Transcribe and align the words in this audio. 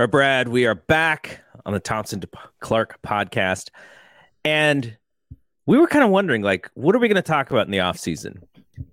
All 0.00 0.04
right, 0.04 0.10
Brad, 0.10 0.48
we 0.48 0.64
are 0.64 0.74
back 0.74 1.42
on 1.66 1.74
the 1.74 1.78
Thompson 1.78 2.22
Clark 2.60 2.98
podcast. 3.02 3.68
And 4.46 4.96
we 5.66 5.76
were 5.76 5.86
kind 5.88 6.02
of 6.02 6.08
wondering, 6.08 6.40
like, 6.40 6.70
what 6.72 6.94
are 6.94 6.98
we 6.98 7.06
going 7.06 7.16
to 7.16 7.22
talk 7.22 7.50
about 7.50 7.66
in 7.66 7.70
the 7.70 7.80
off 7.80 7.98
season? 7.98 8.42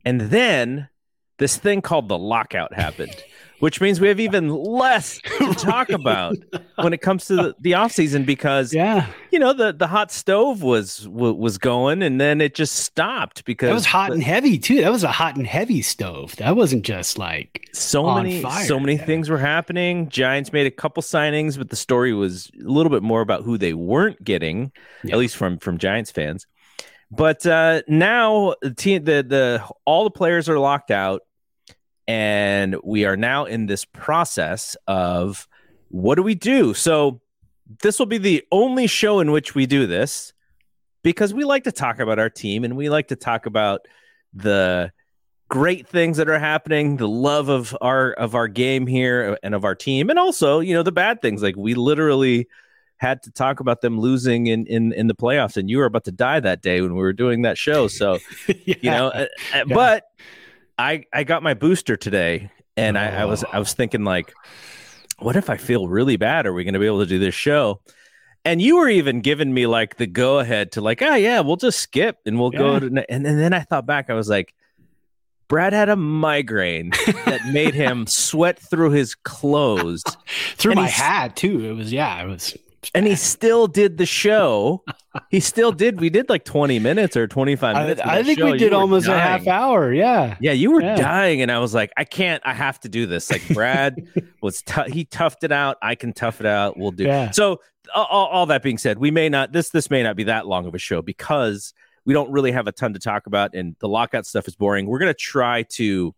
And 0.03 0.19
then 0.19 0.89
this 1.37 1.55
thing 1.55 1.81
called 1.81 2.09
the 2.09 2.17
lockout 2.17 2.73
happened 2.73 3.15
which 3.59 3.81
means 3.81 3.99
we 3.99 4.07
have 4.07 4.19
even 4.19 4.49
less 4.49 5.19
to 5.37 5.53
talk 5.57 5.89
about 5.89 6.37
when 6.75 6.93
it 6.93 7.01
comes 7.01 7.25
to 7.25 7.35
the, 7.35 7.55
the 7.59 7.73
off 7.73 7.91
season 7.91 8.23
because 8.23 8.73
yeah 8.73 9.07
you 9.31 9.39
know 9.39 9.53
the 9.53 9.71
the 9.73 9.87
hot 9.87 10.11
stove 10.11 10.61
was 10.61 11.07
was 11.09 11.57
going 11.57 12.01
and 12.01 12.19
then 12.21 12.41
it 12.41 12.55
just 12.55 12.75
stopped 12.75 13.45
because 13.45 13.69
it 13.69 13.73
was 13.73 13.85
hot 13.85 14.09
the, 14.09 14.15
and 14.15 14.23
heavy 14.23 14.57
too 14.57 14.81
that 14.81 14.91
was 14.91 15.03
a 15.03 15.11
hot 15.11 15.35
and 15.35 15.47
heavy 15.47 15.81
stove 15.81 16.35
that 16.37 16.55
wasn't 16.55 16.83
just 16.83 17.17
like 17.17 17.67
so 17.73 18.13
many 18.15 18.41
fire. 18.41 18.65
so 18.65 18.79
many 18.79 18.95
yeah. 18.95 19.05
things 19.05 19.29
were 19.29 19.37
happening 19.37 20.09
giants 20.09 20.53
made 20.53 20.67
a 20.67 20.71
couple 20.71 21.01
signings 21.01 21.57
but 21.57 21.69
the 21.69 21.75
story 21.75 22.13
was 22.13 22.51
a 22.59 22.69
little 22.69 22.91
bit 22.91 23.03
more 23.03 23.21
about 23.21 23.43
who 23.43 23.57
they 23.57 23.73
weren't 23.73 24.23
getting 24.23 24.71
yeah. 25.03 25.13
at 25.13 25.19
least 25.19 25.35
from 25.35 25.57
from 25.57 25.77
giants 25.77 26.11
fans 26.11 26.45
but 27.09 27.45
uh 27.45 27.81
now 27.87 28.53
the 28.61 28.73
team 28.73 29.03
the 29.03 29.23
the 29.23 29.63
all 29.85 30.03
the 30.03 30.11
players 30.11 30.49
are 30.49 30.59
locked 30.59 30.91
out 30.91 31.21
and 32.07 32.75
we 32.83 33.05
are 33.05 33.17
now 33.17 33.45
in 33.45 33.65
this 33.65 33.85
process 33.85 34.75
of 34.87 35.47
what 35.89 36.15
do 36.15 36.23
we 36.23 36.35
do? 36.35 36.73
So, 36.73 37.21
this 37.81 37.99
will 37.99 38.05
be 38.05 38.17
the 38.17 38.43
only 38.51 38.87
show 38.87 39.19
in 39.19 39.31
which 39.31 39.53
we 39.53 39.65
do 39.65 39.87
this 39.87 40.33
because 41.03 41.33
we 41.33 41.43
like 41.43 41.65
to 41.65 41.71
talk 41.71 41.99
about 41.99 42.17
our 42.17 42.29
team 42.29 42.63
and 42.63 42.77
we 42.77 42.89
like 42.89 43.09
to 43.09 43.15
talk 43.17 43.45
about 43.45 43.81
the 44.33 44.91
great 45.49 45.87
things 45.87 46.17
that 46.17 46.29
are 46.29 46.39
happening, 46.39 46.97
the 46.97 47.07
love 47.07 47.49
of 47.49 47.75
our 47.81 48.11
of 48.13 48.35
our 48.35 48.47
game 48.47 48.87
here 48.87 49.37
and 49.43 49.55
of 49.55 49.65
our 49.65 49.75
team, 49.75 50.09
and 50.09 50.19
also, 50.19 50.59
you 50.59 50.73
know, 50.73 50.83
the 50.83 50.91
bad 50.91 51.21
things. 51.21 51.41
Like 51.41 51.55
we 51.55 51.73
literally 51.73 52.47
had 52.97 53.21
to 53.23 53.31
talk 53.31 53.59
about 53.59 53.81
them 53.81 53.99
losing 53.99 54.47
in 54.47 54.65
in 54.67 54.93
in 54.93 55.07
the 55.07 55.15
playoffs, 55.15 55.57
and 55.57 55.69
you 55.69 55.77
were 55.77 55.85
about 55.85 56.05
to 56.05 56.11
die 56.11 56.39
that 56.39 56.61
day 56.61 56.81
when 56.81 56.93
we 56.93 57.01
were 57.01 57.13
doing 57.13 57.43
that 57.43 57.57
show. 57.57 57.87
So, 57.87 58.19
yeah. 58.47 58.75
you 58.81 58.91
know, 58.91 59.07
uh, 59.07 59.17
uh, 59.19 59.25
yeah. 59.53 59.63
but 59.65 60.03
I 60.77 61.05
I 61.13 61.23
got 61.23 61.43
my 61.43 61.53
booster 61.53 61.97
today, 61.97 62.51
and 62.75 62.97
oh. 62.97 63.01
I, 63.01 63.07
I 63.07 63.25
was 63.25 63.43
I 63.43 63.59
was 63.59 63.73
oh. 63.73 63.75
thinking 63.75 64.03
like, 64.03 64.33
what 65.19 65.35
if 65.35 65.49
I 65.49 65.57
feel 65.57 65.87
really 65.87 66.17
bad? 66.17 66.45
Are 66.45 66.53
we 66.53 66.63
going 66.63 66.73
to 66.73 66.79
be 66.79 66.85
able 66.85 66.99
to 66.99 67.05
do 67.05 67.19
this 67.19 67.35
show? 67.35 67.81
And 68.45 68.61
you 68.61 68.77
were 68.77 68.87
even 68.87 69.21
giving 69.21 69.53
me 69.53 69.67
like 69.67 69.97
the 69.97 70.07
go 70.07 70.39
ahead 70.39 70.73
to 70.73 70.81
like, 70.81 71.01
oh 71.01 71.15
yeah, 71.15 71.41
we'll 71.41 71.57
just 71.57 71.79
skip 71.79 72.17
and 72.25 72.39
we'll 72.39 72.53
yeah. 72.53 72.59
go 72.59 72.79
to. 72.79 72.85
And, 72.85 73.27
and 73.27 73.39
then 73.39 73.51
I 73.51 73.61
thought 73.61 73.85
back, 73.85 74.09
I 74.09 74.13
was 74.13 74.29
like, 74.29 74.53
Brad 75.47 75.73
had 75.73 75.89
a 75.89 75.95
migraine 75.95 76.91
that 77.25 77.41
made 77.51 77.73
him 77.73 78.05
sweat 78.07 78.59
through 78.59 78.91
his 78.91 79.15
clothes, 79.15 80.03
through 80.55 80.75
my 80.75 80.87
hat 80.87 81.35
too. 81.35 81.65
It 81.65 81.73
was 81.73 81.91
yeah, 81.91 82.23
it 82.23 82.27
was 82.27 82.55
and 82.93 83.07
he 83.07 83.15
still 83.15 83.67
did 83.67 83.97
the 83.97 84.05
show. 84.05 84.83
he 85.29 85.39
still 85.39 85.71
did. 85.71 85.99
We 85.99 86.09
did 86.09 86.29
like 86.29 86.45
20 86.45 86.79
minutes 86.79 87.17
or 87.17 87.27
25 87.27 87.75
minutes. 87.75 88.01
I, 88.01 88.19
I 88.19 88.23
think 88.23 88.39
show. 88.39 88.51
we 88.51 88.57
did 88.57 88.73
almost 88.73 89.07
a 89.07 89.17
half 89.17 89.47
hour. 89.47 89.93
Yeah. 89.93 90.37
Yeah. 90.39 90.51
You 90.51 90.71
were 90.71 90.81
yeah. 90.81 90.95
dying. 90.95 91.41
And 91.41 91.51
I 91.51 91.59
was 91.59 91.73
like, 91.73 91.91
I 91.97 92.03
can't, 92.03 92.41
I 92.45 92.53
have 92.53 92.79
to 92.81 92.89
do 92.89 93.05
this. 93.05 93.31
Like 93.31 93.47
Brad 93.49 94.07
was, 94.41 94.61
t- 94.61 94.91
he 94.91 95.05
toughed 95.05 95.43
it 95.43 95.51
out. 95.51 95.77
I 95.81 95.95
can 95.95 96.13
tough 96.13 96.39
it 96.39 96.45
out. 96.45 96.77
We'll 96.77 96.91
do. 96.91 97.03
Yeah. 97.03 97.31
So 97.31 97.61
all, 97.93 98.27
all 98.27 98.45
that 98.47 98.63
being 98.63 98.77
said, 98.77 98.99
we 98.99 99.11
may 99.11 99.29
not, 99.29 99.51
this, 99.51 99.69
this 99.69 99.89
may 99.89 100.03
not 100.03 100.15
be 100.15 100.25
that 100.25 100.47
long 100.47 100.65
of 100.65 100.75
a 100.75 100.79
show 100.79 101.01
because 101.01 101.73
we 102.05 102.13
don't 102.13 102.31
really 102.31 102.51
have 102.51 102.67
a 102.67 102.71
ton 102.71 102.93
to 102.93 102.99
talk 102.99 103.27
about 103.27 103.53
and 103.53 103.75
the 103.79 103.87
lockout 103.87 104.25
stuff 104.25 104.47
is 104.47 104.55
boring. 104.55 104.87
We're 104.87 104.99
going 104.99 105.13
to 105.13 105.19
try 105.19 105.63
to, 105.63 106.13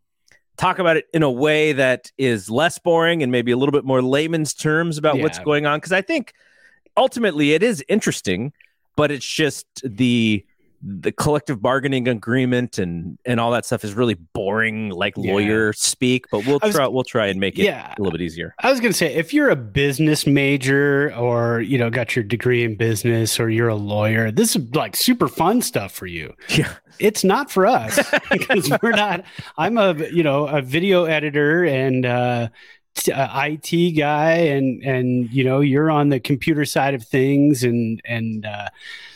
talk 0.57 0.77
about 0.77 0.97
it 0.97 1.05
in 1.13 1.23
a 1.23 1.31
way 1.31 1.71
that 1.71 2.11
is 2.17 2.49
less 2.49 2.77
boring 2.79 3.23
and 3.23 3.31
maybe 3.31 3.49
a 3.53 3.55
little 3.55 3.71
bit 3.71 3.85
more 3.85 4.01
layman's 4.01 4.53
terms 4.53 4.97
about 4.97 5.15
yeah. 5.15 5.23
what's 5.23 5.39
going 5.39 5.65
on 5.65 5.77
because 5.77 5.93
i 5.93 6.01
think 6.01 6.33
ultimately 6.99 7.53
it 7.53 7.63
is 7.63 7.83
interesting, 7.87 8.53
but 8.95 9.09
it's 9.09 9.25
just 9.25 9.65
the 9.83 10.45
the 10.81 11.11
collective 11.11 11.61
bargaining 11.61 12.07
agreement 12.07 12.77
and 12.77 13.17
and 13.25 13.37
all 13.37 13.51
that 13.51 13.65
stuff 13.65 13.83
is 13.83 13.93
really 13.93 14.13
boring 14.13 14.89
like 14.91 15.13
yeah. 15.17 15.33
lawyer 15.33 15.73
speak 15.73 16.25
but 16.31 16.45
we'll 16.45 16.57
was, 16.61 16.73
try 16.73 16.87
we'll 16.87 17.03
try 17.03 17.27
and 17.27 17.37
make 17.37 17.59
it 17.59 17.63
yeah, 17.63 17.93
a 17.97 18.01
little 18.01 18.17
bit 18.17 18.21
easier. 18.21 18.55
I 18.59 18.71
was 18.71 18.79
going 18.79 18.93
to 18.93 18.97
say 18.97 19.13
if 19.13 19.33
you're 19.33 19.49
a 19.49 19.57
business 19.57 20.25
major 20.25 21.13
or 21.15 21.59
you 21.59 21.77
know 21.77 21.89
got 21.89 22.15
your 22.15 22.23
degree 22.23 22.63
in 22.63 22.75
business 22.75 23.41
or 23.41 23.49
you're 23.49 23.67
a 23.67 23.75
lawyer 23.75 24.31
this 24.31 24.55
is 24.55 24.73
like 24.73 24.95
super 24.95 25.27
fun 25.27 25.61
stuff 25.61 25.91
for 25.91 26.05
you. 26.05 26.33
Yeah. 26.49 26.73
It's 26.99 27.23
not 27.23 27.49
for 27.49 27.65
us 27.65 27.97
because 28.31 28.69
we're 28.81 28.91
not 28.91 29.23
i'm 29.57 29.77
a 29.77 29.93
you 30.09 30.21
know 30.21 30.47
a 30.47 30.61
video 30.61 31.05
editor 31.05 31.63
and 31.63 32.05
uh 32.05 32.49
uh, 33.13 33.47
IT 33.47 33.91
guy, 33.97 34.31
and 34.31 34.83
and 34.83 35.31
you 35.31 35.43
know 35.43 35.61
you're 35.61 35.89
on 35.89 36.09
the 36.09 36.19
computer 36.19 36.65
side 36.65 36.93
of 36.93 37.03
things, 37.03 37.63
and 37.63 38.01
and 38.05 38.45
uh, 38.45 38.69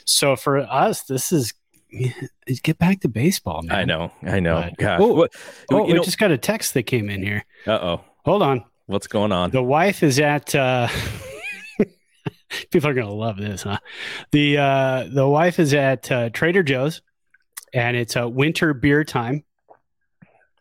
so 0.05 0.35
for 0.35 0.59
us, 0.59 1.03
this 1.03 1.31
is 1.31 1.53
get 2.63 2.77
back 2.77 3.01
to 3.01 3.07
baseball. 3.07 3.61
Man. 3.63 3.77
I 3.77 3.83
know, 3.85 4.11
I 4.23 4.39
know. 4.39 4.69
But, 4.77 4.99
oh, 4.99 5.13
what, 5.13 5.31
oh 5.71 5.83
we 5.83 5.93
know, 5.93 6.03
just 6.03 6.17
got 6.17 6.31
a 6.31 6.37
text 6.37 6.73
that 6.73 6.83
came 6.83 7.09
in 7.09 7.23
here. 7.23 7.45
Uh 7.67 7.71
oh. 7.71 8.01
Hold 8.25 8.41
on. 8.41 8.63
What's 8.85 9.07
going 9.07 9.31
on? 9.31 9.51
The 9.51 9.63
wife 9.63 10.03
is 10.03 10.19
at. 10.19 10.53
Uh, 10.53 10.87
people 12.71 12.89
are 12.89 12.93
gonna 12.93 13.13
love 13.13 13.37
this, 13.37 13.63
huh? 13.63 13.79
The 14.31 14.57
uh, 14.57 15.07
the 15.11 15.27
wife 15.27 15.59
is 15.59 15.73
at 15.73 16.11
uh, 16.11 16.29
Trader 16.29 16.63
Joe's, 16.63 17.01
and 17.73 17.95
it's 17.97 18.15
a 18.15 18.27
winter 18.27 18.73
beer 18.73 19.03
time 19.03 19.43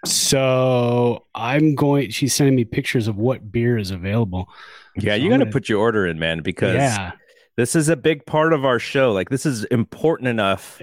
so 0.05 1.27
I'm 1.35 1.75
going. 1.75 2.11
She's 2.11 2.35
sending 2.35 2.55
me 2.57 2.65
pictures 2.65 3.09
of 3.09 3.17
what 3.17 3.53
beer 3.53 3.79
is 3.79 3.91
available. 3.91 4.49
Yeah, 4.97 5.17
so 5.17 5.23
you 5.23 5.31
got 5.31 5.39
to 5.39 5.47
put 5.47 5.69
your 5.69 5.81
order 5.81 6.07
in, 6.07 6.19
man, 6.19 6.41
because 6.41 6.75
yeah. 6.75 7.13
this 7.57 7.75
is 7.75 7.89
a 7.89 7.97
big 7.97 8.27
part 8.27 8.53
of 8.53 8.65
our 8.65 8.79
show. 8.79 9.13
Like 9.13 9.31
this 9.31 9.47
is 9.47 9.65
important 9.65 10.29
enough 10.29 10.81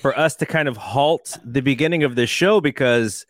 for 0.00 0.18
us 0.18 0.36
to 0.36 0.46
kind 0.46 0.68
of 0.68 0.76
halt 0.76 1.38
the 1.44 1.60
beginning 1.60 2.02
of 2.02 2.16
this 2.16 2.30
show 2.30 2.60
because 2.60 3.26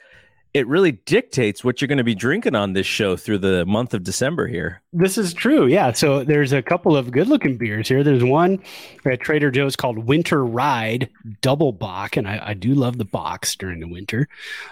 it 0.57 0.67
really 0.69 0.93
dictates 0.93 1.63
what 1.63 1.83
you're 1.83 1.87
going 1.87 1.99
to 1.99 2.05
be 2.05 2.15
drinking 2.15 2.55
on 2.55 2.73
this 2.73 2.87
show 2.87 3.15
through 3.15 3.37
the 3.37 3.67
month 3.67 3.93
of 3.93 4.03
December 4.03 4.47
here. 4.47 4.81
This 4.91 5.19
is 5.19 5.35
true. 5.35 5.67
Yeah. 5.67 5.93
So 5.93 6.25
there's 6.25 6.55
a 6.55 6.63
couple 6.63 6.97
of 6.97 7.11
good 7.11 7.29
looking 7.29 7.59
beers 7.59 7.89
here. 7.89 8.03
There's 8.03 8.25
one 8.25 8.63
at 9.05 9.21
Trader 9.21 9.51
Joe's 9.51 9.77
called 9.77 9.99
Winter 9.99 10.43
Ride 10.43 11.11
Double 11.43 11.73
Bock. 11.73 12.17
And 12.17 12.27
I, 12.27 12.41
I 12.43 12.55
do 12.55 12.75
love 12.75 12.97
the 12.97 13.05
box 13.05 13.55
during 13.55 13.81
the 13.81 13.87
winter. 13.87 14.31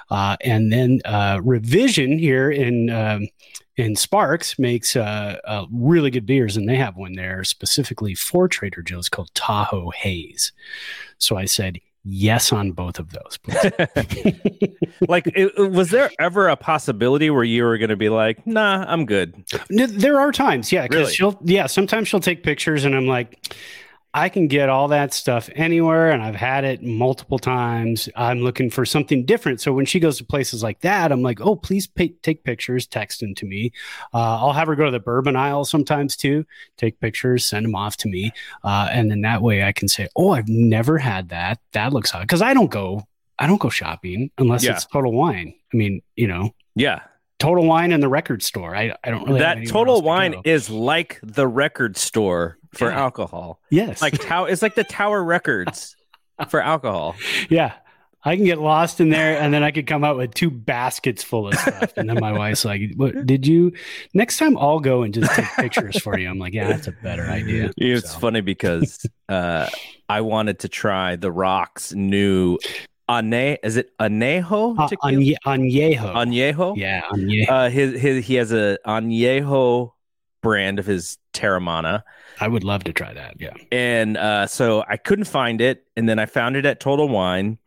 Uh, 0.08 0.38
and 0.40 0.72
then 0.72 1.02
uh, 1.04 1.40
Revision 1.44 2.18
here 2.18 2.50
in. 2.50 2.88
Um, 2.88 3.28
in 3.76 3.96
Sparks 3.96 4.56
makes 4.56 4.94
uh, 4.94 5.36
uh, 5.44 5.66
really 5.72 6.08
good 6.08 6.26
beers, 6.26 6.56
and 6.56 6.68
they 6.68 6.76
have 6.76 6.96
one 6.96 7.14
there 7.14 7.42
specifically 7.42 8.14
for 8.14 8.46
Trader 8.46 8.82
Joe's 8.82 9.08
called 9.08 9.34
Tahoe 9.34 9.90
Haze. 9.90 10.52
So 11.18 11.36
I 11.36 11.46
said, 11.46 11.80
yes 12.04 12.53
on 12.53 12.72
both 12.72 12.98
of 12.98 13.10
those. 13.10 13.38
like, 15.09 15.26
it, 15.34 15.56
was 15.70 15.91
there 15.91 16.10
ever 16.19 16.48
a 16.48 16.56
possibility 16.56 17.31
where 17.31 17.44
you 17.44 17.65
were 17.65 17.78
going 17.78 17.91
to 17.91 17.97
be 17.97 18.09
like, 18.09 18.47
"Nah, 18.47 18.84
I'm 18.87 19.06
good"? 19.06 19.34
There 19.69 20.20
are 20.20 20.32
times, 20.32 20.72
yeah, 20.72 20.82
because 20.82 20.97
really? 20.97 21.14
she'll, 21.14 21.38
yeah, 21.44 21.66
sometimes 21.66 22.09
she'll 22.09 22.20
take 22.20 22.43
pictures, 22.43 22.84
and 22.84 22.94
I'm 22.94 23.06
like, 23.06 23.54
I 24.16 24.28
can 24.28 24.47
get 24.47 24.69
all 24.69 24.86
that 24.88 25.12
stuff 25.12 25.50
anywhere, 25.56 26.12
and 26.12 26.22
I've 26.22 26.36
had 26.36 26.62
it 26.62 26.84
multiple 26.84 27.41
times. 27.41 28.08
I'm 28.14 28.38
looking 28.38 28.70
for 28.70 28.86
something 28.86 29.26
different. 29.26 29.60
So 29.60 29.72
when 29.72 29.86
she 29.86 29.98
goes 29.98 30.19
to 30.19 30.25
places 30.25 30.62
like 30.62 30.80
that, 30.82 31.10
I'm 31.10 31.20
like, 31.20 31.41
oh, 31.41 31.56
please 31.56 31.88
pay, 31.88 32.10
take 32.22 32.44
pictures, 32.44 32.86
text 32.86 33.19
them 33.19 33.34
to 33.34 33.44
me. 33.44 33.72
Uh, 34.14 34.38
I'll 34.38 34.52
have 34.52 34.69
her 34.69 34.76
go 34.76 34.84
to 34.84 34.92
the 34.92 35.00
bourbon 35.00 35.34
aisle 35.34 35.64
sometimes 35.64 36.14
too, 36.14 36.47
take 36.76 37.00
pictures, 37.00 37.44
send 37.44 37.66
them 37.66 37.75
off 37.75 37.97
to 37.98 38.08
me, 38.08 38.30
uh, 38.62 38.88
and 38.92 39.10
then 39.10 39.22
that 39.22 39.42
way 39.42 39.64
I 39.64 39.72
can 39.72 39.88
say, 39.88 40.06
oh, 40.14 40.31
I've 40.31 40.48
never 40.48 40.96
had 40.96 41.31
that. 41.31 41.58
That 41.72 41.92
looks 41.92 42.12
hot 42.12 42.22
because 42.22 42.41
I 42.41 42.54
don't 42.54 42.70
go, 42.70 43.02
I 43.41 43.48
don't 43.48 43.60
go 43.60 43.69
shopping 43.69 44.31
unless 44.38 44.62
yeah. 44.62 44.75
it's 44.75 44.86
Total 44.86 45.12
Wine. 45.12 45.54
I 45.72 45.76
mean, 45.76 46.02
you 46.14 46.28
know, 46.28 46.54
yeah, 46.76 47.00
Total 47.38 47.64
Wine 47.64 47.92
and 47.92 48.02
the 48.02 48.08
record 48.08 48.42
store. 48.42 48.74
I, 48.74 48.94
I 49.02 49.10
don't 49.10 49.24
really 49.24 49.40
know. 49.40 49.44
that 49.44 49.66
Total 49.66 50.00
Wine 50.00 50.36
is 50.44 50.70
like 50.70 51.20
the 51.22 51.46
record 51.46 51.96
store 51.96 52.58
for 52.72 52.90
yeah. 52.90 53.00
alcohol. 53.00 53.60
Yes. 53.70 54.02
Like 54.02 54.19
Tower 54.19 54.48
it's 54.48 54.62
like 54.62 54.75
the 54.75 54.84
Tower 54.84 55.22
Records 55.22 55.96
for 56.48 56.60
alcohol. 56.60 57.16
Yeah. 57.48 57.75
I 58.26 58.36
can 58.36 58.46
get 58.46 58.58
lost 58.58 59.00
in 59.00 59.10
there 59.10 59.38
and 59.38 59.52
then 59.52 59.62
I 59.62 59.70
could 59.70 59.86
come 59.86 60.02
out 60.02 60.16
with 60.16 60.32
two 60.32 60.50
baskets 60.50 61.22
full 61.22 61.48
of 61.48 61.54
stuff. 61.56 61.92
And 61.96 62.08
then 62.08 62.19
my 62.20 62.32
wife's 62.38 62.64
like, 62.64 62.81
What 62.96 63.26
did 63.26 63.46
you 63.46 63.72
next 64.14 64.38
time 64.38 64.56
I'll 64.56 64.80
go 64.80 65.02
and 65.02 65.12
just 65.12 65.30
take 65.32 65.44
pictures 65.56 66.00
for 66.00 66.19
you? 66.19 66.28
I'm 66.28 66.38
like, 66.38 66.54
Yeah, 66.54 66.69
that's 66.69 66.87
a 66.87 66.92
better 67.02 67.25
idea. 67.25 67.70
It's 67.76 68.12
so. 68.12 68.19
funny 68.19 68.40
because 68.40 69.04
uh, 69.28 69.69
I 70.08 70.22
wanted 70.22 70.60
to 70.60 70.69
try 70.69 71.16
the 71.16 71.30
Rock's 71.30 71.92
new 71.92 72.58
Ane, 73.08 73.58
is 73.62 73.76
it 73.76 73.96
Anejo? 73.98 74.78
Uh, 74.78 74.88
Añejo. 75.02 75.98
Añejo? 76.14 76.76
Yeah, 76.76 77.02
Añejo. 77.12 77.50
Uh, 77.50 77.68
his, 77.70 78.00
his, 78.00 78.26
he 78.26 78.34
has 78.36 78.52
a 78.52 78.78
Añejo 78.86 79.92
brand 80.42 80.78
of 80.78 80.86
his 80.86 81.18
Teremana. 81.32 82.02
I 82.40 82.48
would 82.48 82.64
love 82.64 82.84
to 82.84 82.92
try 82.92 83.12
that. 83.12 83.40
Yeah. 83.40 83.54
And 83.70 84.16
uh, 84.16 84.46
so 84.46 84.84
I 84.88 84.96
couldn't 84.96 85.26
find 85.26 85.60
it. 85.60 85.84
And 85.96 86.08
then 86.08 86.18
I 86.18 86.26
found 86.26 86.56
it 86.56 86.66
at 86.66 86.80
Total 86.80 87.08
Wine. 87.08 87.58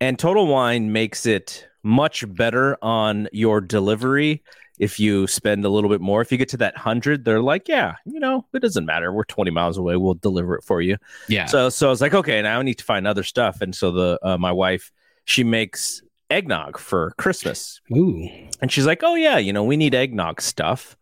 And 0.00 0.18
Total 0.18 0.46
Wine 0.46 0.92
makes 0.92 1.26
it 1.26 1.66
much 1.82 2.24
better 2.34 2.76
on 2.82 3.28
your 3.32 3.60
delivery 3.60 4.42
if 4.80 4.98
you 4.98 5.26
spend 5.26 5.64
a 5.66 5.68
little 5.68 5.90
bit 5.90 6.00
more. 6.00 6.22
If 6.22 6.32
you 6.32 6.38
get 6.38 6.48
to 6.48 6.56
that 6.56 6.76
hundred, 6.76 7.26
they're 7.26 7.42
like, 7.42 7.68
yeah, 7.68 7.96
you 8.06 8.18
know, 8.18 8.46
it 8.54 8.60
doesn't 8.60 8.86
matter. 8.86 9.12
We're 9.12 9.24
20 9.24 9.50
miles 9.50 9.76
away. 9.76 9.96
We'll 9.96 10.14
deliver 10.14 10.56
it 10.56 10.64
for 10.64 10.80
you. 10.80 10.96
Yeah. 11.28 11.44
So, 11.44 11.68
so 11.68 11.86
I 11.86 11.90
was 11.90 12.00
like, 12.00 12.14
okay, 12.14 12.40
now 12.40 12.58
I 12.58 12.62
need 12.62 12.78
to 12.78 12.84
find 12.84 13.06
other 13.06 13.22
stuff. 13.22 13.60
And 13.60 13.76
so 13.76 13.92
the, 13.92 14.18
uh, 14.22 14.38
my 14.38 14.52
wife, 14.52 14.90
she 15.26 15.44
makes 15.44 16.02
eggnog 16.30 16.78
for 16.78 17.12
Christmas. 17.18 17.82
Ooh. 17.94 18.26
And 18.62 18.72
she's 18.72 18.86
like, 18.86 19.02
oh 19.02 19.16
yeah, 19.16 19.36
you 19.36 19.52
know, 19.52 19.64
we 19.64 19.76
need 19.76 19.94
eggnog 19.94 20.40
stuff. 20.40 20.96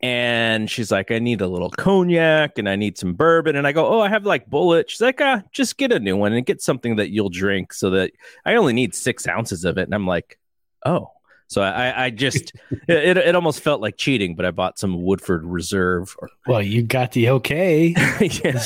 And 0.00 0.70
she's 0.70 0.90
like, 0.90 1.10
I 1.10 1.18
need 1.18 1.42
a 1.42 1.46
little 1.46 1.68
cognac 1.68 2.56
and 2.56 2.70
I 2.70 2.76
need 2.76 2.96
some 2.96 3.12
bourbon. 3.12 3.54
And 3.54 3.66
I 3.66 3.72
go, 3.72 3.86
Oh, 3.86 4.00
I 4.00 4.08
have 4.08 4.24
like 4.24 4.48
Bulleit. 4.48 4.88
She's 4.88 5.02
like, 5.02 5.20
Ah, 5.20 5.42
just 5.52 5.76
get 5.76 5.92
a 5.92 6.00
new 6.00 6.16
one 6.16 6.32
and 6.32 6.46
get 6.46 6.62
something 6.62 6.96
that 6.96 7.10
you'll 7.10 7.28
drink 7.28 7.74
so 7.74 7.90
that 7.90 8.12
I 8.46 8.54
only 8.54 8.72
need 8.72 8.94
six 8.94 9.28
ounces 9.28 9.66
of 9.66 9.76
it. 9.76 9.82
And 9.82 9.94
I'm 9.94 10.06
like, 10.06 10.38
Oh, 10.86 11.10
so 11.50 11.62
I, 11.62 12.04
I 12.04 12.10
just 12.10 12.52
it, 12.86 13.16
it 13.16 13.34
almost 13.34 13.60
felt 13.60 13.80
like 13.80 13.96
cheating, 13.96 14.36
but 14.36 14.46
I 14.46 14.52
bought 14.52 14.78
some 14.78 15.02
Woodford 15.02 15.44
Reserve. 15.44 16.16
well, 16.46 16.62
you 16.62 16.84
got 16.84 17.10
the 17.10 17.30
okay, 17.30 17.88
yeah. 18.20 18.52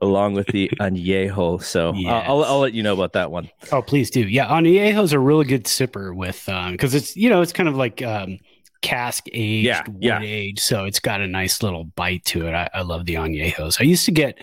Along 0.00 0.34
with 0.34 0.46
the 0.46 0.70
añejo. 0.80 1.60
So 1.60 1.92
yes. 1.94 2.24
I'll, 2.28 2.38
I'll, 2.38 2.44
I'll 2.44 2.60
let 2.60 2.72
you 2.72 2.84
know 2.84 2.94
about 2.94 3.14
that 3.14 3.32
one. 3.32 3.50
Oh, 3.72 3.82
please 3.82 4.10
do. 4.10 4.20
Yeah, 4.20 4.46
añejo 4.46 5.02
is 5.02 5.12
a 5.12 5.18
really 5.18 5.44
good 5.44 5.64
sipper 5.64 6.14
with 6.14 6.48
um 6.48 6.70
because 6.72 6.94
it's 6.94 7.16
you 7.16 7.28
know 7.28 7.42
it's 7.42 7.52
kind 7.52 7.68
of 7.68 7.74
like 7.74 8.00
um 8.02 8.38
cask 8.80 9.26
aged, 9.32 9.66
yeah, 9.66 9.82
wood 9.88 9.96
yeah. 10.00 10.20
aged. 10.20 10.60
So 10.60 10.84
it's 10.84 11.00
got 11.00 11.20
a 11.20 11.26
nice 11.26 11.64
little 11.64 11.82
bite 11.82 12.24
to 12.26 12.46
it. 12.46 12.54
I, 12.54 12.70
I 12.72 12.82
love 12.82 13.06
the 13.06 13.14
añejos. 13.14 13.80
I 13.80 13.84
used 13.84 14.04
to 14.04 14.12
get 14.12 14.38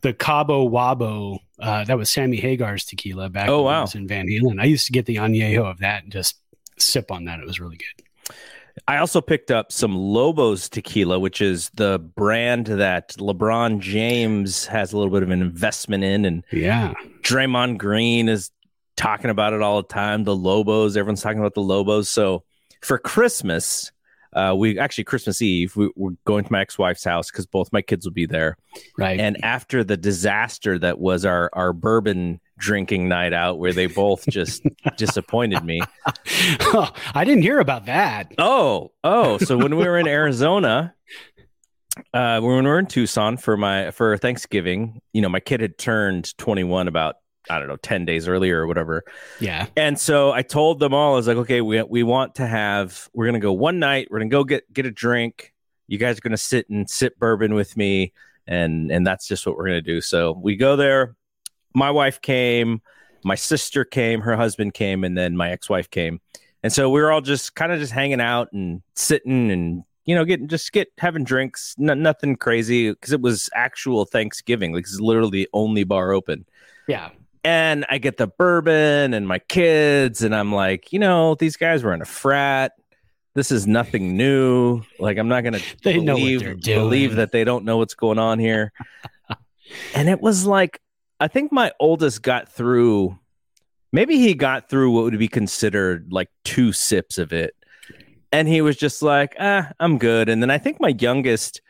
the 0.00 0.12
Cabo 0.12 0.68
Wabo. 0.68 1.38
Uh, 1.58 1.84
that 1.84 1.96
was 1.96 2.10
Sammy 2.10 2.38
Hagar's 2.38 2.84
tequila 2.84 3.28
back 3.28 3.48
oh, 3.48 3.62
wow. 3.62 3.86
in 3.94 4.08
Van 4.08 4.26
Halen. 4.26 4.60
I 4.60 4.64
used 4.64 4.86
to 4.86 4.92
get 4.92 5.06
the 5.06 5.16
añejo 5.16 5.64
of 5.70 5.78
that 5.78 6.02
and 6.02 6.12
just 6.12 6.38
sip 6.78 7.10
on 7.10 7.24
that. 7.26 7.38
It 7.40 7.46
was 7.46 7.60
really 7.60 7.76
good. 7.76 8.04
I 8.88 8.96
also 8.96 9.20
picked 9.20 9.52
up 9.52 9.70
some 9.70 9.94
Lobos 9.94 10.68
tequila, 10.68 11.18
which 11.20 11.40
is 11.40 11.70
the 11.74 11.98
brand 11.98 12.66
that 12.66 13.10
LeBron 13.10 13.78
James 13.78 14.66
has 14.66 14.92
a 14.92 14.98
little 14.98 15.12
bit 15.12 15.22
of 15.22 15.30
an 15.30 15.40
investment 15.40 16.02
in. 16.02 16.24
And 16.24 16.44
yeah, 16.50 16.92
Draymond 17.22 17.78
Green 17.78 18.28
is 18.28 18.50
talking 18.96 19.30
about 19.30 19.52
it 19.52 19.62
all 19.62 19.80
the 19.80 19.88
time. 19.88 20.24
The 20.24 20.34
Lobos, 20.34 20.96
everyone's 20.96 21.22
talking 21.22 21.38
about 21.38 21.54
the 21.54 21.62
Lobos. 21.62 22.08
So 22.08 22.42
for 22.80 22.98
Christmas, 22.98 23.92
uh, 24.34 24.54
we 24.56 24.78
actually 24.78 25.04
Christmas 25.04 25.40
Eve 25.40 25.76
we, 25.76 25.90
were 25.96 26.12
going 26.24 26.44
to 26.44 26.52
my 26.52 26.60
ex-wife's 26.60 27.04
house 27.04 27.30
because 27.30 27.46
both 27.46 27.72
my 27.72 27.82
kids 27.82 28.04
will 28.04 28.12
be 28.12 28.26
there. 28.26 28.56
Right. 28.98 29.18
And 29.20 29.42
after 29.44 29.84
the 29.84 29.96
disaster 29.96 30.78
that 30.78 30.98
was 30.98 31.24
our 31.24 31.50
our 31.52 31.72
bourbon 31.72 32.40
drinking 32.58 33.08
night 33.08 33.32
out, 33.32 33.58
where 33.58 33.72
they 33.72 33.86
both 33.86 34.26
just 34.28 34.62
disappointed 34.96 35.64
me. 35.64 35.80
Oh, 36.60 36.92
I 37.14 37.24
didn't 37.24 37.42
hear 37.42 37.60
about 37.60 37.86
that. 37.86 38.32
Oh, 38.38 38.92
oh. 39.02 39.38
So 39.38 39.56
when 39.56 39.76
we 39.76 39.84
were 39.84 39.98
in 39.98 40.08
Arizona, 40.08 40.94
uh, 42.12 42.40
when 42.40 42.64
we 42.64 42.70
were 42.70 42.78
in 42.78 42.86
Tucson 42.86 43.36
for 43.36 43.56
my 43.56 43.90
for 43.90 44.16
Thanksgiving, 44.16 45.00
you 45.12 45.22
know, 45.22 45.28
my 45.28 45.40
kid 45.40 45.60
had 45.60 45.78
turned 45.78 46.36
21 46.38 46.88
about 46.88 47.16
I 47.50 47.58
don't 47.58 47.68
know, 47.68 47.76
10 47.76 48.04
days 48.04 48.26
earlier 48.26 48.62
or 48.62 48.66
whatever. 48.66 49.04
Yeah. 49.40 49.66
And 49.76 49.98
so 49.98 50.32
I 50.32 50.42
told 50.42 50.80
them 50.80 50.94
all, 50.94 51.12
I 51.12 51.16
was 51.16 51.28
like, 51.28 51.36
okay, 51.38 51.60
we, 51.60 51.82
we 51.82 52.02
want 52.02 52.36
to 52.36 52.46
have, 52.46 53.08
we're 53.12 53.26
going 53.26 53.34
to 53.34 53.40
go 53.40 53.52
one 53.52 53.78
night. 53.78 54.08
We're 54.10 54.18
going 54.18 54.30
to 54.30 54.34
go 54.34 54.44
get, 54.44 54.72
get 54.72 54.86
a 54.86 54.90
drink. 54.90 55.52
You 55.86 55.98
guys 55.98 56.18
are 56.18 56.22
going 56.22 56.30
to 56.30 56.36
sit 56.38 56.68
and 56.70 56.88
sip 56.88 57.18
bourbon 57.18 57.54
with 57.54 57.76
me. 57.76 58.12
And, 58.46 58.90
and 58.90 59.06
that's 59.06 59.28
just 59.28 59.46
what 59.46 59.56
we're 59.56 59.66
going 59.66 59.82
to 59.84 59.92
do. 59.92 60.00
So 60.00 60.32
we 60.32 60.56
go 60.56 60.76
there. 60.76 61.16
My 61.74 61.90
wife 61.90 62.20
came, 62.20 62.80
my 63.24 63.34
sister 63.34 63.84
came, 63.84 64.20
her 64.20 64.36
husband 64.36 64.74
came, 64.74 65.02
and 65.02 65.16
then 65.18 65.36
my 65.36 65.50
ex-wife 65.50 65.90
came. 65.90 66.20
And 66.62 66.72
so 66.72 66.88
we 66.88 67.00
were 67.00 67.10
all 67.10 67.20
just 67.20 67.54
kind 67.54 67.72
of 67.72 67.80
just 67.80 67.92
hanging 67.92 68.20
out 68.20 68.52
and 68.52 68.80
sitting 68.94 69.50
and, 69.50 69.82
you 70.06 70.14
know, 70.14 70.24
getting, 70.24 70.48
just 70.48 70.72
get 70.72 70.88
having 70.98 71.24
drinks, 71.24 71.74
n- 71.80 72.00
nothing 72.00 72.36
crazy. 72.36 72.94
Cause 72.94 73.12
it 73.12 73.20
was 73.20 73.50
actual 73.54 74.04
Thanksgiving. 74.04 74.72
Like 74.72 74.84
it's 74.84 75.00
literally 75.00 75.30
the 75.30 75.48
only 75.52 75.84
bar 75.84 76.12
open. 76.12 76.46
Yeah 76.86 77.10
and 77.44 77.84
I 77.90 77.98
get 77.98 78.16
the 78.16 78.26
bourbon 78.26 79.12
and 79.12 79.28
my 79.28 79.38
kids, 79.38 80.22
and 80.22 80.34
I'm 80.34 80.52
like, 80.52 80.92
you 80.92 80.98
know, 80.98 81.34
these 81.34 81.56
guys 81.56 81.82
were 81.82 81.92
in 81.92 82.00
a 82.00 82.06
frat. 82.06 82.72
This 83.34 83.52
is 83.52 83.66
nothing 83.66 84.16
new. 84.16 84.82
Like, 84.98 85.18
I'm 85.18 85.28
not 85.28 85.44
gonna 85.44 85.60
believe, 85.82 86.62
believe 86.62 87.16
that 87.16 87.32
they 87.32 87.44
don't 87.44 87.64
know 87.64 87.76
what's 87.76 87.94
going 87.94 88.18
on 88.18 88.38
here. 88.38 88.72
and 89.94 90.08
it 90.08 90.20
was 90.20 90.46
like, 90.46 90.80
I 91.20 91.28
think 91.28 91.52
my 91.52 91.70
oldest 91.78 92.22
got 92.22 92.48
through. 92.48 93.18
Maybe 93.92 94.18
he 94.18 94.34
got 94.34 94.68
through 94.68 94.90
what 94.90 95.04
would 95.04 95.18
be 95.18 95.28
considered 95.28 96.12
like 96.12 96.30
two 96.44 96.72
sips 96.72 97.18
of 97.18 97.32
it, 97.32 97.54
and 98.32 98.48
he 98.48 98.60
was 98.60 98.76
just 98.76 99.02
like, 99.02 99.36
"Ah, 99.38 99.70
I'm 99.78 99.98
good." 99.98 100.28
And 100.28 100.42
then 100.42 100.50
I 100.50 100.58
think 100.58 100.80
my 100.80 100.88
youngest 100.88 101.60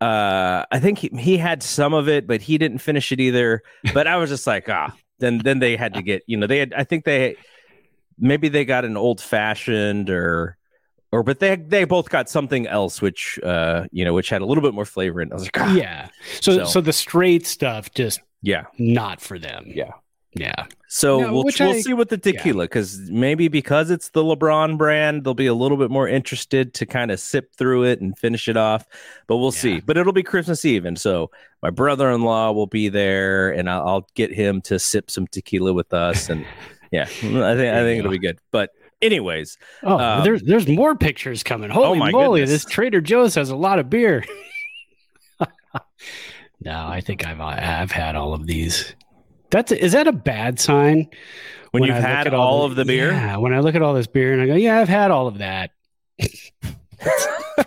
uh 0.00 0.64
i 0.72 0.80
think 0.80 0.98
he, 0.98 1.10
he 1.18 1.36
had 1.36 1.62
some 1.62 1.92
of 1.92 2.08
it 2.08 2.26
but 2.26 2.40
he 2.40 2.56
didn't 2.56 2.78
finish 2.78 3.12
it 3.12 3.20
either 3.20 3.62
but 3.92 4.06
i 4.06 4.16
was 4.16 4.30
just 4.30 4.46
like 4.46 4.66
ah 4.66 4.90
then 5.20 5.38
then 5.38 5.58
they 5.58 5.76
had 5.76 5.94
to 5.94 6.02
get 6.02 6.22
you 6.26 6.36
know 6.36 6.46
they 6.46 6.58
had 6.58 6.74
I 6.74 6.84
think 6.84 7.04
they 7.04 7.36
maybe 8.18 8.48
they 8.48 8.64
got 8.64 8.84
an 8.84 8.96
old 8.96 9.20
fashioned 9.20 10.10
or 10.10 10.56
or 11.12 11.22
but 11.22 11.38
they 11.38 11.56
they 11.56 11.84
both 11.84 12.08
got 12.10 12.28
something 12.28 12.66
else 12.66 13.00
which 13.00 13.38
uh 13.42 13.84
you 13.92 14.04
know 14.04 14.14
which 14.14 14.28
had 14.28 14.42
a 14.42 14.46
little 14.46 14.62
bit 14.62 14.74
more 14.74 14.84
flavor 14.84 15.20
in 15.20 15.28
it. 15.28 15.32
I 15.32 15.34
was 15.34 15.44
like 15.44 15.60
ah. 15.60 15.74
yeah 15.74 16.08
so, 16.40 16.58
so 16.58 16.64
so 16.64 16.80
the 16.80 16.92
straight 16.92 17.46
stuff 17.46 17.92
just 17.94 18.20
yeah 18.42 18.64
not 18.78 19.20
for 19.20 19.38
them 19.38 19.64
yeah 19.66 19.92
yeah. 20.34 20.66
So 20.86 21.18
we'll, 21.18 21.44
we'll 21.44 21.70
I, 21.70 21.80
see 21.80 21.94
with 21.94 22.08
the 22.08 22.18
tequila 22.18 22.64
because 22.64 23.00
yeah. 23.00 23.18
maybe 23.18 23.48
because 23.48 23.90
it's 23.90 24.10
the 24.10 24.22
LeBron 24.22 24.78
brand, 24.78 25.24
they'll 25.24 25.34
be 25.34 25.46
a 25.46 25.54
little 25.54 25.76
bit 25.76 25.90
more 25.90 26.08
interested 26.08 26.72
to 26.74 26.86
kind 26.86 27.10
of 27.10 27.18
sip 27.18 27.52
through 27.54 27.84
it 27.84 28.00
and 28.00 28.16
finish 28.16 28.48
it 28.48 28.56
off. 28.56 28.86
But 29.26 29.38
we'll 29.38 29.52
yeah. 29.52 29.60
see. 29.60 29.80
But 29.80 29.96
it'll 29.96 30.12
be 30.12 30.22
Christmas 30.22 30.64
Eve, 30.64 30.84
and 30.84 30.98
so 30.98 31.30
my 31.62 31.70
brother-in-law 31.70 32.52
will 32.52 32.66
be 32.66 32.88
there, 32.88 33.50
and 33.50 33.68
I'll, 33.68 33.88
I'll 33.88 34.08
get 34.14 34.32
him 34.32 34.60
to 34.62 34.78
sip 34.78 35.10
some 35.10 35.26
tequila 35.26 35.72
with 35.72 35.92
us. 35.92 36.28
And 36.28 36.46
yeah, 36.90 37.02
I 37.04 37.08
think 37.08 37.28
I 37.28 37.82
think 37.82 37.98
it'll 37.98 38.10
be 38.10 38.18
good. 38.18 38.38
But 38.50 38.70
anyways, 39.02 39.58
oh, 39.82 39.98
um, 39.98 40.24
there's 40.24 40.42
there's 40.42 40.68
more 40.68 40.94
pictures 40.94 41.42
coming. 41.42 41.70
Holy 41.70 42.00
oh 42.00 42.10
moly! 42.10 42.40
Goodness. 42.40 42.64
This 42.64 42.72
Trader 42.72 43.00
Joe's 43.00 43.34
has 43.34 43.50
a 43.50 43.56
lot 43.56 43.78
of 43.78 43.90
beer. 43.90 44.24
no, 46.60 46.86
I 46.86 47.00
think 47.00 47.26
I've 47.26 47.40
I've 47.40 47.90
had 47.92 48.14
all 48.16 48.32
of 48.32 48.46
these. 48.46 48.94
That's 49.50 49.72
a, 49.72 49.84
is 49.84 49.92
that 49.92 50.06
a 50.06 50.12
bad 50.12 50.60
sign? 50.60 51.08
When, 51.70 51.82
when 51.82 51.84
you've 51.84 52.02
had 52.02 52.32
all, 52.34 52.40
all 52.40 52.58
the, 52.60 52.66
of 52.66 52.76
the 52.76 52.84
beer? 52.84 53.12
Yeah, 53.12 53.36
when 53.36 53.52
I 53.52 53.60
look 53.60 53.74
at 53.74 53.82
all 53.82 53.94
this 53.94 54.06
beer 54.06 54.32
and 54.32 54.42
I 54.42 54.46
go, 54.46 54.54
yeah, 54.54 54.80
I've 54.80 54.88
had 54.88 55.10
all 55.10 55.26
of 55.26 55.38
that. 55.38 55.70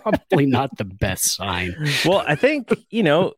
probably 0.02 0.46
not 0.46 0.76
the 0.76 0.84
best 0.84 1.34
sign. 1.34 1.74
Well, 2.04 2.22
I 2.26 2.34
think, 2.34 2.74
you 2.90 3.02
know, 3.02 3.34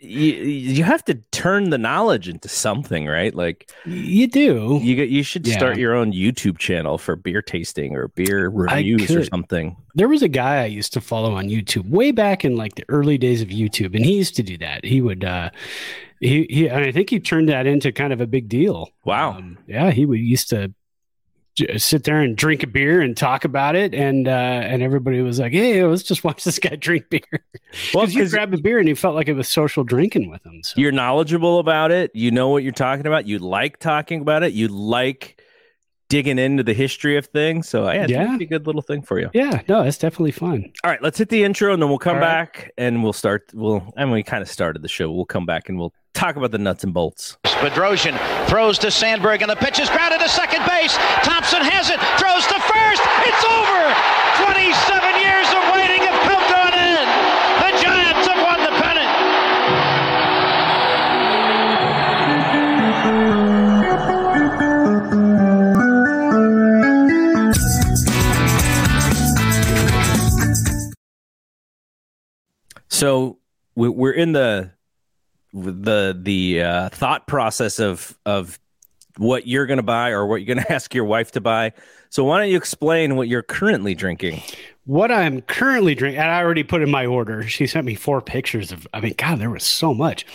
you, 0.00 0.32
you 0.32 0.84
have 0.84 1.04
to 1.04 1.14
turn 1.30 1.70
the 1.70 1.78
knowledge 1.78 2.28
into 2.28 2.48
something, 2.48 3.06
right? 3.06 3.34
Like 3.34 3.70
you 3.84 4.26
do. 4.26 4.80
You 4.82 4.96
get 4.96 5.10
you 5.10 5.22
should 5.22 5.46
yeah. 5.46 5.56
start 5.56 5.76
your 5.76 5.94
own 5.94 6.12
YouTube 6.12 6.58
channel 6.58 6.96
for 6.96 7.16
beer 7.16 7.42
tasting 7.42 7.94
or 7.94 8.08
beer 8.08 8.48
reviews 8.48 9.14
or 9.14 9.24
something. 9.24 9.76
There 9.94 10.08
was 10.08 10.22
a 10.22 10.28
guy 10.28 10.62
I 10.62 10.66
used 10.66 10.94
to 10.94 11.00
follow 11.00 11.34
on 11.34 11.48
YouTube 11.48 11.88
way 11.90 12.12
back 12.12 12.44
in 12.44 12.56
like 12.56 12.76
the 12.76 12.84
early 12.88 13.18
days 13.18 13.42
of 13.42 13.48
YouTube, 13.48 13.94
and 13.94 14.04
he 14.04 14.16
used 14.16 14.36
to 14.36 14.42
do 14.42 14.56
that. 14.58 14.84
He 14.84 15.02
would 15.02 15.22
uh 15.22 15.50
he, 16.20 16.46
he 16.48 16.70
I 16.70 16.92
think 16.92 17.10
he 17.10 17.20
turned 17.20 17.50
that 17.50 17.66
into 17.66 17.92
kind 17.92 18.12
of 18.12 18.20
a 18.22 18.26
big 18.26 18.48
deal. 18.48 18.90
Wow. 19.04 19.32
Um, 19.32 19.58
yeah, 19.66 19.90
he 19.90 20.06
would 20.06 20.20
used 20.20 20.48
to 20.50 20.72
sit 21.78 22.04
there 22.04 22.20
and 22.20 22.36
drink 22.36 22.62
a 22.62 22.66
beer 22.66 23.00
and 23.00 23.16
talk 23.16 23.44
about 23.44 23.76
it, 23.76 23.94
and 23.94 24.28
uh, 24.28 24.30
and 24.30 24.82
everybody 24.82 25.20
was 25.22 25.38
like, 25.38 25.52
"Hey, 25.52 25.84
let's 25.84 26.02
just 26.02 26.24
watch 26.24 26.44
this 26.44 26.58
guy 26.58 26.76
drink 26.76 27.08
beer." 27.10 27.44
Well, 27.94 28.08
you 28.08 28.28
grabbed 28.28 28.54
a 28.54 28.58
beer 28.58 28.78
and 28.78 28.88
you 28.88 28.96
felt 28.96 29.14
like 29.14 29.28
it 29.28 29.34
was 29.34 29.48
social 29.48 29.84
drinking 29.84 30.30
with 30.30 30.44
him. 30.44 30.62
So. 30.62 30.74
You're 30.80 30.92
knowledgeable 30.92 31.58
about 31.58 31.90
it. 31.90 32.10
You 32.14 32.30
know 32.30 32.48
what 32.48 32.62
you're 32.62 32.72
talking 32.72 33.06
about. 33.06 33.26
You 33.26 33.38
like 33.38 33.78
talking 33.78 34.20
about 34.20 34.42
it. 34.42 34.52
You 34.52 34.68
like 34.68 35.40
digging 36.10 36.38
into 36.38 36.62
the 36.62 36.74
history 36.74 37.16
of 37.16 37.26
things. 37.26 37.68
So 37.68 37.90
yeah, 37.90 38.06
yeah. 38.06 38.36
a 38.36 38.44
good 38.44 38.66
little 38.66 38.82
thing 38.82 39.00
for 39.00 39.18
you. 39.18 39.30
Yeah, 39.32 39.62
no, 39.68 39.82
it's 39.82 39.96
definitely 39.96 40.32
fun. 40.32 40.70
All 40.84 40.90
right, 40.90 41.02
let's 41.02 41.16
hit 41.16 41.30
the 41.30 41.44
intro 41.44 41.72
and 41.72 41.80
then 41.80 41.88
we'll 41.88 41.98
come 41.98 42.16
All 42.16 42.20
back 42.20 42.58
right. 42.58 42.72
and 42.76 43.02
we'll 43.02 43.14
start. 43.14 43.50
We'll 43.54 43.90
I 43.96 44.04
mean 44.04 44.14
we 44.14 44.22
kind 44.22 44.42
of 44.42 44.50
started 44.50 44.82
the 44.82 44.88
show. 44.88 45.10
We'll 45.10 45.24
come 45.24 45.46
back 45.46 45.70
and 45.70 45.78
we'll 45.78 45.94
talk 46.14 46.36
about 46.36 46.50
the 46.50 46.58
nuts 46.58 46.84
and 46.84 46.92
bolts. 46.94 47.36
Bedrosian 47.44 48.18
throws 48.46 48.78
to 48.78 48.90
Sandberg 48.90 49.42
and 49.42 49.50
the 49.50 49.56
pitch 49.56 49.78
is 49.78 49.88
grounded 49.90 50.20
to 50.20 50.28
second 50.28 50.64
base. 50.66 50.96
Thompson 51.22 51.60
has 51.62 51.90
it, 51.90 52.00
throws 52.18 52.46
to 52.48 52.58
first. 52.60 53.02
It's 53.28 53.44
over. 53.44 53.82
27 54.44 55.20
years 55.20 55.48
of 55.52 55.62
waiting 55.76 56.00
have 56.08 56.20
come 56.24 56.40
to 56.40 56.58
an 56.68 56.74
end. 56.74 57.08
The 57.60 57.70
Giants 57.82 58.26
have 58.28 58.40
won 58.40 58.58
the 58.64 58.72
pennant. 58.80 59.10
So 72.88 73.38
we're 73.74 74.12
in 74.12 74.32
the 74.32 74.72
the 75.52 76.18
the 76.20 76.62
uh, 76.62 76.88
thought 76.90 77.26
process 77.26 77.78
of 77.78 78.16
of 78.24 78.58
what 79.16 79.46
you're 79.46 79.66
going 79.66 79.78
to 79.78 79.82
buy 79.82 80.10
or 80.10 80.26
what 80.26 80.36
you're 80.36 80.54
going 80.54 80.64
to 80.66 80.72
ask 80.72 80.94
your 80.94 81.04
wife 81.04 81.32
to 81.32 81.40
buy. 81.40 81.72
So 82.10 82.24
why 82.24 82.40
don't 82.40 82.50
you 82.50 82.56
explain 82.56 83.16
what 83.16 83.28
you're 83.28 83.42
currently 83.42 83.94
drinking? 83.94 84.42
What 84.84 85.12
I'm 85.12 85.42
currently 85.42 85.94
drinking, 85.94 86.20
and 86.20 86.30
I 86.30 86.40
already 86.40 86.64
put 86.64 86.82
in 86.82 86.90
my 86.90 87.06
order. 87.06 87.46
She 87.46 87.66
sent 87.66 87.86
me 87.86 87.94
four 87.94 88.20
pictures 88.20 88.72
of. 88.72 88.86
I 88.92 89.00
mean, 89.00 89.14
God, 89.16 89.38
there 89.38 89.50
was 89.50 89.64
so 89.64 89.94
much. 89.94 90.26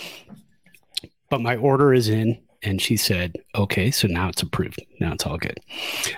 But 1.29 1.41
my 1.41 1.55
order 1.57 1.93
is 1.93 2.07
in, 2.07 2.37
and 2.61 2.81
she 2.81 2.95
said, 2.95 3.35
"Okay, 3.55 3.91
so 3.91 4.07
now 4.07 4.29
it's 4.29 4.41
approved. 4.41 4.85
Now 4.99 5.13
it's 5.13 5.25
all 5.25 5.37
good." 5.37 5.59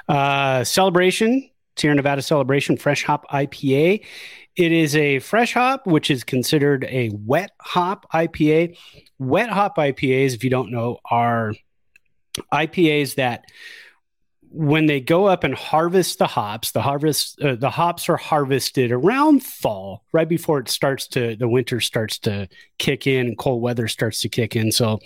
Uh, 0.07 0.63
celebration, 0.63 1.49
Sierra 1.77 1.95
Nevada 1.95 2.21
Celebration 2.21 2.77
Fresh 2.77 3.03
Hop 3.05 3.25
IPA. 3.31 4.03
It 4.57 4.71
is 4.71 4.95
a 4.95 5.19
fresh 5.19 5.53
hop, 5.53 5.85
which 5.85 6.09
is 6.09 6.23
considered 6.23 6.83
a 6.89 7.11
wet 7.13 7.51
hop 7.61 8.11
IPA. 8.11 8.75
Wet 9.19 9.49
hop 9.49 9.77
IPAs, 9.77 10.33
if 10.33 10.43
you 10.43 10.49
don't 10.49 10.71
know, 10.71 10.97
are 11.05 11.53
IPAs 12.51 13.15
that 13.15 13.45
when 14.49 14.87
they 14.87 14.99
go 14.99 15.25
up 15.25 15.43
and 15.43 15.53
harvest 15.53 16.17
the 16.17 16.25
hops, 16.25 16.71
the 16.71 16.81
harvest 16.81 17.39
uh, 17.41 17.55
the 17.55 17.69
hops 17.69 18.09
are 18.09 18.17
harvested 18.17 18.91
around 18.91 19.43
fall, 19.43 20.03
right 20.11 20.27
before 20.27 20.57
it 20.59 20.69
starts 20.69 21.07
to 21.09 21.35
the 21.35 21.47
winter 21.47 21.79
starts 21.79 22.17
to 22.19 22.47
kick 22.79 23.05
in 23.05 23.27
and 23.27 23.37
cold 23.37 23.61
weather 23.61 23.87
starts 23.87 24.21
to 24.21 24.29
kick 24.29 24.55
in. 24.55 24.71
So 24.71 24.99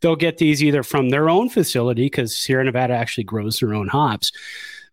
they'll 0.00 0.14
get 0.14 0.38
these 0.38 0.62
either 0.62 0.84
from 0.84 1.08
their 1.08 1.28
own 1.28 1.48
facility 1.48 2.06
because 2.06 2.36
Sierra 2.36 2.64
Nevada 2.64 2.94
actually 2.94 3.24
grows 3.24 3.58
their 3.58 3.74
own 3.74 3.88
hops. 3.88 4.30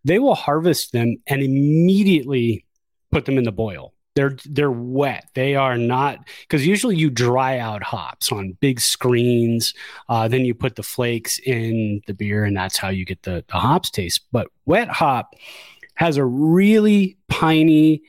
They 0.04 0.18
will 0.18 0.36
harvest 0.36 0.94
them 0.94 1.18
and 1.28 1.44
immediately 1.44 2.66
put 3.12 3.26
them 3.26 3.38
in 3.38 3.44
the 3.44 3.52
boil. 3.52 3.94
They're 4.20 4.36
they're 4.50 4.70
wet. 4.70 5.30
They 5.34 5.56
are 5.56 5.78
not 5.78 6.28
because 6.42 6.68
usually 6.68 6.98
you 6.98 7.10
dry 7.10 7.58
out 7.58 7.82
hops 7.82 8.34
on 8.34 8.58
big 8.60 8.82
screens. 8.82 9.74
Uh, 10.10 10.28
then 10.28 10.44
you 10.44 10.54
put 10.54 10.76
the 10.76 10.84
flakes 10.84 11.40
in 11.40 12.02
the 12.06 12.14
beer, 12.14 12.44
and 12.44 12.58
that's 12.58 12.78
how 12.78 12.90
you 12.90 13.06
get 13.06 13.24
the, 13.24 13.46
the 13.48 13.54
hops 13.54 13.90
taste. 13.90 14.26
But 14.34 14.48
wet 14.66 14.90
hop 14.90 15.36
has 15.94 16.18
a 16.18 16.26
really 16.26 17.16
piney, 17.30 18.02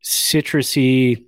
citrusy, 0.00 1.24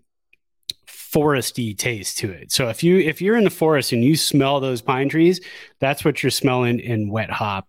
foresty 0.87 1.77
taste 1.77 2.19
to 2.19 2.31
it. 2.31 2.53
So 2.53 2.69
if 2.69 2.85
you 2.85 2.99
if 2.99 3.21
you're 3.21 3.37
in 3.37 3.43
the 3.43 3.51
forest 3.51 3.91
and 3.91 4.05
you 4.05 4.15
smell 4.15 4.61
those 4.61 4.81
pine 4.81 5.09
trees, 5.09 5.41
that's 5.81 6.05
what 6.05 6.23
you're 6.23 6.31
smelling 6.31 6.79
in 6.79 7.11
wet 7.11 7.31
hop 7.31 7.67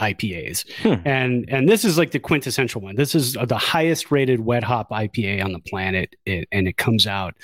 IPAs. 0.00 0.64
Hmm. 0.82 1.06
And 1.06 1.44
and 1.48 1.68
this 1.68 1.84
is 1.84 1.98
like 1.98 2.10
the 2.10 2.18
quintessential 2.18 2.80
one. 2.80 2.96
This 2.96 3.14
is 3.14 3.34
the 3.34 3.58
highest 3.58 4.10
rated 4.10 4.40
wet 4.40 4.64
hop 4.64 4.90
IPA 4.90 5.44
on 5.44 5.52
the 5.52 5.58
planet, 5.60 6.16
it, 6.26 6.48
and 6.52 6.68
it 6.68 6.76
comes 6.76 7.06
out 7.06 7.34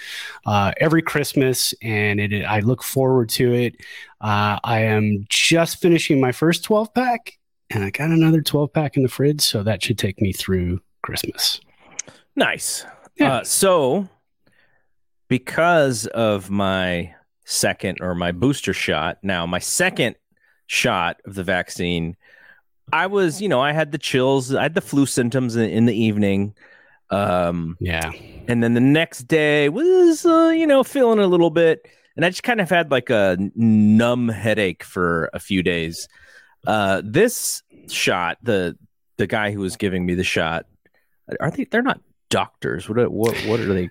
uh, 0.46 0.72
every 0.78 1.02
Christmas, 1.02 1.74
and 1.82 2.20
it, 2.20 2.44
I 2.44 2.60
look 2.60 2.82
forward 2.82 3.28
to 3.30 3.52
it. 3.52 3.76
Uh, 4.20 4.58
I 4.64 4.80
am 4.80 5.24
just 5.28 5.80
finishing 5.80 6.20
my 6.20 6.32
first 6.32 6.64
12 6.64 6.92
pack, 6.94 7.38
and 7.70 7.84
I 7.84 7.90
got 7.90 8.10
another 8.10 8.42
12 8.42 8.72
pack 8.72 8.96
in 8.96 9.02
the 9.02 9.08
fridge, 9.08 9.40
so 9.40 9.62
that 9.62 9.82
should 9.82 9.98
take 9.98 10.20
me 10.20 10.32
through 10.32 10.80
Christmas. 11.02 11.60
Nice. 12.36 12.84
Yeah. 13.16 13.36
Uh, 13.36 13.44
so, 13.44 14.08
because 15.28 16.06
of 16.06 16.50
my 16.50 17.14
second 17.44 17.98
or 18.00 18.14
my 18.14 18.32
booster 18.32 18.72
shot, 18.72 19.18
now 19.22 19.46
my 19.46 19.58
second 19.58 20.16
shot 20.66 21.20
of 21.26 21.34
the 21.34 21.42
vaccine 21.42 22.16
I 22.92 23.06
was, 23.06 23.40
you 23.40 23.48
know, 23.48 23.60
I 23.60 23.72
had 23.72 23.92
the 23.92 23.98
chills, 23.98 24.54
I 24.54 24.62
had 24.62 24.74
the 24.74 24.80
flu 24.80 25.06
symptoms 25.06 25.56
in, 25.56 25.70
in 25.70 25.86
the 25.86 25.94
evening. 25.94 26.54
Um, 27.10 27.76
yeah. 27.80 28.12
And 28.48 28.62
then 28.62 28.74
the 28.74 28.80
next 28.80 29.22
day 29.22 29.68
was, 29.68 30.24
uh, 30.24 30.52
you 30.54 30.66
know, 30.66 30.82
feeling 30.82 31.18
a 31.18 31.26
little 31.26 31.50
bit. 31.50 31.86
And 32.16 32.24
I 32.24 32.30
just 32.30 32.42
kind 32.42 32.60
of 32.60 32.68
had 32.68 32.90
like 32.90 33.10
a 33.10 33.36
numb 33.54 34.28
headache 34.28 34.82
for 34.84 35.30
a 35.32 35.38
few 35.38 35.62
days. 35.62 36.08
Uh, 36.66 37.02
this 37.04 37.62
shot, 37.88 38.38
the 38.42 38.76
the 39.16 39.26
guy 39.26 39.50
who 39.52 39.60
was 39.60 39.76
giving 39.76 40.04
me 40.04 40.14
the 40.14 40.24
shot, 40.24 40.66
are 41.40 41.50
they? 41.50 41.64
They're 41.64 41.82
not 41.82 42.00
doctors. 42.28 42.88
What 42.88 43.10
what 43.10 43.36
what 43.46 43.60
are 43.60 43.72
they? 43.72 43.90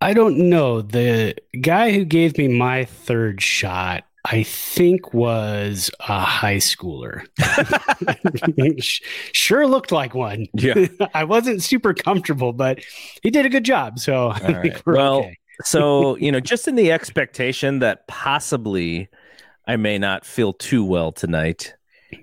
I 0.00 0.14
don't 0.14 0.50
know. 0.50 0.82
The 0.82 1.36
guy 1.60 1.92
who 1.92 2.04
gave 2.04 2.36
me 2.36 2.48
my 2.48 2.84
third 2.84 3.40
shot 3.40 4.04
I 4.24 4.44
think 4.44 5.12
was 5.12 5.90
a 6.00 6.20
high 6.20 6.56
schooler. 6.56 7.26
sure 9.32 9.66
looked 9.66 9.90
like 9.90 10.14
one. 10.14 10.46
Yeah. 10.54 10.86
I 11.14 11.24
wasn't 11.24 11.62
super 11.62 11.92
comfortable, 11.92 12.52
but 12.52 12.84
he 13.22 13.30
did 13.30 13.46
a 13.46 13.48
good 13.48 13.64
job. 13.64 13.98
So 13.98 14.30
right. 14.30 14.80
well, 14.86 15.20
okay. 15.20 15.38
so, 15.64 16.16
you 16.16 16.30
know, 16.30 16.38
just 16.38 16.68
in 16.68 16.76
the 16.76 16.92
expectation 16.92 17.80
that 17.80 18.06
possibly 18.06 19.08
I 19.66 19.76
may 19.76 19.98
not 19.98 20.24
feel 20.24 20.52
too 20.52 20.84
well 20.84 21.10
tonight. 21.10 21.74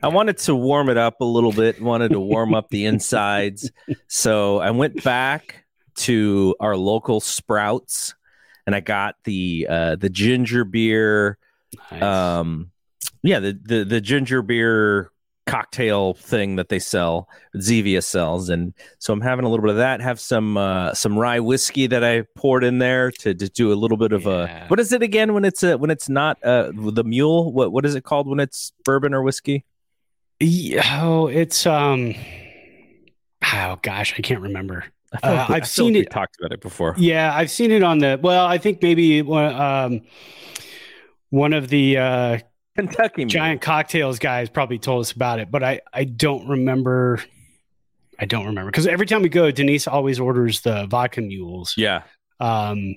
I 0.01 0.07
wanted 0.07 0.37
to 0.39 0.55
warm 0.55 0.87
it 0.89 0.97
up 0.97 1.19
a 1.19 1.25
little 1.25 1.51
bit, 1.51 1.81
wanted 1.81 2.11
to 2.11 2.19
warm 2.19 2.53
up 2.53 2.69
the 2.69 2.85
insides. 2.85 3.71
So 4.07 4.59
I 4.59 4.71
went 4.71 5.03
back 5.03 5.65
to 5.95 6.55
our 6.59 6.77
local 6.77 7.19
Sprouts 7.19 8.15
and 8.65 8.75
I 8.75 8.79
got 8.79 9.15
the 9.23 9.67
uh, 9.69 9.95
the 9.95 10.09
ginger 10.09 10.63
beer 10.63 11.37
Nice. 11.91 12.01
Um, 12.01 12.71
yeah, 13.23 13.39
the, 13.39 13.59
the 13.61 13.83
the 13.83 14.01
ginger 14.01 14.41
beer 14.41 15.11
cocktail 15.49 16.13
thing 16.13 16.57
that 16.57 16.69
they 16.69 16.79
sell, 16.79 17.27
Zevia 17.57 18.03
sells, 18.03 18.49
and 18.49 18.73
so 18.99 19.11
I'm 19.11 19.21
having 19.21 19.45
a 19.45 19.49
little 19.49 19.63
bit 19.63 19.71
of 19.71 19.77
that. 19.77 19.99
Have 19.99 20.19
some 20.19 20.57
uh, 20.57 20.93
some 20.93 21.17
rye 21.17 21.39
whiskey 21.39 21.87
that 21.87 22.03
I 22.03 22.23
poured 22.35 22.63
in 22.63 22.77
there 22.79 23.11
to, 23.11 23.33
to 23.33 23.49
do 23.49 23.73
a 23.73 23.75
little 23.75 23.97
bit 23.97 24.13
of 24.13 24.23
yeah. 24.23 24.65
a 24.65 24.67
what 24.67 24.79
is 24.79 24.93
it 24.93 25.01
again 25.01 25.33
when 25.33 25.43
it's 25.45 25.63
a, 25.63 25.77
when 25.77 25.89
it's 25.89 26.07
not 26.07 26.41
uh, 26.43 26.71
the 26.73 27.03
mule? 27.03 27.51
What 27.51 27.71
what 27.71 27.85
is 27.85 27.95
it 27.95 28.03
called 28.03 28.27
when 28.27 28.39
it's 28.39 28.71
bourbon 28.85 29.13
or 29.13 29.23
whiskey? 29.23 29.65
Yeah, 30.39 31.01
oh, 31.03 31.27
it's 31.27 31.65
um, 31.65 32.15
oh 33.53 33.79
gosh, 33.81 34.13
I 34.17 34.21
can't 34.21 34.41
remember. 34.41 34.85
Uh, 35.23 35.47
I've 35.49 35.67
seen 35.67 35.95
it. 35.95 36.11
Talked 36.11 36.37
about 36.39 36.53
it 36.53 36.61
before. 36.61 36.93
Yeah, 36.97 37.35
I've 37.35 37.49
seen 37.49 37.71
it 37.71 37.81
on 37.81 37.97
the. 37.97 38.19
Well, 38.21 38.45
I 38.45 38.59
think 38.59 38.81
maybe 38.81 39.21
um 39.21 40.01
one 41.29 41.53
of 41.53 41.69
the 41.69 41.97
uh, 41.97 42.39
Kentucky 42.75 43.25
giant 43.25 43.61
cocktails 43.61 44.19
guys 44.19 44.49
probably 44.49 44.79
told 44.79 45.01
us 45.01 45.11
about 45.11 45.39
it, 45.39 45.51
but 45.51 45.63
I 45.63 45.81
I 45.93 46.03
don't 46.05 46.47
remember. 46.47 47.21
I 48.19 48.25
don't 48.25 48.47
remember 48.47 48.71
because 48.71 48.87
every 48.87 49.05
time 49.05 49.21
we 49.21 49.29
go, 49.29 49.49
Denise 49.51 49.87
always 49.87 50.19
orders 50.19 50.61
the 50.61 50.85
vodka 50.87 51.21
mules. 51.21 51.73
Yeah. 51.77 52.03
Um, 52.39 52.95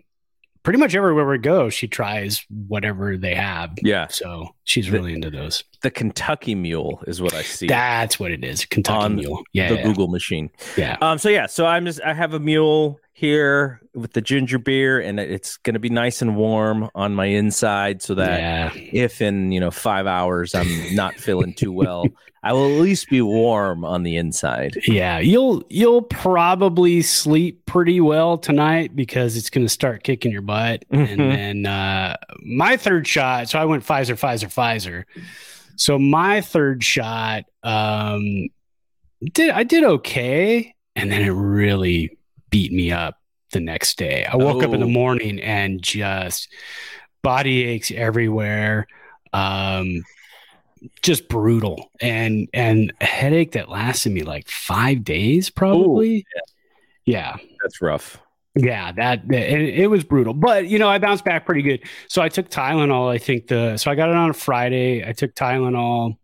pretty 0.63 0.79
much 0.79 0.95
everywhere 0.95 1.27
we 1.27 1.39
go, 1.39 1.69
she 1.69 1.89
tries 1.89 2.45
whatever 2.69 3.17
they 3.17 3.35
have. 3.35 3.77
Yeah. 3.83 4.09
So 4.09 4.55
she's 4.65 4.91
really 4.91 5.13
into 5.13 5.31
those. 5.31 5.65
The 5.83 5.91
Kentucky 5.91 6.55
Mule 6.55 7.03
is 7.07 7.21
what 7.21 7.35
I 7.35 7.43
see. 7.43 7.67
That's 7.67 8.21
what 8.21 8.31
it 8.31 8.45
is. 8.45 8.65
Kentucky 8.65 9.05
on 9.05 9.17
Mule. 9.17 9.43
Yeah. 9.53 9.69
The 9.69 9.77
yeah. 9.77 9.83
Google 9.83 10.09
machine. 10.09 10.51
Yeah. 10.77 10.97
Um. 11.01 11.19
So 11.19 11.29
yeah. 11.29 11.47
So 11.47 11.67
I'm 11.67 11.85
just 11.85 12.01
I 12.03 12.15
have 12.15 12.35
a 12.35 12.41
mule 12.41 13.01
here 13.23 13.81
with 13.95 14.15
the 14.15 14.21
ginger 14.21 14.59
beer, 14.59 15.01
and 15.01 15.21
it's 15.21 15.57
going 15.59 15.75
to 15.75 15.81
be 15.81 15.89
nice 15.89 16.23
and 16.23 16.35
warm 16.35 16.91
on 16.93 17.15
my 17.15 17.27
inside, 17.27 18.03
so 18.03 18.17
that 18.17 18.41
yeah. 18.41 18.71
if 18.75 19.23
in 19.23 19.53
you 19.53 19.61
know 19.61 19.71
five 19.71 20.09
hours 20.09 20.57
I'm 20.57 20.67
not 20.95 21.15
feeling 21.15 21.55
too 21.55 21.71
well, 21.71 22.05
I 22.43 22.53
will 22.53 22.67
at 22.67 22.81
least 22.83 23.09
be 23.09 23.23
warm 23.23 23.85
on 23.85 24.03
the 24.03 24.17
inside. 24.17 24.77
Yeah, 24.89 25.21
you'll 25.21 25.63
you'll 25.71 26.03
probably 26.03 27.01
sleep 27.01 27.65
pretty 27.65 28.01
well 28.01 28.39
tonight 28.39 28.97
because 28.97 29.37
it's 29.37 29.51
going 29.51 29.65
to 29.65 29.73
start 29.73 30.03
kicking 30.03 30.33
your 30.33 30.43
butt. 30.43 30.85
Mm-hmm. 30.91 31.03
And 31.13 31.21
then 31.21 31.67
uh, 31.67 32.17
my 32.45 32.77
third 32.77 33.07
shot, 33.07 33.49
so 33.49 33.61
I 33.61 33.67
went 33.67 33.85
Pfizer, 33.85 34.19
Pfizer, 34.19 34.49
Pfizer. 34.49 35.05
So 35.77 35.97
my 35.97 36.41
third 36.41 36.83
shot, 36.83 37.45
um, 37.63 38.49
did 39.33 39.51
I 39.51 39.63
did 39.63 39.85
okay, 39.85 40.75
and 40.97 41.13
then 41.13 41.23
it 41.23 41.31
really 41.31 42.19
beat 42.53 42.71
me 42.71 42.93
up 42.93 43.17
the 43.51 43.61
next 43.61 43.99
day. 43.99 44.25
I 44.25 44.37
woke 44.37 44.63
oh. 44.63 44.67
up 44.67 44.75
in 44.75 44.81
the 44.81 44.87
oh. 44.87 44.91
morning 44.91 45.41
and 45.41 45.83
just 45.83 46.49
body 47.23 47.65
aches 47.65 47.91
everywhere. 47.91 48.87
Um, 49.33 50.03
just 51.01 51.29
brutal 51.29 51.91
and 52.01 52.49
and 52.53 52.93
a 53.01 53.05
headache 53.05 53.53
that 53.53 53.69
lasted 53.69 54.13
me 54.13 54.23
like 54.23 54.49
five 54.49 55.03
days 55.03 55.51
probably. 55.51 56.19
Ooh, 56.19 56.23
yeah. 57.07 57.37
yeah. 57.37 57.37
That's 57.63 57.81
rough. 57.81 58.21
Yeah, 58.55 58.93
that 58.93 59.23
and 59.23 59.33
it 59.35 59.89
was 59.89 60.05
brutal, 60.05 60.35
but 60.35 60.67
you 60.67 60.79
know 60.79 60.89
I 60.89 60.99
bounced 60.99 61.25
back 61.25 61.47
pretty 61.47 61.63
good. 61.63 61.85
So 62.09 62.21
I 62.21 62.29
took 62.29 62.51
Tylenol. 62.51 63.11
I 63.11 63.17
think 63.17 63.47
the 63.47 63.79
so 63.79 63.91
I 63.91 63.95
got 63.95 64.11
it 64.11 64.17
on 64.17 64.29
a 64.29 64.35
Friday. 64.35 65.09
I 65.09 65.13
took 65.13 65.35
Tylenol 65.35 66.19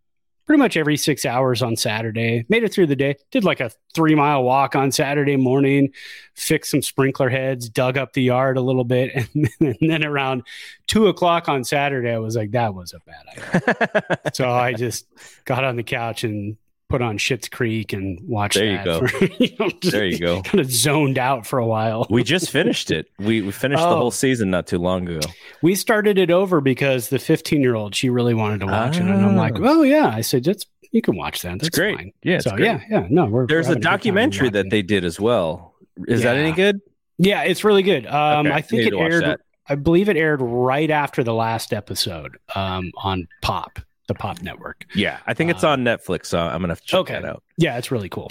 pretty 0.49 0.59
much 0.59 0.79
every 0.79 0.97
six 0.97 1.27
hours 1.27 1.63
on 1.63 1.77
Saturday. 1.77 2.47
Made 2.49 2.65
it 2.65 2.73
through 2.73 2.87
the 2.87 2.97
day. 2.97 3.17
Did 3.31 3.45
like 3.45 3.61
a 3.61 3.71
three 3.95 4.15
mile 4.15 4.43
walk 4.43 4.75
on 4.75 4.91
Saturday 4.91 5.37
morning, 5.37 5.93
fixed 6.35 6.71
some 6.71 6.81
sprinkler 6.81 7.29
heads, 7.29 7.69
dug 7.69 7.99
up 7.99 8.15
the 8.15 8.23
yard 8.23 8.57
a 8.57 8.63
little 8.63 8.85
bit. 8.85 9.13
And, 9.39 9.51
and 9.61 9.91
then 9.91 10.05
around 10.05 10.43
two 10.87 11.09
o'clock 11.09 11.51
on 11.51 11.65
Saturday, 11.65 12.11
I 12.11 12.19
was 12.19 12.35
like, 12.35 12.53
that 12.53 12.75
was 12.75 12.95
a 12.95 13.01
bad 13.01 13.63
idea. 13.77 14.21
so 14.35 14.51
I 14.51 14.73
just 14.73 15.07
got 15.45 15.65
on 15.65 15.77
the 15.77 15.83
couch 15.83 16.25
and 16.25 16.57
put 16.89 17.03
on 17.03 17.19
Schitt's 17.19 17.49
Creek 17.49 17.93
and 17.93 18.19
watch. 18.27 18.55
There 18.55 18.65
you 18.65 18.85
go. 18.85 19.07
For, 19.07 19.25
you 19.39 19.57
know, 19.59 19.71
there 19.83 20.07
you 20.07 20.19
go. 20.19 20.43
Kind 20.43 20.61
of 20.61 20.71
zoned 20.71 21.19
out 21.19 21.47
for 21.47 21.59
a 21.59 21.67
while. 21.67 22.07
we 22.11 22.23
just 22.23 22.51
finished 22.51 22.91
it. 22.91 23.11
We 23.19 23.43
we 23.43 23.53
finished 23.53 23.83
oh. 23.83 23.91
the 23.91 23.97
whole 23.97 24.11
season 24.11 24.51
not 24.51 24.67
too 24.67 24.79
long 24.79 25.09
ago. 25.09 25.21
We 25.63 25.75
started 25.75 26.19
it 26.19 26.31
over 26.31 26.61
because 26.61 27.09
the 27.09 27.19
15 27.19 27.61
year 27.61 27.75
old 27.75 27.95
she 27.95 28.11
really 28.11 28.35
wanted 28.35 28.61
to 28.61 28.67
watch 28.67 28.97
it, 28.97 29.03
and 29.03 29.13
I'm 29.13 29.37
like, 29.37 29.59
oh 29.59 29.83
yeah. 29.83 30.09
I 30.09 30.23
said, 30.23 30.45
that's 30.45 30.67
you 30.93 31.03
can 31.03 31.17
watch 31.17 31.43
that. 31.43 31.53
That's 31.53 31.69
it's 31.69 31.79
great. 31.79 31.97
Fine. 31.97 32.13
Yeah. 32.23 32.39
So 32.41 32.51
great. 32.53 32.65
yeah, 32.65 32.81
yeah. 32.91 33.07
No, 33.11 33.47
there's 33.47 33.69
a 33.69 33.77
documentary 33.77 34.51
that 34.51 34.71
they 34.71 34.83
did 34.83 35.05
as 35.05 35.21
well. 35.21 35.75
Is 36.07 36.23
yeah. 36.23 36.33
that 36.33 36.39
any 36.39 36.53
good? 36.53 36.81
Yeah, 37.19 37.43
it's 37.43 37.65
really 37.65 37.83
good. 37.83 38.07
Um, 38.07 38.47
okay. 38.47 38.57
I 38.57 38.61
think 38.61 38.87
it 38.87 38.95
aired. 38.95 39.39
I 39.71 39.75
believe 39.75 40.09
it 40.09 40.17
aired 40.17 40.41
right 40.41 40.91
after 40.91 41.23
the 41.23 41.35
last 41.35 41.75
episode 41.75 42.39
um, 42.55 42.91
on 42.97 43.29
Pop 43.43 43.81
the 44.09 44.15
Pop 44.15 44.43
Network. 44.43 44.87
Yeah, 44.95 45.21
I 45.27 45.35
think 45.35 45.51
it's 45.51 45.63
uh, 45.63 45.71
on 45.71 45.85
Netflix. 45.85 46.27
So 46.27 46.41
I'm 46.41 46.61
gonna 46.61 46.77
check 46.77 47.01
okay. 47.01 47.15
that 47.15 47.25
out. 47.25 47.45
Yeah, 47.57 47.79
it's 47.79 47.93
really 47.93 48.09
cool. 48.09 48.31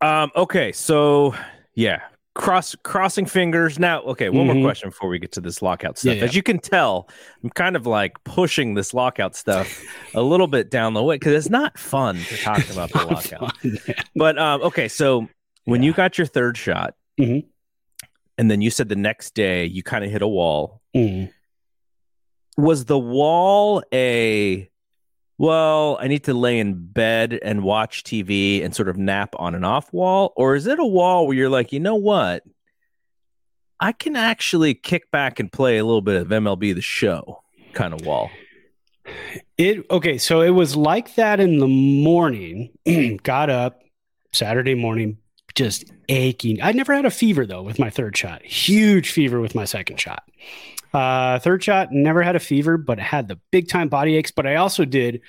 Um. 0.00 0.32
Okay. 0.34 0.72
So 0.72 1.34
yeah, 1.74 2.00
cross 2.34 2.74
crossing 2.82 3.26
fingers. 3.26 3.78
Now, 3.78 4.00
okay. 4.02 4.28
One 4.28 4.48
mm-hmm. 4.48 4.58
more 4.58 4.66
question 4.66 4.88
before 4.88 5.08
we 5.08 5.20
get 5.20 5.32
to 5.32 5.40
this 5.40 5.62
lockout 5.62 5.98
stuff. 5.98 6.14
Yeah, 6.14 6.18
yeah. 6.20 6.24
As 6.24 6.34
you 6.34 6.42
can 6.42 6.58
tell, 6.58 7.08
I'm 7.44 7.50
kind 7.50 7.76
of 7.76 7.86
like 7.86 8.22
pushing 8.24 8.74
this 8.74 8.92
lockout 8.92 9.36
stuff 9.36 9.80
a 10.14 10.22
little 10.22 10.48
bit 10.48 10.70
down 10.70 10.94
the 10.94 11.02
way 11.02 11.16
because 11.16 11.34
it's 11.34 11.50
not 11.50 11.78
fun 11.78 12.16
to 12.16 12.36
talk 12.38 12.68
about 12.70 12.90
the 12.90 12.98
lockout. 13.06 13.56
Fun, 13.58 13.94
but 14.16 14.38
um. 14.38 14.62
Okay. 14.62 14.88
So 14.88 15.28
when 15.64 15.82
yeah. 15.82 15.86
you 15.86 15.92
got 15.92 16.18
your 16.18 16.26
third 16.26 16.56
shot. 16.56 16.94
Mm-hmm. 17.20 17.46
And 18.38 18.50
then 18.50 18.62
you 18.62 18.70
said 18.70 18.88
the 18.88 18.96
next 18.96 19.34
day 19.34 19.66
you 19.66 19.82
kind 19.82 20.04
of 20.04 20.10
hit 20.10 20.22
a 20.22 20.26
wall. 20.26 20.80
Mm. 20.96 21.30
Was 22.56 22.86
the 22.86 22.98
wall 22.98 23.82
a 23.92 24.70
well, 25.38 25.98
I 26.00 26.08
need 26.08 26.24
to 26.24 26.34
lay 26.34 26.58
in 26.58 26.86
bed 26.86 27.38
and 27.42 27.62
watch 27.62 28.04
TV 28.04 28.64
and 28.64 28.74
sort 28.74 28.88
of 28.88 28.96
nap 28.96 29.34
on 29.38 29.54
and 29.54 29.64
off 29.64 29.92
wall? 29.92 30.32
Or 30.36 30.54
is 30.54 30.66
it 30.66 30.78
a 30.78 30.84
wall 30.84 31.26
where 31.26 31.36
you're 31.36 31.48
like, 31.48 31.72
you 31.72 31.80
know 31.80 31.96
what? 31.96 32.44
I 33.80 33.90
can 33.90 34.14
actually 34.14 34.74
kick 34.74 35.10
back 35.10 35.40
and 35.40 35.50
play 35.50 35.78
a 35.78 35.84
little 35.84 36.02
bit 36.02 36.20
of 36.20 36.28
MLB 36.28 36.74
the 36.74 36.80
show 36.80 37.42
kind 37.72 37.92
of 37.92 38.06
wall. 38.06 38.30
It 39.58 39.84
okay, 39.90 40.18
so 40.18 40.40
it 40.40 40.50
was 40.50 40.76
like 40.76 41.16
that 41.16 41.40
in 41.40 41.58
the 41.58 41.66
morning. 41.66 42.70
got 43.22 43.50
up 43.50 43.82
Saturday 44.32 44.74
morning, 44.74 45.18
just 45.54 45.84
aching. 46.08 46.62
I 46.62 46.72
never 46.72 46.94
had 46.94 47.04
a 47.04 47.10
fever 47.10 47.44
though 47.44 47.62
with 47.62 47.78
my 47.78 47.90
third 47.90 48.16
shot. 48.16 48.44
Huge 48.44 49.10
fever 49.10 49.40
with 49.40 49.54
my 49.54 49.64
second 49.64 49.98
shot. 49.98 50.22
Uh, 50.92 51.38
third 51.38 51.62
shot, 51.62 51.92
never 51.92 52.22
had 52.22 52.36
a 52.36 52.40
fever, 52.40 52.76
but 52.76 52.98
had 52.98 53.28
the 53.28 53.38
big 53.50 53.68
time 53.68 53.88
body 53.88 54.16
aches. 54.16 54.30
But 54.30 54.46
I 54.46 54.56
also 54.56 54.84
did 54.84 55.22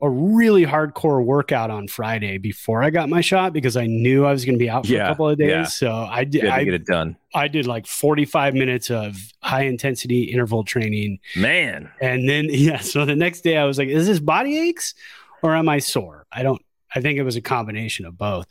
a 0.00 0.08
really 0.08 0.64
hardcore 0.64 1.24
workout 1.24 1.70
on 1.70 1.88
Friday 1.88 2.38
before 2.38 2.84
I 2.84 2.90
got 2.90 3.08
my 3.08 3.20
shot 3.20 3.52
because 3.52 3.76
I 3.76 3.86
knew 3.86 4.24
I 4.24 4.30
was 4.30 4.44
going 4.44 4.54
to 4.54 4.58
be 4.58 4.70
out 4.70 4.86
for 4.86 4.92
yeah, 4.92 5.06
a 5.06 5.08
couple 5.08 5.28
of 5.28 5.38
days. 5.38 5.48
Yeah. 5.48 5.64
So 5.64 5.92
I 5.92 6.22
did. 6.22 6.46
I 6.46 6.62
get 6.62 6.74
it 6.74 6.86
done. 6.86 7.16
I 7.34 7.48
did 7.48 7.66
like 7.66 7.86
45 7.86 8.54
minutes 8.54 8.90
of 8.90 9.16
high 9.42 9.62
intensity 9.62 10.24
interval 10.24 10.62
training. 10.62 11.18
Man. 11.36 11.90
And 12.00 12.28
then 12.28 12.46
yeah, 12.50 12.78
so 12.78 13.04
the 13.04 13.16
next 13.16 13.40
day 13.40 13.56
I 13.56 13.64
was 13.64 13.78
like, 13.78 13.88
is 13.88 14.06
this 14.06 14.20
body 14.20 14.56
aches 14.56 14.94
or 15.42 15.56
am 15.56 15.68
I 15.68 15.80
sore? 15.80 16.26
I 16.32 16.42
don't. 16.42 16.62
I 16.94 17.02
think 17.02 17.18
it 17.18 17.22
was 17.22 17.36
a 17.36 17.42
combination 17.42 18.06
of 18.06 18.16
both. 18.16 18.46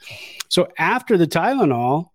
So 0.47 0.67
after 0.77 1.17
the 1.17 1.25
Tylenol, 1.25 2.09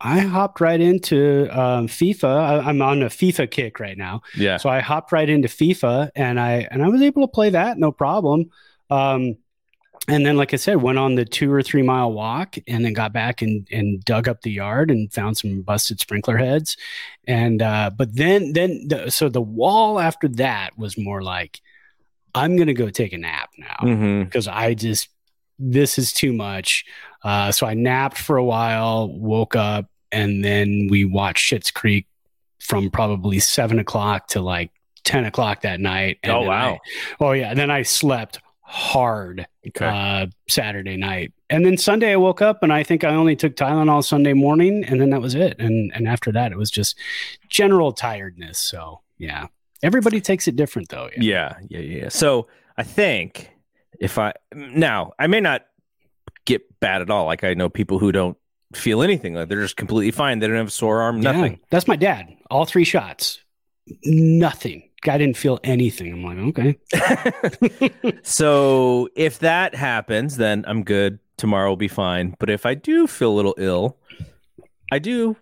I 0.00 0.20
hopped 0.20 0.60
right 0.60 0.80
into 0.80 1.48
um, 1.50 1.88
FIFA. 1.88 2.64
I, 2.64 2.70
am 2.70 2.82
on 2.82 3.02
a 3.02 3.06
FIFA 3.06 3.50
kick 3.50 3.80
right 3.80 3.96
now. 3.96 4.22
Yeah. 4.36 4.56
So 4.56 4.68
I 4.68 4.80
hopped 4.80 5.12
right 5.12 5.28
into 5.28 5.48
FIFA, 5.48 6.10
and 6.14 6.38
I 6.38 6.68
and 6.70 6.82
I 6.82 6.88
was 6.88 7.02
able 7.02 7.22
to 7.22 7.30
play 7.30 7.50
that 7.50 7.78
no 7.78 7.92
problem. 7.92 8.50
Um, 8.90 9.36
and 10.08 10.24
then, 10.24 10.36
like 10.36 10.54
I 10.54 10.56
said, 10.56 10.76
went 10.76 10.98
on 10.98 11.16
the 11.16 11.24
two 11.24 11.52
or 11.52 11.62
three 11.62 11.82
mile 11.82 12.12
walk, 12.12 12.56
and 12.68 12.84
then 12.84 12.92
got 12.92 13.12
back 13.12 13.42
and 13.42 13.66
and 13.72 14.04
dug 14.04 14.28
up 14.28 14.42
the 14.42 14.52
yard 14.52 14.90
and 14.90 15.12
found 15.12 15.36
some 15.36 15.62
busted 15.62 15.98
sprinkler 16.00 16.36
heads. 16.36 16.76
And 17.26 17.62
uh, 17.62 17.90
but 17.96 18.14
then 18.14 18.52
then 18.52 18.86
the, 18.88 19.10
so 19.10 19.28
the 19.28 19.42
wall 19.42 19.98
after 19.98 20.28
that 20.28 20.78
was 20.78 20.96
more 20.96 21.22
like 21.22 21.60
I'm 22.34 22.56
gonna 22.56 22.74
go 22.74 22.90
take 22.90 23.12
a 23.12 23.18
nap 23.18 23.50
now 23.56 24.24
because 24.24 24.46
mm-hmm. 24.46 24.58
I 24.58 24.74
just 24.74 25.08
this 25.58 25.98
is 25.98 26.12
too 26.12 26.32
much. 26.32 26.84
Uh, 27.22 27.50
so 27.52 27.66
I 27.66 27.74
napped 27.74 28.18
for 28.18 28.36
a 28.36 28.44
while, 28.44 29.08
woke 29.12 29.56
up, 29.56 29.86
and 30.12 30.44
then 30.44 30.88
we 30.90 31.04
watched 31.04 31.52
Schitt's 31.52 31.70
Creek 31.70 32.06
from 32.60 32.90
probably 32.90 33.38
seven 33.38 33.78
o'clock 33.78 34.28
to 34.28 34.40
like 34.40 34.70
10 35.04 35.24
o'clock 35.24 35.62
that 35.62 35.80
night. 35.80 36.18
oh, 36.24 36.42
wow. 36.42 36.74
I, 36.74 36.78
oh, 37.20 37.32
yeah. 37.32 37.54
Then 37.54 37.70
I 37.70 37.82
slept 37.82 38.40
hard 38.60 39.46
okay. 39.68 39.86
uh, 39.86 40.26
Saturday 40.48 40.96
night. 40.96 41.32
And 41.48 41.64
then 41.64 41.78
Sunday 41.78 42.12
I 42.12 42.16
woke 42.16 42.42
up 42.42 42.64
and 42.64 42.72
I 42.72 42.82
think 42.82 43.04
I 43.04 43.10
only 43.10 43.36
took 43.36 43.54
Tylenol 43.54 44.04
Sunday 44.04 44.32
morning 44.32 44.84
and 44.84 45.00
then 45.00 45.10
that 45.10 45.22
was 45.22 45.36
it. 45.36 45.56
And 45.60 45.92
and 45.94 46.08
after 46.08 46.32
that 46.32 46.50
it 46.50 46.58
was 46.58 46.70
just 46.70 46.98
general 47.48 47.92
tiredness. 47.92 48.58
So 48.58 49.00
yeah. 49.18 49.46
Everybody 49.82 50.20
takes 50.20 50.48
it 50.48 50.56
different 50.56 50.88
though. 50.88 51.08
Yeah. 51.16 51.56
yeah, 51.68 51.78
yeah, 51.78 51.98
yeah. 51.98 52.08
So 52.08 52.48
I 52.76 52.82
think 52.82 53.52
if 54.00 54.18
I 54.18 54.32
now 54.54 55.12
I 55.18 55.26
may 55.26 55.40
not 55.40 55.62
get 56.44 56.80
bad 56.80 57.02
at 57.02 57.10
all. 57.10 57.26
Like 57.26 57.44
I 57.44 57.54
know 57.54 57.68
people 57.68 57.98
who 57.98 58.12
don't 58.12 58.36
feel 58.74 59.02
anything. 59.02 59.34
Like 59.34 59.48
they're 59.48 59.60
just 59.60 59.76
completely 59.76 60.10
fine. 60.10 60.38
They 60.38 60.46
don't 60.46 60.56
have 60.56 60.68
a 60.68 60.70
sore 60.70 61.00
arm, 61.02 61.20
nothing. 61.20 61.52
Yeah, 61.52 61.66
that's 61.70 61.88
my 61.88 61.96
dad. 61.96 62.34
All 62.50 62.64
three 62.64 62.84
shots. 62.84 63.40
Nothing. 64.04 64.88
Guy 65.02 65.18
didn't 65.18 65.36
feel 65.36 65.60
anything. 65.62 66.12
I'm 66.12 66.24
like, 66.24 66.58
okay. 66.58 68.20
so 68.22 69.08
if 69.14 69.40
that 69.40 69.74
happens, 69.74 70.36
then 70.36 70.64
I'm 70.66 70.82
good. 70.82 71.20
Tomorrow 71.36 71.68
will 71.68 71.76
be 71.76 71.88
fine. 71.88 72.34
But 72.38 72.50
if 72.50 72.64
I 72.66 72.74
do 72.74 73.06
feel 73.06 73.30
a 73.30 73.36
little 73.36 73.54
ill, 73.58 73.98
I 74.90 74.98
do, 74.98 75.36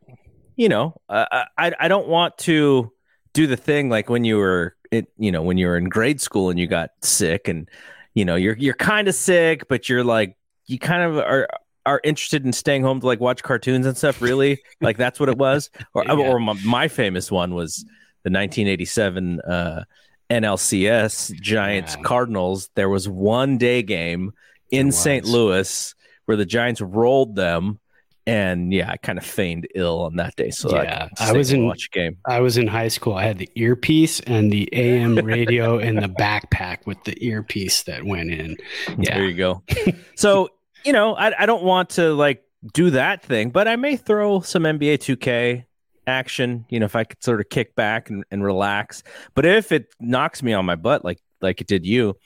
you 0.56 0.68
know, 0.68 1.00
uh, 1.08 1.44
I 1.56 1.72
I 1.78 1.88
don't 1.88 2.08
want 2.08 2.36
to 2.38 2.92
do 3.32 3.46
the 3.46 3.56
thing 3.56 3.88
like 3.88 4.10
when 4.10 4.24
you 4.24 4.38
were 4.38 4.76
it, 4.90 5.06
you 5.16 5.32
know, 5.32 5.42
when 5.42 5.56
you 5.56 5.66
were 5.66 5.76
in 5.76 5.88
grade 5.88 6.20
school 6.20 6.50
and 6.50 6.58
you 6.58 6.66
got 6.66 6.90
sick 7.02 7.48
and 7.48 7.68
you 8.14 8.24
know, 8.24 8.36
you're 8.36 8.56
you're 8.56 8.74
kind 8.74 9.08
of 9.08 9.14
sick, 9.14 9.68
but 9.68 9.88
you're 9.88 10.04
like 10.04 10.36
you 10.66 10.78
kind 10.78 11.02
of 11.02 11.18
are 11.18 11.48
are 11.86 12.00
interested 12.02 12.44
in 12.44 12.52
staying 12.52 12.82
home 12.82 13.00
to 13.00 13.06
like 13.06 13.20
watch 13.20 13.42
cartoons 13.42 13.86
and 13.86 13.96
stuff. 13.96 14.22
Really, 14.22 14.62
like 14.80 14.96
that's 14.96 15.20
what 15.20 15.28
it 15.28 15.36
was. 15.36 15.70
Or 15.92 16.04
yeah. 16.06 16.14
or 16.14 16.38
my, 16.38 16.54
my, 16.64 16.88
famous 16.88 17.30
one 17.30 17.54
was 17.54 17.78
the 18.22 18.30
1987 18.30 19.40
uh, 19.40 19.84
NLCS 20.30 21.38
Giants 21.40 21.96
yeah. 21.96 22.02
Cardinals. 22.02 22.70
There 22.74 22.88
was 22.88 23.08
one 23.08 23.58
day 23.58 23.82
game 23.82 24.32
in 24.70 24.92
St. 24.92 25.24
Louis 25.26 25.94
where 26.24 26.36
the 26.36 26.46
Giants 26.46 26.80
rolled 26.80 27.36
them 27.36 27.78
and 28.26 28.72
yeah, 28.72 28.90
I 28.90 28.96
kind 28.96 29.18
of 29.18 29.24
feigned 29.24 29.68
ill 29.74 30.02
on 30.02 30.16
that 30.16 30.36
day. 30.36 30.50
So 30.50 30.74
yeah, 30.74 31.08
I, 31.18 31.30
I 31.30 31.32
was 31.32 31.52
in 31.52 31.66
watch 31.66 31.88
a 31.92 31.98
game. 31.98 32.16
I 32.26 32.40
was 32.40 32.56
in 32.56 32.66
high 32.66 32.88
school. 32.88 33.14
I 33.14 33.24
had 33.24 33.38
the 33.38 33.50
earpiece 33.54 34.20
and 34.20 34.50
the 34.50 34.68
AM 34.72 35.14
radio 35.24 35.78
in 35.78 35.96
the 35.96 36.08
backpack 36.08 36.86
with 36.86 37.02
the 37.04 37.22
earpiece 37.24 37.82
that 37.84 38.04
went 38.04 38.30
in. 38.30 38.56
Yeah, 38.98 39.18
there 39.18 39.26
you 39.26 39.36
go. 39.36 39.62
so 40.14 40.48
you 40.84 40.92
know, 40.92 41.14
I, 41.14 41.42
I 41.42 41.46
don't 41.46 41.64
want 41.64 41.90
to 41.90 42.14
like 42.14 42.44
do 42.72 42.90
that 42.90 43.22
thing, 43.22 43.50
but 43.50 43.68
I 43.68 43.76
may 43.76 43.96
throw 43.96 44.40
some 44.40 44.62
NBA 44.62 44.98
2K 44.98 45.64
action. 46.06 46.64
You 46.68 46.80
know, 46.80 46.86
if 46.86 46.96
I 46.96 47.04
could 47.04 47.22
sort 47.22 47.40
of 47.40 47.48
kick 47.48 47.74
back 47.74 48.10
and, 48.10 48.24
and 48.30 48.42
relax. 48.42 49.02
But 49.34 49.44
if 49.44 49.72
it 49.72 49.88
knocks 50.00 50.42
me 50.42 50.52
on 50.52 50.64
my 50.64 50.76
butt 50.76 51.04
like 51.04 51.20
like 51.42 51.60
it 51.60 51.66
did 51.66 51.84
you, 51.84 52.16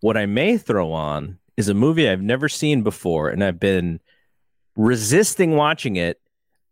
what 0.00 0.18
I 0.18 0.26
may 0.26 0.58
throw 0.58 0.92
on 0.92 1.38
is 1.56 1.68
a 1.70 1.74
movie 1.74 2.08
I've 2.08 2.20
never 2.20 2.48
seen 2.48 2.82
before, 2.82 3.30
and 3.30 3.42
I've 3.42 3.58
been 3.58 4.00
resisting 4.76 5.56
watching 5.56 5.96
it, 5.96 6.20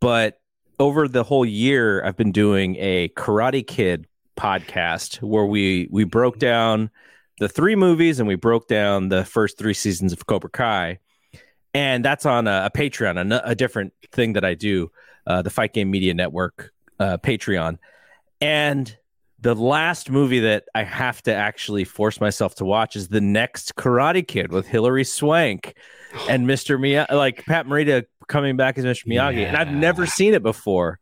but 0.00 0.40
over 0.78 1.08
the 1.08 1.22
whole 1.22 1.44
year 1.44 2.04
I've 2.04 2.16
been 2.16 2.32
doing 2.32 2.76
a 2.78 3.08
Karate 3.10 3.66
Kid 3.66 4.06
podcast 4.36 5.22
where 5.22 5.46
we 5.46 5.88
we 5.90 6.04
broke 6.04 6.38
down 6.38 6.90
the 7.38 7.48
three 7.48 7.76
movies 7.76 8.18
and 8.18 8.28
we 8.28 8.34
broke 8.36 8.68
down 8.68 9.08
the 9.08 9.24
first 9.24 9.58
three 9.58 9.74
seasons 9.74 10.12
of 10.12 10.26
Cobra 10.26 10.50
Kai, 10.50 10.98
and 11.72 12.04
that's 12.04 12.26
on 12.26 12.46
a, 12.46 12.66
a 12.66 12.76
Patreon, 12.76 13.32
a, 13.32 13.50
a, 13.50 13.54
different 13.54 13.92
thing 14.12 14.34
that 14.34 14.44
I 14.44 14.54
do, 14.54 14.90
uh, 15.26 15.42
the 15.42 15.50
Fight 15.50 15.72
Game 15.72 15.90
Media 15.90 16.14
Network 16.14 16.72
uh, 17.00 17.18
Patreon, 17.18 17.78
and 18.40 18.96
the 19.44 19.54
last 19.54 20.11
movie 20.11 20.40
that 20.40 20.64
I 20.74 20.85
have 20.85 21.22
to 21.24 21.35
actually 21.35 21.85
force 21.85 22.18
myself 22.18 22.54
to 22.57 22.64
watch 22.64 22.96
is 22.96 23.09
the 23.09 23.20
next 23.20 23.76
Karate 23.76 24.26
Kid 24.26 24.50
with 24.50 24.66
Hilary 24.66 25.04
Swank 25.04 25.76
and 26.30 26.46
Mr. 26.46 26.78
Miyagi, 26.78 27.12
like 27.12 27.44
Pat 27.44 27.66
Morita 27.66 28.04
coming 28.26 28.57
back 28.57 28.78
as 28.78 28.87
Mr. 28.87 29.07
Miyagi, 29.07 29.42
yeah. 29.42 29.48
and 29.48 29.57
I've 29.57 29.70
never 29.70 30.07
seen 30.07 30.33
it 30.33 30.42
before. 30.42 30.98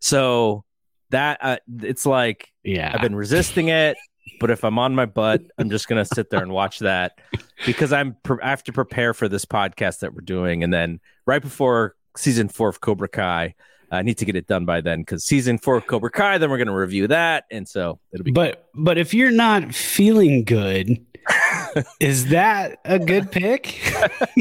So 0.00 0.64
that 1.10 1.38
uh, 1.40 1.56
it's 1.82 2.04
like, 2.04 2.52
yeah, 2.62 2.92
I've 2.94 3.00
been 3.00 3.16
resisting 3.16 3.68
it, 3.68 3.96
but 4.38 4.50
if 4.50 4.64
I'm 4.64 4.78
on 4.78 4.94
my 4.94 5.06
butt, 5.06 5.40
I'm 5.56 5.70
just 5.70 5.88
gonna 5.88 6.04
sit 6.04 6.28
there 6.28 6.42
and 6.42 6.52
watch 6.52 6.80
that 6.80 7.18
because 7.64 7.90
I'm 7.90 8.16
pre- 8.22 8.42
I 8.42 8.50
have 8.50 8.64
to 8.64 8.72
prepare 8.72 9.14
for 9.14 9.30
this 9.30 9.46
podcast 9.46 10.00
that 10.00 10.12
we're 10.12 10.20
doing, 10.20 10.62
and 10.62 10.72
then 10.72 11.00
right 11.26 11.40
before 11.40 11.96
season 12.18 12.50
four 12.50 12.68
of 12.68 12.82
Cobra 12.82 13.08
Kai, 13.08 13.54
I 13.90 14.02
need 14.02 14.18
to 14.18 14.24
get 14.24 14.36
it 14.36 14.46
done 14.46 14.64
by 14.64 14.80
then 14.80 15.00
because 15.00 15.24
season 15.24 15.58
four 15.58 15.76
of 15.76 15.86
Cobra 15.86 16.10
Kai, 16.10 16.38
then 16.38 16.50
we're 16.50 16.58
going 16.58 16.68
to 16.68 16.74
review 16.74 17.06
that, 17.08 17.44
and 17.50 17.66
so 17.66 17.98
it'll 18.12 18.24
be. 18.24 18.32
But 18.32 18.68
but 18.74 18.98
if 18.98 19.14
you're 19.14 19.30
not 19.30 19.74
feeling 19.74 20.44
good, 20.44 21.04
Is 22.00 22.28
that 22.28 22.78
a 22.84 22.98
good 22.98 23.30
pick? 23.30 23.80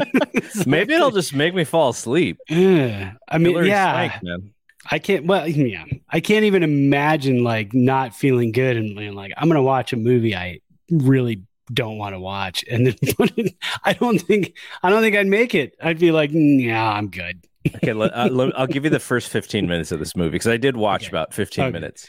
Maybe 0.66 0.94
it'll 0.94 1.12
just 1.12 1.34
make 1.34 1.54
me 1.54 1.64
fall 1.64 1.90
asleep. 1.90 2.40
I 2.50 2.54
mean, 2.54 3.16
Hilary 3.30 3.70
yeah, 3.70 4.10
Swank, 4.10 4.24
man. 4.24 4.54
I 4.90 5.00
can't. 5.00 5.26
Well, 5.26 5.48
yeah, 5.48 5.84
I 6.10 6.20
can't 6.20 6.46
even 6.46 6.64
imagine 6.64 7.44
like 7.44 7.74
not 7.74 8.16
feeling 8.16 8.52
good 8.52 8.78
and, 8.78 8.98
and 8.98 9.16
like 9.16 9.34
I'm 9.38 9.48
gonna 9.48 9.62
watch 9.62 9.92
a 9.94 9.98
movie 9.98 10.36
I 10.36 10.60
really 10.90 11.44
don't 11.74 11.98
want 11.98 12.16
to 12.16 12.20
watch, 12.20 12.64
and 12.70 12.88
then 12.88 12.96
I 13.84 13.94
don't 13.94 14.20
think 14.20 14.56
I 14.84 14.90
don't 14.90 15.02
think 15.02 15.16
I'd 15.16 15.28
make 15.28 15.54
it. 15.56 15.76
I'd 15.82 16.00
be 16.00 16.12
like, 16.12 16.32
mm, 16.32 16.64
yeah, 16.64 16.90
I'm 16.90 17.10
good. 17.10 17.44
Okay, 17.76 17.93
let, 17.93 18.13
uh, 18.13 18.28
let, 18.32 18.58
I'll 18.58 18.67
give 18.67 18.84
you 18.84 18.89
the 18.89 19.00
first 19.00 19.30
15 19.30 19.67
minutes 19.67 19.91
of 19.91 20.00
this 20.00 20.15
movie 20.15 20.32
because 20.32 20.48
I 20.48 20.58
did 20.58 20.78
watch 20.78 21.04
okay. 21.04 21.10
about 21.10 21.34
15 21.34 21.65
okay. 21.65 21.72
minutes. 21.72 22.08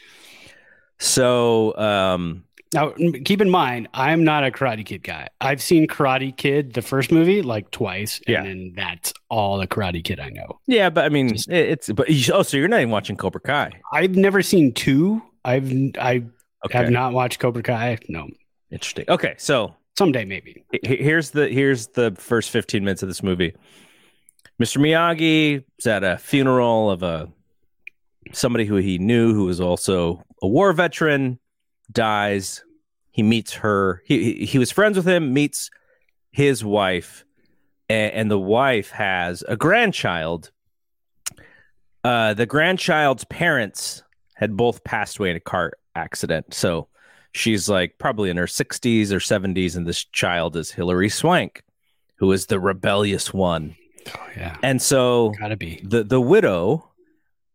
So, 0.99 1.77
um, 1.77 2.43
now, 2.73 2.93
keep 3.25 3.41
in 3.41 3.49
mind, 3.49 3.87
I'm 3.95 4.23
not 4.23 4.45
a 4.45 4.51
Karate 4.51 4.85
Kid 4.85 5.01
guy. 5.01 5.29
I've 5.41 5.61
seen 5.61 5.87
Karate 5.87 6.35
Kid, 6.35 6.73
the 6.73 6.83
first 6.83 7.11
movie, 7.11 7.41
like 7.41 7.71
twice, 7.71 8.21
and 8.27 8.45
then 8.45 8.73
that's 8.75 9.11
all 9.29 9.57
the 9.57 9.65
Karate 9.65 10.03
Kid 10.03 10.19
I 10.19 10.29
know. 10.29 10.59
Yeah, 10.67 10.91
but 10.91 11.03
I 11.03 11.09
mean, 11.09 11.29
Just, 11.29 11.49
it's 11.49 11.89
but 11.91 12.07
oh, 12.31 12.43
so 12.43 12.57
you're 12.57 12.67
not 12.67 12.81
even 12.81 12.91
watching 12.91 13.15
Cobra 13.15 13.41
Kai? 13.41 13.71
I've 13.91 14.15
never 14.15 14.43
seen 14.43 14.71
two. 14.73 15.19
I've 15.43 15.71
I 15.99 16.23
okay. 16.65 16.77
have 16.77 16.91
not 16.91 17.13
watched 17.13 17.39
Cobra 17.39 17.63
Kai. 17.63 17.97
No. 18.07 18.27
Interesting. 18.71 19.05
Okay, 19.09 19.33
so 19.39 19.73
someday 19.97 20.25
maybe. 20.25 20.63
Here's 20.83 21.31
the 21.31 21.47
here's 21.47 21.87
the 21.87 22.15
first 22.19 22.51
15 22.51 22.83
minutes 22.83 23.01
of 23.01 23.09
this 23.09 23.23
movie. 23.23 23.55
Mr. 24.59 24.77
Miyagi 24.77 25.63
is 25.77 25.87
at 25.87 26.03
a 26.03 26.17
funeral 26.17 26.91
of 26.91 27.01
a 27.01 27.29
somebody 28.33 28.65
who 28.65 28.75
he 28.75 28.97
knew 28.97 29.33
who 29.33 29.45
was 29.45 29.61
also 29.61 30.23
a 30.41 30.47
war 30.47 30.73
veteran 30.73 31.39
dies. 31.91 32.63
He 33.11 33.23
meets 33.23 33.53
her. 33.53 34.03
He 34.05 34.45
he 34.45 34.59
was 34.59 34.71
friends 34.71 34.97
with 34.97 35.07
him. 35.07 35.33
Meets 35.33 35.69
his 36.31 36.63
wife, 36.63 37.25
and, 37.87 38.13
and 38.13 38.31
the 38.31 38.39
wife 38.39 38.91
has 38.91 39.43
a 39.47 39.55
grandchild. 39.55 40.51
Uh, 42.03 42.33
the 42.33 42.45
grandchild's 42.45 43.25
parents 43.25 44.03
had 44.35 44.55
both 44.55 44.83
passed 44.83 45.19
away 45.19 45.31
in 45.31 45.35
a 45.35 45.41
car 45.41 45.73
accident, 45.95 46.53
so 46.53 46.87
she's 47.31 47.69
like 47.69 47.97
probably 47.97 48.29
in 48.29 48.37
her 48.37 48.45
60s 48.45 49.11
or 49.11 49.19
70s, 49.19 49.75
and 49.75 49.85
this 49.85 50.05
child 50.05 50.55
is 50.55 50.71
Hilary 50.71 51.09
Swank, 51.09 51.63
who 52.15 52.31
is 52.31 52.45
the 52.45 52.59
rebellious 52.59 53.33
one. 53.33 53.75
Oh, 54.07 54.27
yeah. 54.35 54.57
And 54.63 54.81
so 54.81 55.33
gotta 55.39 55.57
be 55.57 55.81
the 55.83 56.03
the 56.03 56.21
widow 56.21 56.91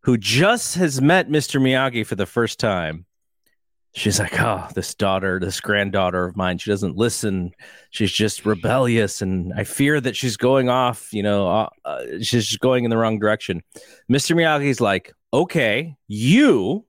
who 0.01 0.17
just 0.17 0.75
has 0.77 1.01
met 1.01 1.29
Mr. 1.29 1.61
Miyagi 1.61 2.07
for 2.07 2.15
the 2.15 2.27
first 2.27 2.59
time 2.61 3.07
she's 3.95 4.19
like, 4.19 4.39
oh, 4.41 4.69
this 4.75 4.95
daughter, 4.95 5.39
this 5.41 5.61
granddaughter 5.61 6.25
of 6.25 6.37
mine, 6.37 6.59
she 6.59 6.71
doesn't 6.71 6.97
listen. 6.97 7.53
She's 7.91 8.13
just 8.13 8.45
rebellious, 8.45 9.23
and 9.23 9.53
I 9.57 9.65
fear 9.65 10.01
that 10.01 10.17
she's 10.17 10.37
going 10.37 10.69
off. 10.69 11.13
You 11.13 11.23
know, 11.23 11.49
uh, 11.49 11.69
uh, 11.85 12.05
she's 12.21 12.47
just 12.47 12.61
going 12.61 12.85
in 12.85 12.91
the 12.91 12.99
wrong 12.99 13.19
direction. 13.19 13.63
Mister 14.09 14.35
Miyagi's 14.35 14.81
like, 14.81 15.13
okay, 15.33 15.97
you 16.09 16.85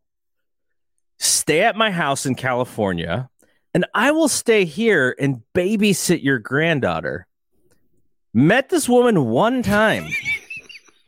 stay 1.19 1.61
at 1.61 1.77
my 1.77 1.91
house 1.91 2.25
in 2.25 2.35
California, 2.35 3.29
and 3.73 3.85
I 3.93 4.11
will 4.11 4.27
stay 4.27 4.65
here 4.65 5.15
and 5.19 5.41
babysit 5.53 6.23
your 6.23 6.39
granddaughter. 6.39 7.27
Met 8.35 8.67
this 8.67 8.89
woman 8.89 9.27
one 9.27 9.63
time, 9.63 10.09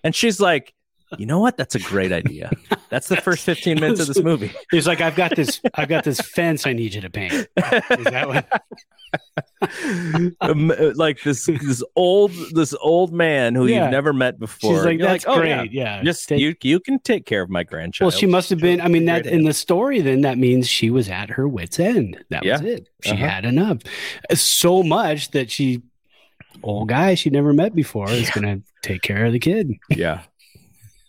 and 0.02 0.16
she's 0.16 0.40
like, 0.40 0.74
you 1.18 1.26
know 1.26 1.40
what? 1.40 1.58
That's 1.58 1.76
a 1.76 1.80
great 1.80 2.14
idea. 2.14 2.50
That's 2.90 3.10
the 3.10 3.18
first 3.18 3.44
15 3.44 3.82
minutes 3.82 4.00
of 4.00 4.08
this 4.08 4.20
movie. 4.24 4.54
He's 4.72 4.88
like, 4.88 5.02
I've 5.02 5.18
got 5.18 5.36
this, 5.36 5.60
I've 5.74 5.90
got 5.90 6.06
this 6.06 6.22
fence 6.22 6.66
I 6.66 6.72
need 6.72 6.94
you 6.94 7.02
to 7.02 7.10
paint. 7.10 7.34
Is 7.34 7.48
that 7.58 8.28
what? 8.28 8.62
Um, 10.42 10.72
like 10.96 11.24
this 11.24 11.46
this 11.46 11.82
old 11.96 12.32
this 12.54 12.76
old 12.82 13.12
man 13.12 13.56
who 13.56 13.66
yeah. 13.66 13.84
you've 13.84 13.92
never 13.92 14.14
met 14.14 14.38
before. 14.38 14.76
She's 14.76 14.86
like, 14.86 15.00
that's 15.00 15.26
like, 15.26 15.36
oh, 15.36 15.40
great. 15.40 15.72
Yeah. 15.72 15.98
yeah. 15.98 16.04
Just 16.04 16.30
take... 16.30 16.40
you 16.40 16.56
you 16.62 16.80
can 16.80 17.00
take 17.00 17.26
care 17.26 17.42
of 17.42 17.50
my 17.50 17.64
grandchild. 17.64 18.12
Well, 18.12 18.20
she 18.20 18.28
must 18.28 18.50
have 18.50 18.60
been, 18.60 18.80
I 18.82 18.88
mean, 18.88 19.06
that 19.06 19.26
in 19.26 19.46
the 19.46 19.54
story, 19.54 20.02
then 20.02 20.22
that 20.22 20.38
means 20.38 20.68
she 20.68 20.90
was 20.90 21.10
at 21.10 21.30
her 21.32 21.48
wits' 21.48 21.80
end. 21.80 22.24
That 22.30 22.44
yeah. 22.44 22.54
was 22.54 22.62
it. 22.62 22.90
She 23.02 23.12
uh-huh. 23.12 23.28
had 23.28 23.46
enough. 23.46 23.80
So 24.34 24.84
much 24.84 25.32
that 25.32 25.50
she 25.50 25.82
old 26.64 26.90
guy 26.90 27.16
she 27.16 27.30
never 27.30 27.54
met 27.54 27.76
before 27.76 28.10
is 28.10 28.30
gonna 28.30 28.62
take 28.82 29.02
care 29.02 29.26
of 29.26 29.34
the 29.34 29.40
kid. 29.40 29.74
Yeah. 29.90 30.24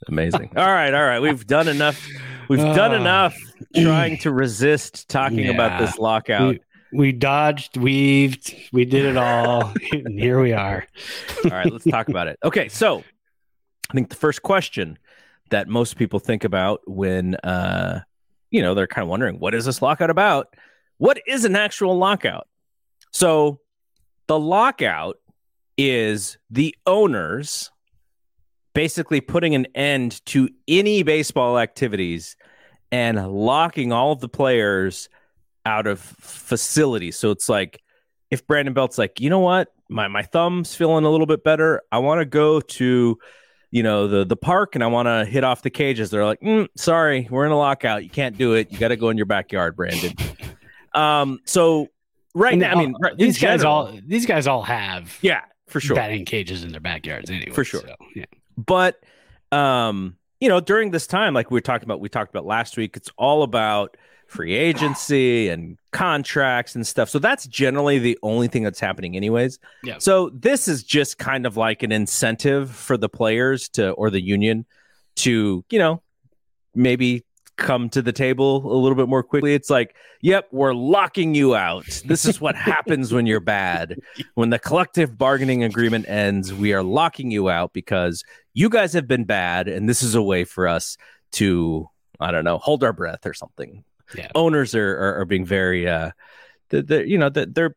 Amazing. 0.06 0.52
all 0.56 0.66
right, 0.66 0.94
all 0.94 1.04
right. 1.04 1.20
We've 1.20 1.46
done 1.46 1.68
enough. 1.68 2.06
We've 2.48 2.60
uh, 2.60 2.74
done 2.74 2.94
enough 2.94 3.36
trying 3.74 4.18
to 4.18 4.32
resist 4.32 5.08
talking 5.08 5.40
yeah, 5.40 5.50
about 5.50 5.80
this 5.80 5.98
lockout. 5.98 6.58
We, 6.92 6.98
we 6.98 7.12
dodged, 7.12 7.76
weaved, 7.76 8.54
we 8.72 8.84
did 8.84 9.04
it 9.04 9.16
all. 9.16 9.74
and 9.92 10.18
here 10.18 10.40
we 10.40 10.52
are. 10.52 10.86
all 11.44 11.50
right, 11.50 11.70
let's 11.70 11.84
talk 11.84 12.08
about 12.08 12.28
it. 12.28 12.38
Okay, 12.42 12.68
so 12.68 13.04
I 13.90 13.94
think 13.94 14.08
the 14.08 14.16
first 14.16 14.42
question 14.42 14.98
that 15.50 15.68
most 15.68 15.96
people 15.96 16.18
think 16.18 16.44
about 16.44 16.80
when 16.86 17.34
uh 17.36 18.00
you 18.50 18.62
know, 18.62 18.74
they're 18.74 18.86
kind 18.86 19.02
of 19.02 19.08
wondering 19.08 19.38
what 19.38 19.54
is 19.54 19.64
this 19.66 19.82
lockout 19.82 20.10
about? 20.10 20.54
What 20.96 21.20
is 21.26 21.44
an 21.44 21.54
actual 21.54 21.96
lockout? 21.96 22.48
So 23.12 23.60
the 24.26 24.38
lockout 24.38 25.18
is 25.78 26.36
the 26.50 26.74
owners 26.86 27.70
basically 28.74 29.20
putting 29.20 29.54
an 29.54 29.66
end 29.74 30.24
to 30.26 30.48
any 30.66 31.02
baseball 31.02 31.58
activities 31.58 32.36
and 32.92 33.32
locking 33.32 33.92
all 33.92 34.12
of 34.12 34.20
the 34.20 34.28
players 34.28 35.08
out 35.64 35.86
of 35.86 36.00
facilities. 36.00 37.16
So 37.16 37.30
it's 37.30 37.48
like 37.48 37.80
if 38.30 38.46
Brandon 38.46 38.74
Belt's 38.74 38.98
like, 38.98 39.20
you 39.20 39.30
know 39.30 39.38
what, 39.38 39.72
my 39.88 40.08
my 40.08 40.22
thumb's 40.22 40.74
feeling 40.74 41.04
a 41.04 41.10
little 41.10 41.26
bit 41.26 41.44
better. 41.44 41.82
I 41.92 41.98
want 41.98 42.20
to 42.20 42.24
go 42.24 42.60
to, 42.60 43.18
you 43.70 43.82
know, 43.82 44.08
the 44.08 44.24
the 44.24 44.36
park 44.36 44.74
and 44.74 44.84
I 44.84 44.88
want 44.88 45.06
to 45.06 45.24
hit 45.24 45.44
off 45.44 45.62
the 45.62 45.70
cages. 45.70 46.10
They're 46.10 46.24
like, 46.24 46.40
mm, 46.40 46.68
sorry, 46.76 47.28
we're 47.30 47.46
in 47.46 47.52
a 47.52 47.58
lockout. 47.58 48.04
You 48.04 48.10
can't 48.10 48.36
do 48.36 48.54
it. 48.54 48.72
You 48.72 48.78
got 48.78 48.88
to 48.88 48.96
go 48.96 49.10
in 49.10 49.16
your 49.16 49.26
backyard, 49.26 49.76
Brandon. 49.76 50.14
um. 50.94 51.40
So 51.44 51.88
right 52.34 52.52
and 52.52 52.60
now, 52.60 52.72
I 52.72 52.74
mean, 52.74 52.94
these 53.16 53.38
guys 53.38 53.64
all 53.64 53.92
these 54.04 54.26
guys 54.26 54.46
all 54.46 54.62
have 54.62 55.18
yeah 55.22 55.42
for 55.68 55.80
sure 55.80 55.96
batting 55.96 56.24
cages 56.24 56.64
in 56.64 56.72
their 56.72 56.80
backyards 56.80 57.30
anyway. 57.30 57.52
For 57.52 57.64
sure. 57.64 57.80
So, 57.80 57.94
yeah. 58.14 58.24
But 58.56 59.02
um, 59.52 60.16
you 60.40 60.48
know, 60.48 60.60
during 60.60 60.90
this 60.90 61.06
time, 61.06 61.34
like 61.34 61.50
we 61.50 61.56
were 61.56 61.60
talking 61.60 61.86
about, 61.86 62.00
we 62.00 62.08
talked 62.08 62.30
about 62.30 62.46
last 62.46 62.76
week, 62.76 62.96
it's 62.96 63.10
all 63.16 63.42
about 63.42 63.96
free 64.28 64.54
agency 64.54 65.48
and 65.48 65.78
contracts 65.90 66.74
and 66.74 66.86
stuff. 66.86 67.08
So 67.08 67.18
that's 67.18 67.46
generally 67.46 67.98
the 67.98 68.18
only 68.22 68.46
thing 68.46 68.62
that's 68.62 68.78
happening, 68.78 69.16
anyways. 69.16 69.58
Yeah. 69.82 69.96
So 69.98 70.30
this 70.30 70.68
is 70.68 70.84
just 70.84 71.18
kind 71.18 71.46
of 71.46 71.56
like 71.56 71.82
an 71.82 71.92
incentive 71.92 72.70
for 72.70 72.96
the 72.96 73.08
players 73.08 73.68
to 73.70 73.92
or 73.92 74.10
the 74.10 74.20
union 74.20 74.66
to, 75.16 75.64
you 75.70 75.78
know, 75.78 76.02
maybe 76.74 77.24
come 77.58 77.90
to 77.90 78.00
the 78.00 78.12
table 78.12 78.72
a 78.72 78.78
little 78.78 78.96
bit 78.96 79.08
more 79.08 79.22
quickly. 79.22 79.52
It's 79.52 79.68
like, 79.68 79.94
yep, 80.22 80.48
we're 80.52 80.72
locking 80.72 81.34
you 81.34 81.54
out. 81.54 81.84
This 82.06 82.24
is 82.24 82.40
what 82.40 82.54
happens 82.54 83.12
when 83.12 83.26
you're 83.26 83.40
bad. 83.40 83.98
When 84.34 84.48
the 84.48 84.58
collective 84.58 85.18
bargaining 85.18 85.64
agreement 85.64 86.08
ends, 86.08 86.54
we 86.54 86.72
are 86.72 86.82
locking 86.82 87.30
you 87.30 87.50
out 87.50 87.72
because 87.72 88.24
you 88.54 88.70
guys 88.70 88.94
have 88.94 89.06
been 89.06 89.24
bad, 89.24 89.68
and 89.68 89.88
this 89.88 90.02
is 90.02 90.14
a 90.14 90.22
way 90.22 90.44
for 90.44 90.66
us 90.66 90.96
to, 91.32 91.88
I 92.18 92.30
don't 92.30 92.44
know, 92.44 92.58
hold 92.58 92.82
our 92.82 92.92
breath 92.94 93.26
or 93.26 93.34
something. 93.34 93.84
Yeah. 94.16 94.30
Owners 94.34 94.74
are, 94.74 94.96
are, 94.96 95.20
are 95.20 95.24
being 95.26 95.44
very, 95.44 95.86
uh, 95.86 96.12
the, 96.70 96.82
the, 96.82 97.06
you 97.06 97.18
know, 97.18 97.28
that 97.28 97.54
they're 97.54 97.76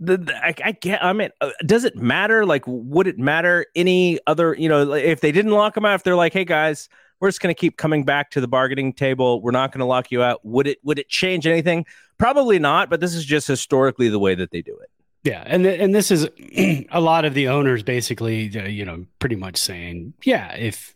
the, 0.00 0.16
the, 0.18 0.44
I, 0.44 0.54
I 0.64 0.72
get. 0.72 1.04
I 1.04 1.12
mean, 1.12 1.30
uh, 1.40 1.50
does 1.64 1.84
it 1.84 1.96
matter? 1.96 2.44
Like, 2.44 2.64
would 2.66 3.06
it 3.06 3.18
matter 3.18 3.66
any 3.76 4.18
other? 4.26 4.54
You 4.58 4.68
know, 4.68 4.92
if 4.92 5.20
they 5.20 5.30
didn't 5.30 5.52
lock 5.52 5.74
them 5.74 5.84
out, 5.84 5.94
if 5.94 6.02
they're 6.02 6.16
like, 6.16 6.32
"Hey 6.32 6.44
guys, 6.44 6.88
we're 7.24 7.30
just 7.30 7.40
going 7.40 7.54
to 7.54 7.58
keep 7.58 7.78
coming 7.78 8.04
back 8.04 8.30
to 8.32 8.40
the 8.42 8.46
bargaining 8.46 8.92
table. 8.92 9.40
We're 9.40 9.50
not 9.50 9.72
going 9.72 9.78
to 9.78 9.86
lock 9.86 10.10
you 10.10 10.22
out. 10.22 10.44
Would 10.44 10.66
it 10.66 10.78
would 10.84 10.98
it 10.98 11.08
change 11.08 11.46
anything? 11.46 11.86
Probably 12.18 12.58
not, 12.58 12.90
but 12.90 13.00
this 13.00 13.14
is 13.14 13.24
just 13.24 13.48
historically 13.48 14.10
the 14.10 14.18
way 14.18 14.34
that 14.34 14.50
they 14.50 14.60
do 14.60 14.76
it. 14.76 14.90
Yeah, 15.22 15.42
and 15.46 15.64
th- 15.64 15.80
and 15.80 15.94
this 15.94 16.10
is 16.10 16.28
a 16.90 17.00
lot 17.00 17.24
of 17.24 17.32
the 17.32 17.48
owners 17.48 17.82
basically, 17.82 18.54
uh, 18.54 18.68
you 18.68 18.84
know, 18.84 19.06
pretty 19.20 19.36
much 19.36 19.56
saying, 19.56 20.12
yeah, 20.22 20.54
if 20.54 20.94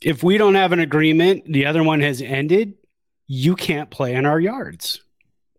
if 0.00 0.22
we 0.22 0.38
don't 0.38 0.54
have 0.54 0.72
an 0.72 0.80
agreement, 0.80 1.44
the 1.44 1.66
other 1.66 1.82
one 1.82 2.00
has 2.00 2.22
ended, 2.22 2.72
you 3.26 3.54
can't 3.54 3.90
play 3.90 4.14
in 4.14 4.24
our 4.24 4.40
yards. 4.40 5.02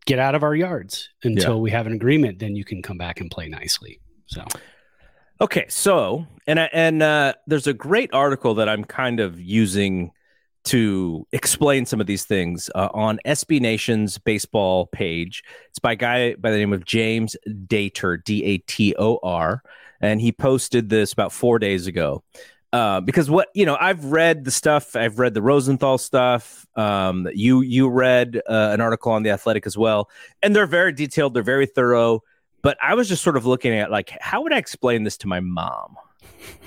Get 0.07 0.17
out 0.17 0.33
of 0.33 0.41
our 0.41 0.55
yards 0.55 1.09
until 1.23 1.57
yeah. 1.57 1.61
we 1.61 1.69
have 1.69 1.85
an 1.85 1.93
agreement. 1.93 2.39
Then 2.39 2.55
you 2.55 2.65
can 2.65 2.81
come 2.81 2.97
back 2.97 3.21
and 3.21 3.29
play 3.29 3.47
nicely. 3.49 3.99
So 4.25 4.43
Okay, 5.41 5.65
so 5.69 6.25
and 6.47 6.59
and 6.59 7.01
uh, 7.01 7.33
there's 7.47 7.67
a 7.67 7.73
great 7.73 8.13
article 8.13 8.55
that 8.55 8.67
I'm 8.67 8.83
kind 8.83 9.19
of 9.19 9.39
using 9.39 10.11
to 10.65 11.25
explain 11.31 11.85
some 11.85 12.01
of 12.01 12.07
these 12.07 12.25
things 12.25 12.69
uh, 12.75 12.89
on 12.93 13.19
SB 13.25 13.61
Nation's 13.61 14.17
baseball 14.17 14.87
page. 14.87 15.43
It's 15.69 15.79
by 15.79 15.93
a 15.93 15.95
guy 15.95 16.35
by 16.35 16.51
the 16.51 16.57
name 16.57 16.73
of 16.73 16.85
James 16.85 17.37
Dator, 17.47 18.21
D 18.23 18.43
A 18.43 18.57
T 18.59 18.95
O 18.99 19.19
R, 19.23 19.63
and 20.01 20.19
he 20.19 20.31
posted 20.33 20.89
this 20.89 21.13
about 21.13 21.31
four 21.31 21.57
days 21.59 21.87
ago. 21.87 22.23
uh, 22.73 23.01
because 23.01 23.29
what 23.29 23.49
you 23.55 23.65
know, 23.65 23.77
I've 23.79 24.05
read 24.05 24.45
the 24.45 24.51
stuff. 24.51 24.95
I've 24.95 25.17
read 25.19 25.33
the 25.33 25.41
Rosenthal 25.41 25.97
stuff. 25.97 26.67
Um, 26.75 27.27
you 27.33 27.61
you 27.61 27.89
read 27.89 28.41
uh, 28.47 28.69
an 28.73 28.81
article 28.81 29.11
on 29.11 29.23
the 29.23 29.31
Athletic 29.31 29.65
as 29.65 29.77
well, 29.77 30.09
and 30.43 30.55
they're 30.55 30.67
very 30.67 30.91
detailed. 30.93 31.33
They're 31.33 31.43
very 31.43 31.65
thorough. 31.65 32.21
But 32.61 32.77
I 32.81 32.95
was 32.95 33.07
just 33.07 33.23
sort 33.23 33.37
of 33.37 33.45
looking 33.45 33.73
at 33.73 33.89
like, 33.91 34.17
how 34.19 34.41
would 34.41 34.53
I 34.53 34.57
explain 34.57 35.03
this 35.03 35.17
to 35.17 35.27
my 35.27 35.39
mom? 35.39 35.97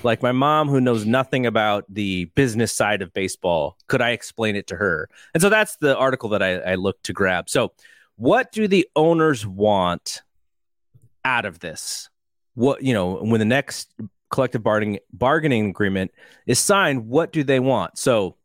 like 0.02 0.22
my 0.22 0.33
mom 0.33 0.68
who 0.68 0.81
knows 0.81 1.07
nothing 1.07 1.46
about 1.46 1.85
the 1.88 2.26
business 2.35 2.72
side 2.72 3.02
of 3.02 3.12
baseball 3.12 3.76
could 3.87 4.00
i 4.00 4.11
explain 4.11 4.57
it 4.57 4.66
to 4.66 4.76
her? 4.76 5.09
And 5.35 5.42
so 5.42 5.48
that's 5.48 5.76
the 5.76 5.96
article 5.96 6.28
that 6.31 6.42
i, 6.42 6.59
I 6.59 6.74
looked 6.74 7.05
to 7.05 7.12
grab. 7.12 7.48
So 7.48 7.72
what 8.16 8.52
do 8.52 8.68
the 8.68 8.88
owners 8.94 9.46
want 9.46 10.22
out 11.24 11.44
of 11.44 11.61
this? 11.61 12.09
What 12.55 12.83
you 12.83 12.92
know 12.92 13.16
when 13.16 13.38
the 13.38 13.44
next 13.44 13.92
collective 14.31 14.62
bargaining 14.62 14.98
bargaining 15.12 15.70
agreement 15.70 16.11
is 16.46 16.59
signed 16.59 17.07
what 17.09 17.33
do 17.33 17.44
they 17.44 17.61
want? 17.61 17.98
So 17.98 18.37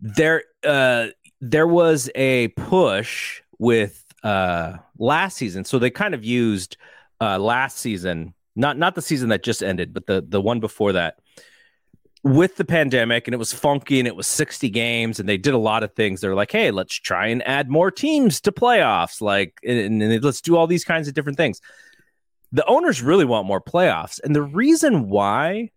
there 0.00 0.44
uh 0.64 1.08
there 1.40 1.66
was 1.66 2.10
a 2.14 2.48
push 2.48 3.42
with 3.58 4.01
uh 4.22 4.76
last 4.98 5.36
season 5.36 5.64
so 5.64 5.78
they 5.78 5.90
kind 5.90 6.14
of 6.14 6.24
used 6.24 6.76
uh 7.20 7.38
last 7.38 7.78
season 7.78 8.34
not 8.56 8.76
not 8.78 8.94
the 8.94 9.02
season 9.02 9.30
that 9.30 9.42
just 9.42 9.62
ended, 9.62 9.94
but 9.94 10.06
the 10.06 10.24
the 10.26 10.40
one 10.40 10.60
before 10.60 10.92
that. 10.92 11.16
With 12.24 12.56
the 12.56 12.64
pandemic, 12.64 13.26
and 13.26 13.34
it 13.34 13.38
was 13.38 13.52
funky, 13.52 13.98
and 13.98 14.06
it 14.06 14.14
was 14.14 14.28
sixty 14.28 14.70
games, 14.70 15.18
and 15.18 15.28
they 15.28 15.38
did 15.38 15.54
a 15.54 15.58
lot 15.58 15.82
of 15.82 15.92
things. 15.94 16.20
They're 16.20 16.36
like, 16.36 16.52
"Hey, 16.52 16.70
let's 16.70 16.94
try 16.94 17.28
and 17.28 17.46
add 17.48 17.68
more 17.68 17.90
teams 17.90 18.40
to 18.42 18.52
playoffs, 18.52 19.20
like, 19.20 19.58
and, 19.66 20.00
and 20.00 20.22
let's 20.22 20.40
do 20.40 20.56
all 20.56 20.68
these 20.68 20.84
kinds 20.84 21.08
of 21.08 21.14
different 21.14 21.36
things." 21.36 21.60
The 22.52 22.64
owners 22.66 23.02
really 23.02 23.24
want 23.24 23.46
more 23.46 23.60
playoffs, 23.60 24.20
and 24.22 24.36
the 24.36 24.42
reason 24.42 25.08
why 25.08 25.70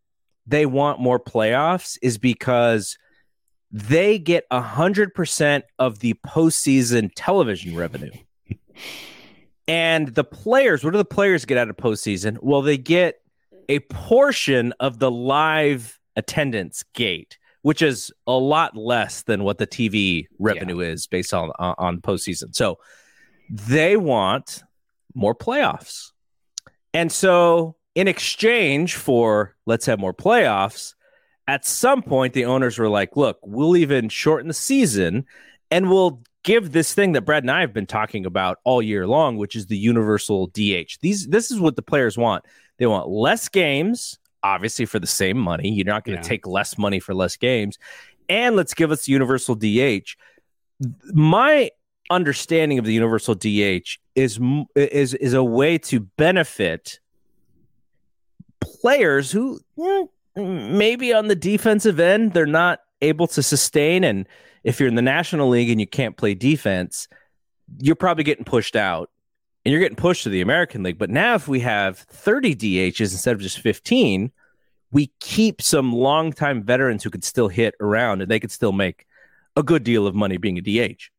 they 0.45 0.67
want 0.67 0.99
more 0.99 1.19
playoffs 1.19 1.97
is 2.03 2.19
because 2.19 2.97
they 3.71 4.19
get 4.19 4.45
a 4.51 4.61
hundred 4.61 5.15
percent 5.15 5.65
of 5.79 5.99
the 5.99 6.13
postseason 6.27 7.09
television 7.15 7.75
revenue. 7.75 8.11
And 9.67 10.09
the 10.09 10.23
players, 10.23 10.83
what 10.83 10.91
do 10.91 10.97
the 10.97 11.05
players 11.05 11.45
get 11.45 11.57
out 11.57 11.69
of 11.69 11.77
postseason? 11.77 12.37
Well, 12.41 12.61
they 12.61 12.77
get 12.77 13.21
a 13.67 13.79
portion 13.79 14.73
of 14.79 14.99
the 14.99 15.09
live 15.09 15.99
attendance 16.15 16.83
gate, 16.93 17.37
which 17.63 17.81
is 17.81 18.11
a 18.27 18.33
lot 18.33 18.75
less 18.75 19.23
than 19.23 19.43
what 19.43 19.57
the 19.57 19.67
TV 19.67 20.27
revenue 20.37 20.81
yeah. 20.81 20.89
is 20.89 21.07
based 21.07 21.33
on 21.33 21.51
on 21.57 21.99
postseason. 22.01 22.55
So 22.55 22.77
they 23.49 23.97
want 23.97 24.63
more 25.13 25.35
playoffs. 25.35 26.11
And 26.93 27.11
so 27.11 27.75
in 27.95 28.07
exchange 28.07 28.95
for 28.95 29.55
let's 29.65 29.85
have 29.85 29.99
more 29.99 30.13
playoffs, 30.13 30.93
at 31.47 31.65
some 31.65 32.01
point 32.01 32.33
the 32.33 32.45
owners 32.45 32.77
were 32.77 32.89
like, 32.89 33.15
look, 33.15 33.39
we'll 33.43 33.77
even 33.77 34.09
shorten 34.09 34.47
the 34.47 34.53
season 34.53 35.25
and 35.71 35.89
we'll 35.89 36.21
give 36.45 36.71
this 36.71 36.93
thing 36.93 37.11
that 37.13 37.23
Brad 37.23 37.43
and 37.43 37.51
I 37.51 37.59
have 37.59 37.73
been 37.73 37.87
talking 37.87 38.25
about 38.25 38.59
all 38.63 38.81
year 38.81 39.05
long, 39.05 39.35
which 39.35 39.55
is 39.55 39.65
the 39.65 39.77
universal 39.77 40.47
DH. 40.47 40.99
These 41.01 41.27
this 41.27 41.51
is 41.51 41.59
what 41.59 41.75
the 41.75 41.81
players 41.81 42.17
want. 42.17 42.45
They 42.77 42.85
want 42.85 43.09
less 43.09 43.49
games, 43.49 44.17
obviously 44.43 44.85
for 44.85 44.99
the 44.99 45.07
same 45.07 45.37
money. 45.37 45.69
You're 45.69 45.85
not 45.85 46.05
going 46.05 46.17
to 46.17 46.23
yeah. 46.23 46.29
take 46.29 46.47
less 46.47 46.77
money 46.77 46.99
for 47.01 47.13
less 47.13 47.35
games. 47.35 47.77
And 48.29 48.55
let's 48.55 48.73
give 48.73 48.91
us 48.91 49.07
universal 49.07 49.55
DH. 49.55 50.15
My 51.13 51.71
understanding 52.09 52.77
of 52.77 52.85
the 52.85 52.93
universal 52.93 53.33
DH 53.33 53.97
is 54.13 54.39
is 54.75 55.13
is 55.15 55.33
a 55.33 55.43
way 55.43 55.77
to 55.79 55.99
benefit 55.99 56.99
players 58.61 59.31
who 59.31 59.59
eh, 59.83 60.05
maybe 60.35 61.11
on 61.11 61.27
the 61.27 61.35
defensive 61.35 61.99
end 61.99 62.33
they're 62.33 62.45
not 62.45 62.81
able 63.01 63.27
to 63.27 63.41
sustain 63.41 64.03
and 64.03 64.27
if 64.65 64.79
you're 64.79 64.89
in 64.89 64.95
the 64.95 65.01
National 65.01 65.47
League 65.47 65.69
and 65.69 65.79
you 65.79 65.85
can't 65.85 66.17
play 66.17 66.33
defense, 66.33 67.07
you're 67.77 67.95
probably 67.95 68.23
getting 68.23 68.43
pushed 68.43 68.75
out 68.75 69.11
and 69.63 69.71
you're 69.71 69.79
getting 69.79 69.95
pushed 69.95 70.23
to 70.23 70.29
the 70.29 70.41
American 70.41 70.81
League. 70.81 70.97
But 70.97 71.11
now, 71.11 71.35
if 71.35 71.47
we 71.47 71.59
have 71.59 71.99
30 71.99 72.55
DHs 72.55 73.11
instead 73.11 73.35
of 73.35 73.41
just 73.41 73.59
15, 73.59 74.31
we 74.91 75.11
keep 75.19 75.61
some 75.61 75.93
longtime 75.93 76.63
veterans 76.63 77.03
who 77.03 77.11
could 77.11 77.23
still 77.23 77.47
hit 77.47 77.75
around 77.79 78.21
and 78.21 78.29
they 78.29 78.39
could 78.39 78.51
still 78.51 78.71
make 78.71 79.05
a 79.55 79.61
good 79.61 79.83
deal 79.83 80.07
of 80.07 80.15
money 80.15 80.37
being 80.37 80.57
a 80.57 80.61
DH. 80.61 81.09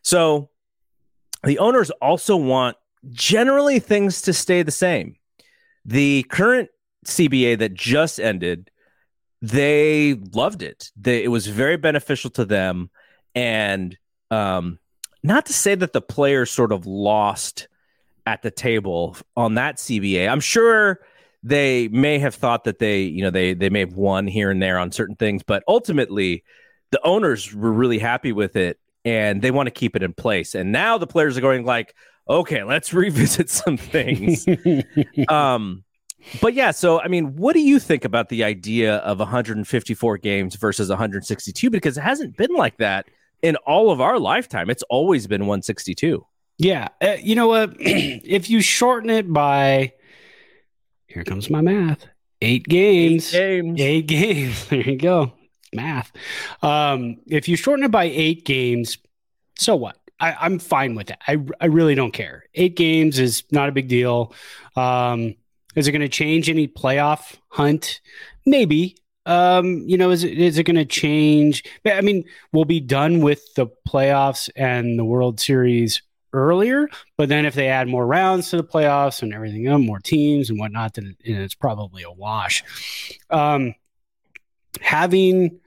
So 0.00 0.48
the 1.44 1.58
owners 1.58 1.90
also 1.90 2.34
want 2.36 2.78
generally 3.10 3.78
things 3.78 4.22
to 4.22 4.32
stay 4.32 4.62
the 4.62 4.70
same. 4.70 5.16
The 5.84 6.24
current 6.30 6.70
CBA 7.06 7.58
that 7.58 7.74
just 7.74 8.18
ended 8.18 8.70
they 9.50 10.14
loved 10.32 10.62
it. 10.62 10.90
They, 10.96 11.22
it 11.22 11.28
was 11.28 11.46
very 11.46 11.76
beneficial 11.76 12.30
to 12.30 12.44
them, 12.44 12.90
and 13.34 13.96
um, 14.30 14.78
not 15.22 15.46
to 15.46 15.52
say 15.52 15.74
that 15.74 15.92
the 15.92 16.00
players 16.00 16.50
sort 16.50 16.72
of 16.72 16.86
lost 16.86 17.68
at 18.26 18.42
the 18.42 18.50
table 18.50 19.16
on 19.36 19.54
that 19.54 19.76
CBA. 19.76 20.28
I'm 20.28 20.40
sure 20.40 21.00
they 21.42 21.88
may 21.88 22.18
have 22.18 22.34
thought 22.34 22.64
that 22.64 22.80
they, 22.80 23.02
you 23.02 23.22
know, 23.22 23.30
they 23.30 23.54
they 23.54 23.70
may 23.70 23.80
have 23.80 23.94
won 23.94 24.26
here 24.26 24.50
and 24.50 24.60
there 24.60 24.78
on 24.78 24.90
certain 24.90 25.16
things, 25.16 25.42
but 25.42 25.62
ultimately, 25.68 26.42
the 26.90 27.00
owners 27.04 27.54
were 27.54 27.72
really 27.72 27.98
happy 27.98 28.32
with 28.32 28.56
it, 28.56 28.80
and 29.04 29.42
they 29.42 29.50
want 29.50 29.68
to 29.68 29.70
keep 29.70 29.94
it 29.94 30.02
in 30.02 30.12
place. 30.12 30.54
And 30.54 30.72
now 30.72 30.98
the 30.98 31.06
players 31.06 31.38
are 31.38 31.42
going 31.42 31.64
like, 31.64 31.94
okay, 32.28 32.64
let's 32.64 32.92
revisit 32.94 33.48
some 33.48 33.76
things. 33.76 34.46
um, 35.28 35.84
but 36.40 36.54
yeah, 36.54 36.70
so 36.70 37.00
I 37.00 37.08
mean, 37.08 37.36
what 37.36 37.54
do 37.54 37.60
you 37.60 37.78
think 37.78 38.04
about 38.04 38.28
the 38.28 38.44
idea 38.44 38.96
of 38.96 39.18
154 39.18 40.18
games 40.18 40.56
versus 40.56 40.88
162? 40.88 41.70
Because 41.70 41.96
it 41.96 42.02
hasn't 42.02 42.36
been 42.36 42.54
like 42.54 42.78
that 42.78 43.06
in 43.42 43.56
all 43.56 43.90
of 43.90 44.00
our 44.00 44.18
lifetime. 44.18 44.70
It's 44.70 44.82
always 44.84 45.26
been 45.26 45.42
162. 45.42 46.24
Yeah, 46.58 46.88
uh, 47.02 47.16
you 47.20 47.34
know 47.34 47.48
what? 47.48 47.76
if 47.78 48.48
you 48.48 48.60
shorten 48.60 49.10
it 49.10 49.30
by, 49.32 49.92
here 51.06 51.24
comes 51.24 51.50
my 51.50 51.60
math, 51.60 52.06
eight 52.40 52.64
games, 52.66 53.34
eight 53.34 53.62
games, 53.62 53.80
eight 53.80 54.06
games. 54.06 54.66
There 54.70 54.80
you 54.80 54.96
go, 54.96 55.32
math. 55.74 56.12
Um, 56.62 57.18
if 57.26 57.48
you 57.48 57.56
shorten 57.56 57.84
it 57.84 57.90
by 57.90 58.04
eight 58.04 58.44
games, 58.44 58.98
so 59.58 59.76
what? 59.76 59.98
I, 60.18 60.46
am 60.46 60.58
fine 60.58 60.94
with 60.94 61.08
that. 61.08 61.20
I 61.28 61.36
I 61.60 61.66
really 61.66 61.94
don't 61.94 62.12
care. 62.12 62.44
Eight 62.54 62.74
games 62.74 63.18
is 63.18 63.44
not 63.50 63.68
a 63.68 63.72
big 63.72 63.88
deal. 63.88 64.32
Um, 64.74 65.34
is 65.76 65.86
it 65.86 65.92
going 65.92 66.00
to 66.00 66.08
change 66.08 66.50
any 66.50 66.66
playoff 66.66 67.36
hunt? 67.48 68.00
Maybe. 68.44 68.96
Um, 69.26 69.82
you 69.86 69.98
know, 69.98 70.10
is 70.10 70.24
it 70.24 70.38
is 70.38 70.56
it 70.56 70.64
going 70.64 70.76
to 70.76 70.84
change? 70.84 71.64
I 71.84 72.00
mean, 72.00 72.24
we'll 72.52 72.64
be 72.64 72.80
done 72.80 73.20
with 73.20 73.54
the 73.54 73.66
playoffs 73.88 74.48
and 74.56 74.98
the 74.98 75.04
World 75.04 75.40
Series 75.40 76.00
earlier, 76.32 76.88
but 77.16 77.28
then 77.28 77.44
if 77.46 77.54
they 77.54 77.68
add 77.68 77.88
more 77.88 78.06
rounds 78.06 78.50
to 78.50 78.56
the 78.56 78.64
playoffs 78.64 79.22
and 79.22 79.34
everything, 79.34 79.64
more 79.84 79.98
teams 79.98 80.50
and 80.50 80.58
whatnot, 80.60 80.94
then 80.94 81.16
it's 81.20 81.54
probably 81.54 82.02
a 82.02 82.10
wash. 82.10 82.62
Um, 83.30 83.74
having 84.80 85.60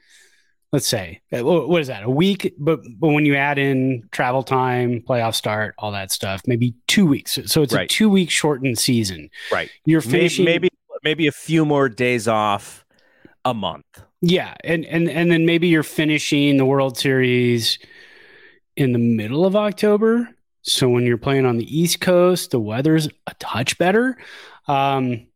let's 0.72 0.88
say 0.88 1.22
uh, 1.34 1.44
what 1.44 1.82
is 1.82 1.88
that? 1.88 2.04
A 2.04 2.10
week 2.10 2.54
but 2.58 2.80
but 2.98 3.10
when 3.10 3.26
you 3.26 3.36
add 3.36 3.58
in 3.58 4.08
travel 4.12 4.44
time 4.44 5.02
playoff 5.08 5.36
start 5.36 5.76
all 5.78 5.92
that 5.92 6.12
stuff 6.12 6.42
maybe 6.46 6.76
two 6.88 7.06
weeks. 7.06 7.40
So 7.46 7.62
it's 7.62 7.74
right. 7.74 7.86
a 7.86 7.88
two 7.88 8.10
week 8.10 8.30
shortened 8.30 8.78
season. 8.78 9.30
Right. 9.52 9.70
You're 9.86 10.02
finishing 10.02 10.46
maybe, 10.46 10.70
maybe 10.70 11.00
maybe 11.04 11.28
a 11.28 11.32
few 11.32 11.66
more 11.66 11.90
days 11.90 12.28
off 12.28 12.86
a 13.46 13.54
month. 13.54 13.86
Yeah 14.22 14.56
and 14.64 14.86
and 14.86 15.10
and 15.10 15.32
then 15.32 15.46
maybe 15.46 15.68
you're 15.68 15.84
finishing 15.84 16.58
the 16.58 16.66
world 16.66 16.98
series 16.98 17.80
in 18.76 18.94
the 18.94 19.00
middle 19.00 19.46
of 19.46 19.56
october. 19.56 20.30
So 20.62 20.90
when 20.90 21.06
you're 21.06 21.18
playing 21.18 21.46
on 21.46 21.58
the 21.58 21.80
east 21.80 22.02
coast 22.02 22.52
the 22.52 22.60
weather's 22.60 23.08
a 23.28 23.34
touch 23.40 23.78
better. 23.78 24.18
Um 24.68 25.29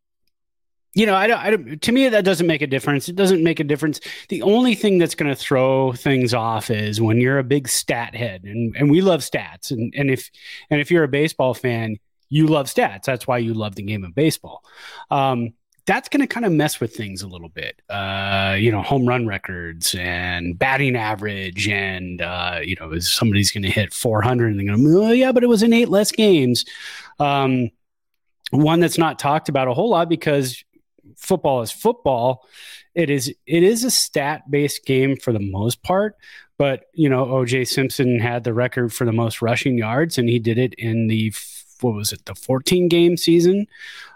you 0.94 1.06
know, 1.06 1.14
I 1.14 1.26
don't, 1.26 1.38
I 1.38 1.50
don't, 1.50 1.82
to 1.82 1.92
me, 1.92 2.08
that 2.08 2.24
doesn't 2.24 2.46
make 2.46 2.62
a 2.62 2.66
difference. 2.66 3.08
It 3.08 3.16
doesn't 3.16 3.42
make 3.42 3.58
a 3.58 3.64
difference. 3.64 4.00
The 4.28 4.42
only 4.42 4.74
thing 4.74 4.98
that's 4.98 5.16
going 5.16 5.28
to 5.28 5.36
throw 5.36 5.92
things 5.92 6.32
off 6.32 6.70
is 6.70 7.00
when 7.00 7.20
you're 7.20 7.38
a 7.38 7.44
big 7.44 7.68
stat 7.68 8.14
head 8.14 8.44
and, 8.44 8.76
and 8.76 8.90
we 8.90 9.00
love 9.00 9.20
stats. 9.20 9.72
And, 9.72 9.92
and 9.96 10.10
if, 10.10 10.30
and 10.70 10.80
if 10.80 10.90
you're 10.90 11.04
a 11.04 11.08
baseball 11.08 11.52
fan, 11.52 11.96
you 12.28 12.46
love 12.46 12.66
stats. 12.66 13.02
That's 13.02 13.26
why 13.26 13.38
you 13.38 13.54
love 13.54 13.74
the 13.74 13.82
game 13.82 14.04
of 14.04 14.14
baseball. 14.14 14.64
Um, 15.10 15.54
that's 15.86 16.08
going 16.08 16.20
to 16.20 16.26
kind 16.26 16.46
of 16.46 16.52
mess 16.52 16.80
with 16.80 16.94
things 16.94 17.22
a 17.22 17.28
little 17.28 17.50
bit. 17.50 17.82
Uh, 17.90 18.56
you 18.58 18.70
know, 18.70 18.80
home 18.80 19.06
run 19.06 19.26
records 19.26 19.94
and 19.94 20.58
batting 20.58 20.96
average, 20.96 21.68
and 21.68 22.22
uh, 22.22 22.60
you 22.62 22.76
know, 22.80 22.98
somebody's 23.00 23.50
going 23.50 23.64
to 23.64 23.70
hit 23.70 23.92
400 23.92 24.46
and 24.46 24.58
they're 24.58 24.66
going 24.66 24.82
to, 24.82 25.02
oh 25.02 25.12
yeah, 25.12 25.32
but 25.32 25.42
it 25.42 25.48
was 25.48 25.62
in 25.62 25.72
eight 25.72 25.90
less 25.90 26.10
games. 26.10 26.64
Um, 27.18 27.70
one 28.50 28.80
that's 28.80 28.98
not 28.98 29.18
talked 29.18 29.48
about 29.48 29.68
a 29.68 29.74
whole 29.74 29.90
lot 29.90 30.08
because 30.08 30.63
football 31.24 31.62
is 31.62 31.70
football. 31.72 32.46
It 32.94 33.10
is 33.10 33.28
it 33.46 33.62
is 33.62 33.84
a 33.84 33.90
stat 33.90 34.50
based 34.50 34.84
game 34.84 35.16
for 35.16 35.32
the 35.32 35.40
most 35.40 35.82
part, 35.82 36.16
but 36.58 36.84
you 36.94 37.08
know 37.08 37.26
OJ 37.26 37.66
Simpson 37.66 38.20
had 38.20 38.44
the 38.44 38.54
record 38.54 38.92
for 38.92 39.04
the 39.04 39.12
most 39.12 39.42
rushing 39.42 39.76
yards, 39.78 40.18
and 40.18 40.28
he 40.28 40.38
did 40.38 40.58
it 40.58 40.74
in 40.74 41.08
the 41.08 41.32
what 41.80 41.94
was 41.94 42.12
it, 42.12 42.24
the 42.24 42.34
14 42.34 42.88
game 42.88 43.16
season. 43.16 43.66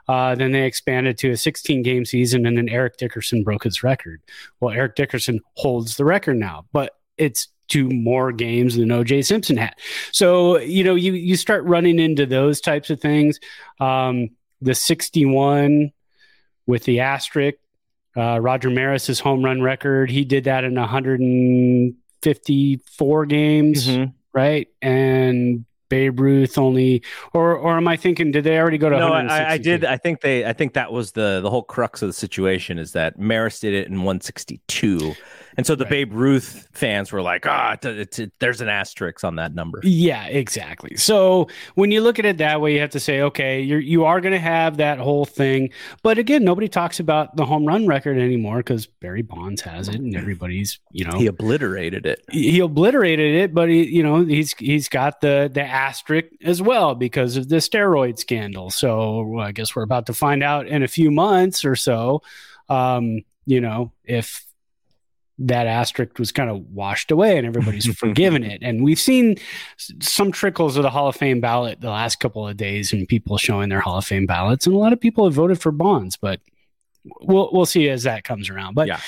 Uh, 0.08 0.34
then 0.34 0.52
they 0.52 0.64
expanded 0.64 1.18
to 1.18 1.30
a 1.30 1.36
16 1.36 1.82
game 1.82 2.04
season, 2.04 2.46
and 2.46 2.56
then 2.56 2.68
Eric 2.68 2.96
Dickerson 2.96 3.42
broke 3.42 3.64
his 3.64 3.82
record. 3.82 4.22
Well, 4.60 4.74
Eric 4.74 4.96
Dickerson 4.96 5.40
holds 5.54 5.96
the 5.96 6.04
record 6.04 6.38
now, 6.38 6.64
but 6.72 6.94
it's 7.18 7.48
two 7.68 7.90
more 7.90 8.32
games 8.32 8.76
than 8.76 8.88
OJ 8.88 9.26
Simpson 9.26 9.58
had. 9.58 9.74
So, 10.12 10.58
you 10.58 10.82
know, 10.82 10.94
you, 10.94 11.12
you 11.12 11.36
start 11.36 11.64
running 11.64 11.98
into 11.98 12.24
those 12.24 12.62
types 12.62 12.88
of 12.88 13.00
things. 13.00 13.38
Um, 13.80 14.30
the 14.62 14.74
61 14.74 15.92
with 16.68 16.84
the 16.84 17.00
asterisk, 17.00 17.58
uh, 18.16 18.38
Roger 18.40 18.70
Maris's 18.70 19.18
home 19.18 19.44
run 19.44 19.60
record, 19.62 20.08
he 20.10 20.24
did 20.24 20.44
that 20.44 20.62
in 20.62 20.74
154 20.74 23.26
games, 23.26 23.88
mm-hmm. 23.88 24.12
right? 24.32 24.68
And 24.82 25.64
Babe 25.88 26.20
Ruth 26.20 26.58
only, 26.58 27.02
or 27.32 27.56
or 27.56 27.76
am 27.76 27.88
I 27.88 27.96
thinking? 27.96 28.30
Did 28.30 28.44
they 28.44 28.58
already 28.58 28.78
go 28.78 28.90
to? 28.90 28.98
No, 28.98 29.12
I, 29.12 29.52
I, 29.52 29.58
did. 29.58 29.84
I 29.84 29.96
think 29.96 30.20
they. 30.20 30.44
I 30.44 30.52
think 30.52 30.74
that 30.74 30.92
was 30.92 31.12
the 31.12 31.40
the 31.42 31.48
whole 31.48 31.62
crux 31.62 32.02
of 32.02 32.08
the 32.08 32.12
situation 32.12 32.78
is 32.78 32.92
that 32.92 33.18
Maris 33.18 33.60
did 33.60 33.72
it 33.72 33.86
in 33.86 33.94
162, 33.94 35.14
and 35.58 35.66
so 35.66 35.74
the 35.74 35.82
right. 35.84 35.90
Babe 35.90 36.12
Ruth 36.12 36.68
fans 36.72 37.10
were 37.10 37.20
like, 37.20 37.44
"Ah, 37.44 37.76
oh, 37.84 38.04
there's 38.38 38.60
an 38.60 38.68
asterisk 38.68 39.24
on 39.24 39.34
that 39.36 39.56
number." 39.56 39.80
Yeah, 39.82 40.24
exactly. 40.26 40.96
So 40.96 41.48
when 41.74 41.90
you 41.90 42.00
look 42.00 42.20
at 42.20 42.24
it 42.24 42.38
that 42.38 42.60
way, 42.60 42.74
you 42.74 42.80
have 42.80 42.90
to 42.90 43.00
say, 43.00 43.22
okay, 43.22 43.60
you're 43.60 43.80
you 43.80 44.04
are 44.04 44.20
going 44.20 44.34
to 44.34 44.38
have 44.38 44.76
that 44.76 45.00
whole 45.00 45.24
thing. 45.24 45.70
But 46.04 46.16
again, 46.16 46.44
nobody 46.44 46.68
talks 46.68 47.00
about 47.00 47.34
the 47.34 47.44
home 47.44 47.66
run 47.66 47.88
record 47.88 48.18
anymore 48.18 48.58
because 48.58 48.86
Barry 48.86 49.22
Bonds 49.22 49.60
has 49.62 49.88
it, 49.88 49.96
and 49.96 50.14
everybody's 50.14 50.78
you 50.92 51.04
know 51.04 51.18
he 51.18 51.26
obliterated 51.26 52.06
it. 52.06 52.24
He 52.30 52.60
obliterated 52.60 53.34
it, 53.34 53.52
but 53.52 53.68
he 53.68 53.84
you 53.84 54.04
know 54.04 54.24
he's 54.24 54.52
he's 54.58 54.88
got 54.88 55.20
the 55.20 55.50
the 55.52 55.64
asterisk 55.64 56.28
as 56.44 56.62
well 56.62 56.94
because 56.94 57.36
of 57.36 57.48
the 57.48 57.56
steroid 57.56 58.20
scandal. 58.20 58.70
So 58.70 59.22
well, 59.22 59.44
I 59.44 59.50
guess 59.50 59.74
we're 59.74 59.82
about 59.82 60.06
to 60.06 60.14
find 60.14 60.44
out 60.44 60.68
in 60.68 60.84
a 60.84 60.88
few 60.88 61.10
months 61.10 61.64
or 61.64 61.74
so. 61.74 62.22
Um, 62.68 63.24
you 63.44 63.60
know 63.60 63.90
if 64.04 64.44
that 65.40 65.66
asterisk 65.66 66.18
was 66.18 66.32
kind 66.32 66.50
of 66.50 66.60
washed 66.70 67.10
away 67.10 67.36
and 67.36 67.46
everybody's 67.46 67.86
forgiven 67.98 68.42
it. 68.42 68.60
And 68.62 68.82
we've 68.82 68.98
seen 68.98 69.36
some 70.00 70.32
trickles 70.32 70.76
of 70.76 70.82
the 70.82 70.90
Hall 70.90 71.08
of 71.08 71.16
Fame 71.16 71.40
ballot 71.40 71.80
the 71.80 71.90
last 71.90 72.16
couple 72.20 72.46
of 72.46 72.56
days 72.56 72.92
and 72.92 73.08
people 73.08 73.38
showing 73.38 73.68
their 73.68 73.80
Hall 73.80 73.98
of 73.98 74.04
Fame 74.04 74.26
ballots. 74.26 74.66
And 74.66 74.74
a 74.74 74.78
lot 74.78 74.92
of 74.92 75.00
people 75.00 75.24
have 75.24 75.34
voted 75.34 75.60
for 75.60 75.70
Bonds, 75.70 76.16
but 76.16 76.40
we'll 77.20 77.50
we'll 77.52 77.66
see 77.66 77.88
as 77.88 78.02
that 78.02 78.24
comes 78.24 78.50
around. 78.50 78.74
But 78.74 78.88
yeah 78.88 79.00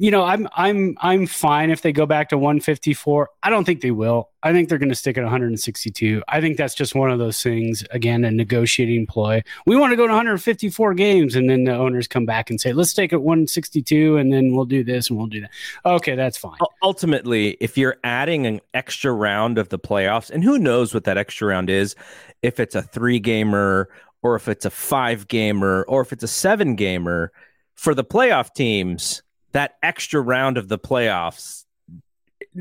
you 0.00 0.12
know, 0.12 0.22
I'm 0.22 0.46
I'm 0.56 0.96
I'm 1.00 1.26
fine 1.26 1.70
if 1.70 1.82
they 1.82 1.92
go 1.92 2.06
back 2.06 2.28
to 2.28 2.38
154. 2.38 3.30
I 3.42 3.50
don't 3.50 3.64
think 3.64 3.80
they 3.80 3.90
will. 3.90 4.30
I 4.44 4.52
think 4.52 4.68
they're 4.68 4.78
going 4.78 4.90
to 4.90 4.94
stick 4.94 5.18
at 5.18 5.24
162. 5.24 6.22
I 6.28 6.40
think 6.40 6.56
that's 6.56 6.76
just 6.76 6.94
one 6.94 7.10
of 7.10 7.18
those 7.18 7.42
things. 7.42 7.82
Again, 7.90 8.24
a 8.24 8.30
negotiating 8.30 9.06
ploy. 9.06 9.42
We 9.66 9.74
want 9.74 9.90
to 9.90 9.96
go 9.96 10.06
to 10.06 10.12
154 10.12 10.94
games, 10.94 11.34
and 11.34 11.50
then 11.50 11.64
the 11.64 11.74
owners 11.74 12.06
come 12.06 12.24
back 12.24 12.48
and 12.48 12.60
say, 12.60 12.72
"Let's 12.72 12.94
take 12.94 13.12
it 13.12 13.22
162, 13.22 14.16
and 14.16 14.32
then 14.32 14.54
we'll 14.54 14.66
do 14.66 14.84
this 14.84 15.10
and 15.10 15.18
we'll 15.18 15.26
do 15.26 15.40
that." 15.40 15.50
Okay, 15.84 16.14
that's 16.14 16.38
fine. 16.38 16.58
Ultimately, 16.80 17.56
if 17.60 17.76
you're 17.76 17.96
adding 18.04 18.46
an 18.46 18.60
extra 18.74 19.12
round 19.12 19.58
of 19.58 19.68
the 19.68 19.80
playoffs, 19.80 20.30
and 20.30 20.44
who 20.44 20.60
knows 20.60 20.94
what 20.94 21.04
that 21.04 21.18
extra 21.18 21.48
round 21.48 21.70
is, 21.70 21.96
if 22.40 22.60
it's 22.60 22.76
a 22.76 22.82
three 22.82 23.18
gamer 23.18 23.88
or 24.22 24.36
if 24.36 24.46
it's 24.46 24.64
a 24.64 24.70
five 24.70 25.26
gamer 25.26 25.84
or 25.88 26.02
if 26.02 26.12
it's 26.12 26.22
a 26.22 26.28
seven 26.28 26.76
gamer 26.76 27.32
for 27.74 27.94
the 27.94 28.04
playoff 28.04 28.54
teams 28.54 29.22
that 29.52 29.76
extra 29.82 30.20
round 30.20 30.58
of 30.58 30.68
the 30.68 30.78
playoffs 30.78 31.64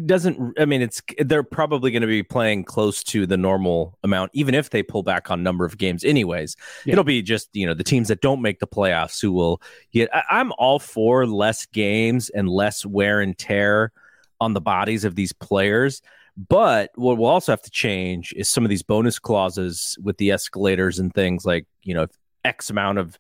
doesn't 0.06 0.54
i 0.60 0.66
mean 0.66 0.82
it's 0.82 1.02
they're 1.20 1.44
probably 1.44 1.92
going 1.92 2.02
to 2.02 2.08
be 2.08 2.22
playing 2.22 2.64
close 2.64 3.04
to 3.04 3.26
the 3.26 3.38
normal 3.38 3.98
amount 4.04 4.30
even 4.34 4.54
if 4.54 4.70
they 4.70 4.84
pull 4.84 5.02
back 5.02 5.32
on 5.32 5.42
number 5.42 5.66
of 5.66 5.78
games 5.78 6.04
anyways 6.04 6.56
yeah. 6.86 6.94
it'll 6.94 7.04
be 7.04 7.22
just 7.22 7.50
you 7.54 7.66
know 7.66 7.74
the 7.74 7.84
teams 7.84 8.08
that 8.08 8.22
don't 8.22 8.42
make 8.42 8.60
the 8.60 8.68
playoffs 8.68 9.22
who 9.22 9.32
will 9.32 9.62
get 9.92 10.14
I, 10.14 10.24
i'm 10.30 10.52
all 10.58 10.80
for 10.80 11.26
less 11.26 11.66
games 11.68 12.30
and 12.30 12.50
less 12.50 12.86
wear 12.86 13.22
and 13.22 13.38
tear 13.38 13.92
on 14.40 14.54
the 14.54 14.62
bodies 14.62 15.04
of 15.04 15.16
these 15.16 15.34
players 15.34 16.02
but 16.50 16.92
what 16.96 17.18
we'll 17.18 17.30
also 17.30 17.52
have 17.52 17.64
to 17.64 17.72
change 17.72 18.34
is 18.36 18.50
some 18.50 18.64
of 18.64 18.70
these 18.70 18.84
bonus 18.84 19.18
clauses 19.18 19.98
with 20.04 20.18
the 20.18 20.32
escalators 20.32 21.00
and 21.00 21.14
things 21.14 21.46
like 21.46 21.66
you 21.84 21.94
know 21.94 22.08
x 22.44 22.70
amount 22.70 23.00
of 23.00 23.18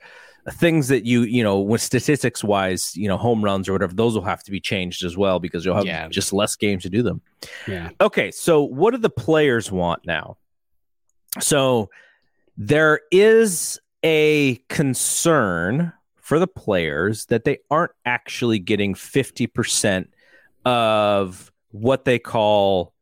things 0.52 0.88
that 0.88 1.06
you 1.06 1.24
you 1.24 1.44
know 1.44 1.60
with 1.60 1.82
statistics 1.82 2.44
wise 2.44 2.96
you 2.96 3.08
know 3.08 3.18
home 3.18 3.44
runs 3.44 3.68
or 3.68 3.74
whatever 3.74 3.94
those 3.94 4.16
will 4.16 4.24
have 4.24 4.44
to 4.44 4.52
be 4.52 4.60
changed 4.60 5.04
as 5.04 5.18
well 5.18 5.40
because 5.40 5.66
you'll 5.66 5.76
have 5.76 5.86
yeah. 5.86 6.08
just 6.08 6.32
less 6.32 6.56
games 6.56 6.84
to 6.84 6.90
do 6.90 7.04
them. 7.04 7.22
Yeah. 7.68 7.90
Okay 8.00 8.32
so 8.32 8.64
what 8.64 8.92
do 8.92 8.98
the 8.98 9.10
players 9.10 9.72
want 9.72 10.06
now? 10.06 10.38
So 11.40 11.90
there 12.58 13.02
is 13.12 13.80
a 14.04 14.56
concern 14.70 15.92
for 16.16 16.40
the 16.40 16.48
players 16.48 17.26
that 17.28 17.44
they 17.46 17.60
aren't 17.70 17.92
actually 18.06 18.60
getting 18.60 18.96
50% 18.96 20.08
of 20.66 21.52
what 21.72 22.06
they 22.06 22.20
call 22.20 22.94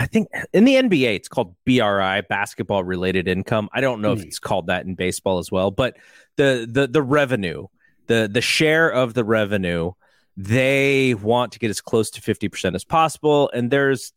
I 0.00 0.06
think 0.06 0.28
in 0.54 0.64
the 0.64 0.76
NBA 0.76 1.14
it's 1.14 1.28
called 1.28 1.54
BRI, 1.66 2.22
basketball 2.28 2.82
related 2.82 3.28
income. 3.28 3.68
I 3.72 3.82
don't 3.82 4.00
know 4.00 4.14
mm. 4.14 4.16
if 4.16 4.22
hmm. 4.22 4.28
it's 4.28 4.38
called 4.38 4.68
that 4.68 4.86
in 4.86 4.94
baseball 4.94 5.38
as 5.38 5.52
well, 5.52 5.70
but 5.70 5.98
the 6.36 6.66
the 6.68 6.86
the 6.86 7.02
revenue, 7.02 7.66
the 8.06 8.28
the 8.32 8.40
share 8.40 8.88
of 8.88 9.12
the 9.12 9.24
revenue, 9.24 9.92
they 10.38 11.14
want 11.14 11.52
to 11.52 11.58
get 11.58 11.68
as 11.68 11.82
close 11.82 12.10
to 12.12 12.22
50% 12.22 12.74
as 12.74 12.82
possible 12.84 13.50
and 13.52 13.70
there's 13.70 14.14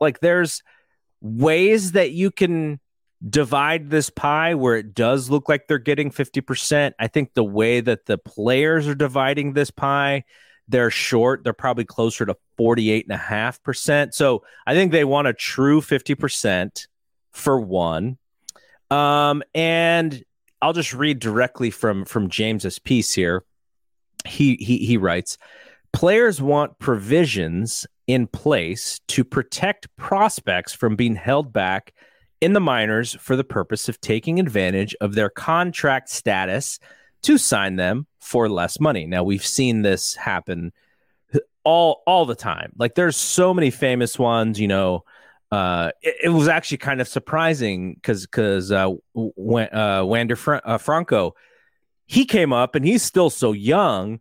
like 0.00 0.18
there's 0.18 0.62
ways 1.20 1.92
that 1.92 2.10
you 2.10 2.32
can 2.32 2.80
divide 3.28 3.90
this 3.90 4.10
pie 4.10 4.54
where 4.54 4.76
it 4.76 4.94
does 4.94 5.30
look 5.30 5.48
like 5.48 5.68
they're 5.68 5.78
getting 5.78 6.10
50%. 6.10 6.92
I 6.98 7.06
think 7.06 7.34
the 7.34 7.44
way 7.44 7.80
that 7.80 8.06
the 8.06 8.18
players 8.18 8.88
are 8.88 8.94
dividing 8.94 9.52
this 9.52 9.70
pie 9.70 10.24
they're 10.70 10.90
short. 10.90 11.44
They're 11.44 11.52
probably 11.52 11.84
closer 11.84 12.24
to 12.26 12.36
48.5%. 12.58 14.14
So 14.14 14.42
I 14.66 14.74
think 14.74 14.92
they 14.92 15.04
want 15.04 15.28
a 15.28 15.32
true 15.32 15.80
50% 15.80 16.86
for 17.32 17.60
one. 17.60 18.18
Um, 18.90 19.42
and 19.54 20.22
I'll 20.62 20.72
just 20.72 20.92
read 20.92 21.20
directly 21.20 21.70
from 21.70 22.04
from 22.04 22.28
James's 22.28 22.78
piece 22.78 23.12
here. 23.12 23.44
He 24.26 24.56
he 24.56 24.78
he 24.78 24.96
writes, 24.96 25.38
players 25.92 26.42
want 26.42 26.78
provisions 26.78 27.86
in 28.06 28.26
place 28.26 29.00
to 29.08 29.24
protect 29.24 29.94
prospects 29.96 30.72
from 30.72 30.96
being 30.96 31.14
held 31.14 31.52
back 31.52 31.94
in 32.40 32.52
the 32.52 32.60
minors 32.60 33.14
for 33.14 33.36
the 33.36 33.44
purpose 33.44 33.88
of 33.88 34.00
taking 34.00 34.40
advantage 34.40 34.94
of 35.00 35.14
their 35.14 35.30
contract 35.30 36.08
status 36.08 36.78
to 37.22 37.38
sign 37.38 37.76
them 37.76 38.06
for 38.20 38.48
less 38.48 38.80
money. 38.80 39.06
Now 39.06 39.24
we've 39.24 39.44
seen 39.44 39.82
this 39.82 40.14
happen 40.14 40.72
all 41.64 42.02
all 42.06 42.26
the 42.26 42.34
time. 42.34 42.72
Like 42.78 42.94
there's 42.94 43.16
so 43.16 43.52
many 43.54 43.70
famous 43.70 44.18
ones, 44.18 44.60
you 44.60 44.68
know. 44.68 45.04
Uh, 45.52 45.90
it, 46.00 46.14
it 46.24 46.28
was 46.28 46.46
actually 46.46 46.78
kind 46.78 47.00
of 47.00 47.08
surprising 47.08 47.94
because 47.94 48.24
because 48.24 48.70
uh, 48.70 48.90
when, 49.14 49.72
uh, 49.74 50.04
Wander 50.04 50.36
Fra- 50.36 50.62
uh, 50.64 50.78
Franco, 50.78 51.34
he 52.06 52.24
came 52.24 52.52
up 52.52 52.74
and 52.74 52.84
he's 52.84 53.02
still 53.02 53.30
so 53.30 53.52
young, 53.52 54.20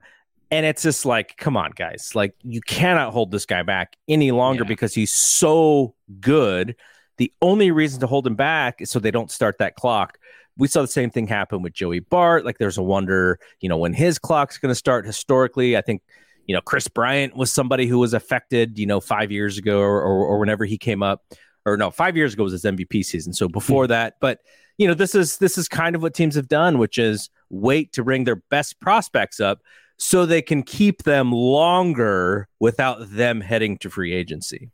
and 0.50 0.66
it's 0.66 0.82
just 0.82 1.06
like, 1.06 1.38
come 1.38 1.56
on, 1.56 1.72
guys, 1.76 2.14
like 2.16 2.34
you 2.44 2.62
cannot 2.62 3.14
hold 3.14 3.32
this 3.32 3.46
guy 3.46 3.62
back 3.62 3.96
any 4.08 4.32
longer 4.32 4.64
yeah. 4.64 4.70
because 4.70 4.94
he's 4.94 5.12
so 5.12 5.94
good. 6.20 6.76
The 7.18 7.32
only 7.42 7.70
reason 7.70 8.00
to 8.00 8.08
hold 8.08 8.26
him 8.26 8.36
back 8.36 8.82
is 8.82 8.90
so 8.90 9.00
they 9.00 9.12
don't 9.12 9.30
start 9.30 9.60
that 9.60 9.76
clock 9.76 10.18
we 10.60 10.68
saw 10.68 10.82
the 10.82 10.88
same 10.88 11.10
thing 11.10 11.26
happen 11.26 11.62
with 11.62 11.74
Joey 11.74 12.00
Bart. 12.00 12.46
Like 12.46 12.58
there's 12.58 12.78
a 12.78 12.84
wonder, 12.84 13.40
you 13.62 13.70
know, 13.70 13.78
when 13.78 13.94
his 13.94 14.20
clock's 14.20 14.58
going 14.58 14.70
to 14.70 14.76
start 14.76 15.06
historically. 15.06 15.78
I 15.78 15.82
think, 15.82 16.04
you 16.46 16.54
know, 16.54 16.62
Kris 16.62 16.88
Bryant 16.88 17.36
was 17.36 17.52
somebody 17.52 17.88
who 17.88 17.98
was 17.98 18.14
affected, 18.14 18.78
you 18.78 18.86
know, 18.86 19.00
five 19.00 19.32
years 19.32 19.58
ago 19.58 19.80
or, 19.80 20.02
or, 20.02 20.26
or 20.26 20.40
whenever 20.40 20.66
he 20.66 20.78
came 20.78 21.02
up, 21.02 21.24
or 21.66 21.78
no, 21.78 21.90
five 21.90 22.18
years 22.18 22.34
ago 22.34 22.44
was 22.44 22.52
his 22.52 22.64
MVP 22.64 23.06
season. 23.06 23.34
So 23.34 23.48
before 23.48 23.88
that, 23.88 24.16
but 24.20 24.40
you 24.78 24.88
know, 24.88 24.94
this 24.94 25.16
is 25.16 25.38
this 25.38 25.58
is 25.58 25.68
kind 25.68 25.96
of 25.96 26.02
what 26.02 26.14
teams 26.14 26.36
have 26.36 26.48
done, 26.48 26.78
which 26.78 26.98
is 26.98 27.30
wait 27.50 27.92
to 27.94 28.04
bring 28.04 28.24
their 28.24 28.38
best 28.38 28.80
prospects 28.80 29.40
up 29.40 29.60
so 29.98 30.26
they 30.26 30.42
can 30.42 30.64
keep 30.64 31.04
them 31.04 31.32
longer 31.32 32.48
without 32.60 33.12
them 33.12 33.42
heading 33.42 33.78
to 33.78 33.90
free 33.90 34.14
agency. 34.14 34.72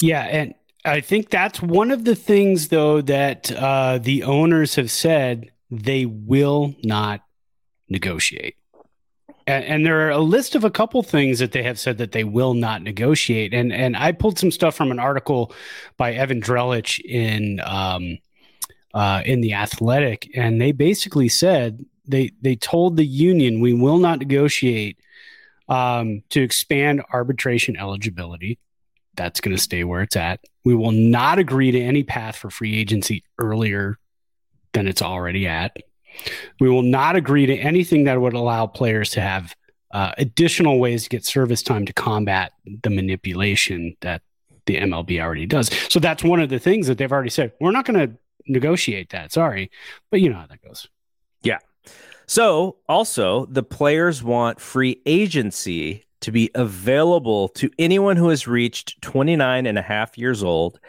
Yeah, 0.00 0.22
and 0.22 0.54
I 0.84 1.00
think 1.00 1.30
that's 1.30 1.62
one 1.62 1.90
of 1.90 2.04
the 2.04 2.14
things, 2.14 2.68
though, 2.68 3.00
that 3.02 3.50
uh, 3.50 3.98
the 3.98 4.24
owners 4.24 4.74
have 4.74 4.90
said 4.90 5.50
they 5.70 6.04
will 6.04 6.74
not 6.84 7.22
negotiate. 7.88 8.56
And, 9.46 9.64
and, 9.64 9.86
there 9.86 10.06
are 10.06 10.10
a 10.10 10.20
list 10.20 10.54
of 10.54 10.64
a 10.64 10.70
couple 10.70 11.02
things 11.02 11.38
that 11.38 11.52
they 11.52 11.62
have 11.62 11.78
said 11.78 11.98
that 11.98 12.12
they 12.12 12.24
will 12.24 12.54
not 12.54 12.82
negotiate. 12.82 13.52
And 13.52 13.72
and 13.74 13.94
I 13.94 14.12
pulled 14.12 14.38
some 14.38 14.50
stuff 14.50 14.74
from 14.74 14.90
an 14.90 14.98
article 14.98 15.52
by 15.98 16.14
Evan 16.14 16.40
Drellich 16.40 16.98
in 16.98 17.60
um, 17.60 18.18
uh, 18.94 19.22
in 19.26 19.42
the 19.42 19.52
Athletic, 19.52 20.30
and 20.34 20.60
they 20.60 20.72
basically 20.72 21.28
said 21.28 21.84
they 22.06 22.32
they 22.40 22.56
told 22.56 22.96
the 22.96 23.04
union 23.04 23.60
we 23.60 23.74
will 23.74 23.98
not 23.98 24.18
negotiate 24.18 24.98
um, 25.68 26.22
to 26.30 26.42
expand 26.42 27.02
arbitration 27.12 27.76
eligibility 27.76 28.58
that's 29.16 29.40
going 29.40 29.56
to 29.56 29.62
stay 29.62 29.84
where 29.84 30.02
it's 30.02 30.16
at. 30.16 30.40
We 30.64 30.74
will 30.74 30.92
not 30.92 31.38
agree 31.38 31.70
to 31.70 31.80
any 31.80 32.02
path 32.02 32.36
for 32.36 32.50
free 32.50 32.76
agency 32.76 33.24
earlier 33.38 33.98
than 34.72 34.88
it's 34.88 35.02
already 35.02 35.46
at. 35.46 35.76
We 36.60 36.68
will 36.68 36.82
not 36.82 37.16
agree 37.16 37.46
to 37.46 37.56
anything 37.56 38.04
that 38.04 38.20
would 38.20 38.34
allow 38.34 38.66
players 38.66 39.10
to 39.10 39.20
have 39.20 39.54
uh, 39.92 40.12
additional 40.18 40.78
ways 40.78 41.04
to 41.04 41.08
get 41.08 41.24
service 41.24 41.62
time 41.62 41.86
to 41.86 41.92
combat 41.92 42.52
the 42.82 42.90
manipulation 42.90 43.96
that 44.00 44.22
the 44.66 44.76
MLB 44.76 45.20
already 45.20 45.46
does. 45.46 45.70
So 45.88 46.00
that's 46.00 46.24
one 46.24 46.40
of 46.40 46.48
the 46.48 46.58
things 46.58 46.86
that 46.86 46.98
they've 46.98 47.12
already 47.12 47.30
said. 47.30 47.52
We're 47.60 47.70
not 47.70 47.84
going 47.84 48.08
to 48.08 48.16
negotiate 48.46 49.10
that. 49.10 49.32
Sorry. 49.32 49.70
But 50.10 50.20
you 50.20 50.30
know 50.30 50.36
how 50.36 50.46
that 50.46 50.62
goes. 50.62 50.88
Yeah. 51.42 51.58
So 52.26 52.76
also, 52.88 53.46
the 53.46 53.62
players 53.62 54.22
want 54.22 54.60
free 54.60 55.00
agency 55.06 56.04
to 56.24 56.32
be 56.32 56.50
available 56.54 57.48
to 57.50 57.70
anyone 57.78 58.16
who 58.16 58.30
has 58.30 58.48
reached 58.48 59.00
29 59.02 59.66
and 59.66 59.78
a 59.78 59.82
half 59.82 60.16
years 60.16 60.42
old 60.42 60.80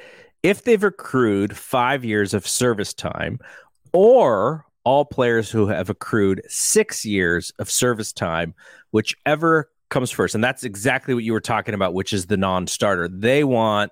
if 0.44 0.64
they've 0.64 0.84
accrued 0.84 1.58
five 1.58 2.06
years 2.06 2.34
of 2.34 2.48
service 2.48 2.94
time 2.94 3.38
or 3.92 4.66
all 4.86 5.04
players 5.04 5.52
who 5.52 5.68
have 5.68 5.90
accrued 5.90 6.42
six 6.48 7.04
years 7.04 7.52
of 7.60 7.70
service 7.70 8.14
time, 8.14 8.54
whichever 8.92 9.70
comes 9.90 10.10
first. 10.10 10.36
And 10.36 10.44
that's 10.44 10.64
exactly 10.64 11.14
what 11.14 11.26
you 11.26 11.34
were 11.34 11.42
talking 11.42 11.74
about, 11.74 11.94
which 11.94 12.14
is 12.14 12.28
the 12.28 12.38
non 12.38 12.66
starter. 12.66 13.10
They 13.10 13.44
want 13.44 13.92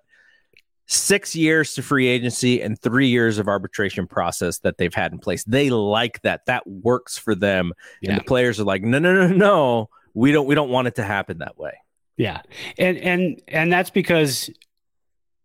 six 0.85 1.35
years 1.35 1.73
to 1.73 1.81
free 1.81 2.07
agency 2.07 2.61
and 2.61 2.79
three 2.79 3.07
years 3.07 3.37
of 3.37 3.49
arbitration 3.49 4.07
process 4.07 4.59
that 4.59 4.77
they've 4.77 4.93
had 4.93 5.11
in 5.11 5.19
place. 5.19 5.43
They 5.43 5.69
like 5.71 6.21
that. 6.21 6.45
That 6.45 6.65
works 6.65 7.17
for 7.17 7.35
them. 7.35 7.73
Yeah. 8.01 8.11
And 8.11 8.19
the 8.21 8.23
players 8.23 8.61
are 8.61 8.65
like, 8.65 8.81
no, 8.83 8.99
no, 8.99 9.13
no, 9.13 9.27
no. 9.27 9.89
We 10.13 10.31
don't 10.31 10.45
we 10.45 10.55
don't 10.55 10.69
want 10.69 10.87
it 10.87 10.95
to 10.95 11.03
happen 11.03 11.39
that 11.39 11.57
way. 11.57 11.73
Yeah. 12.17 12.41
And 12.77 12.97
and 12.97 13.41
and 13.47 13.73
that's 13.73 13.89
because 13.89 14.49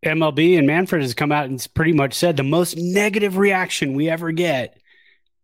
MLB 0.04 0.58
and 0.58 0.66
Manfred 0.66 1.02
has 1.02 1.14
come 1.14 1.32
out 1.32 1.46
and 1.46 1.66
pretty 1.74 1.92
much 1.92 2.14
said 2.14 2.36
the 2.36 2.42
most 2.42 2.76
negative 2.76 3.36
reaction 3.36 3.94
we 3.94 4.08
ever 4.08 4.32
get 4.32 4.78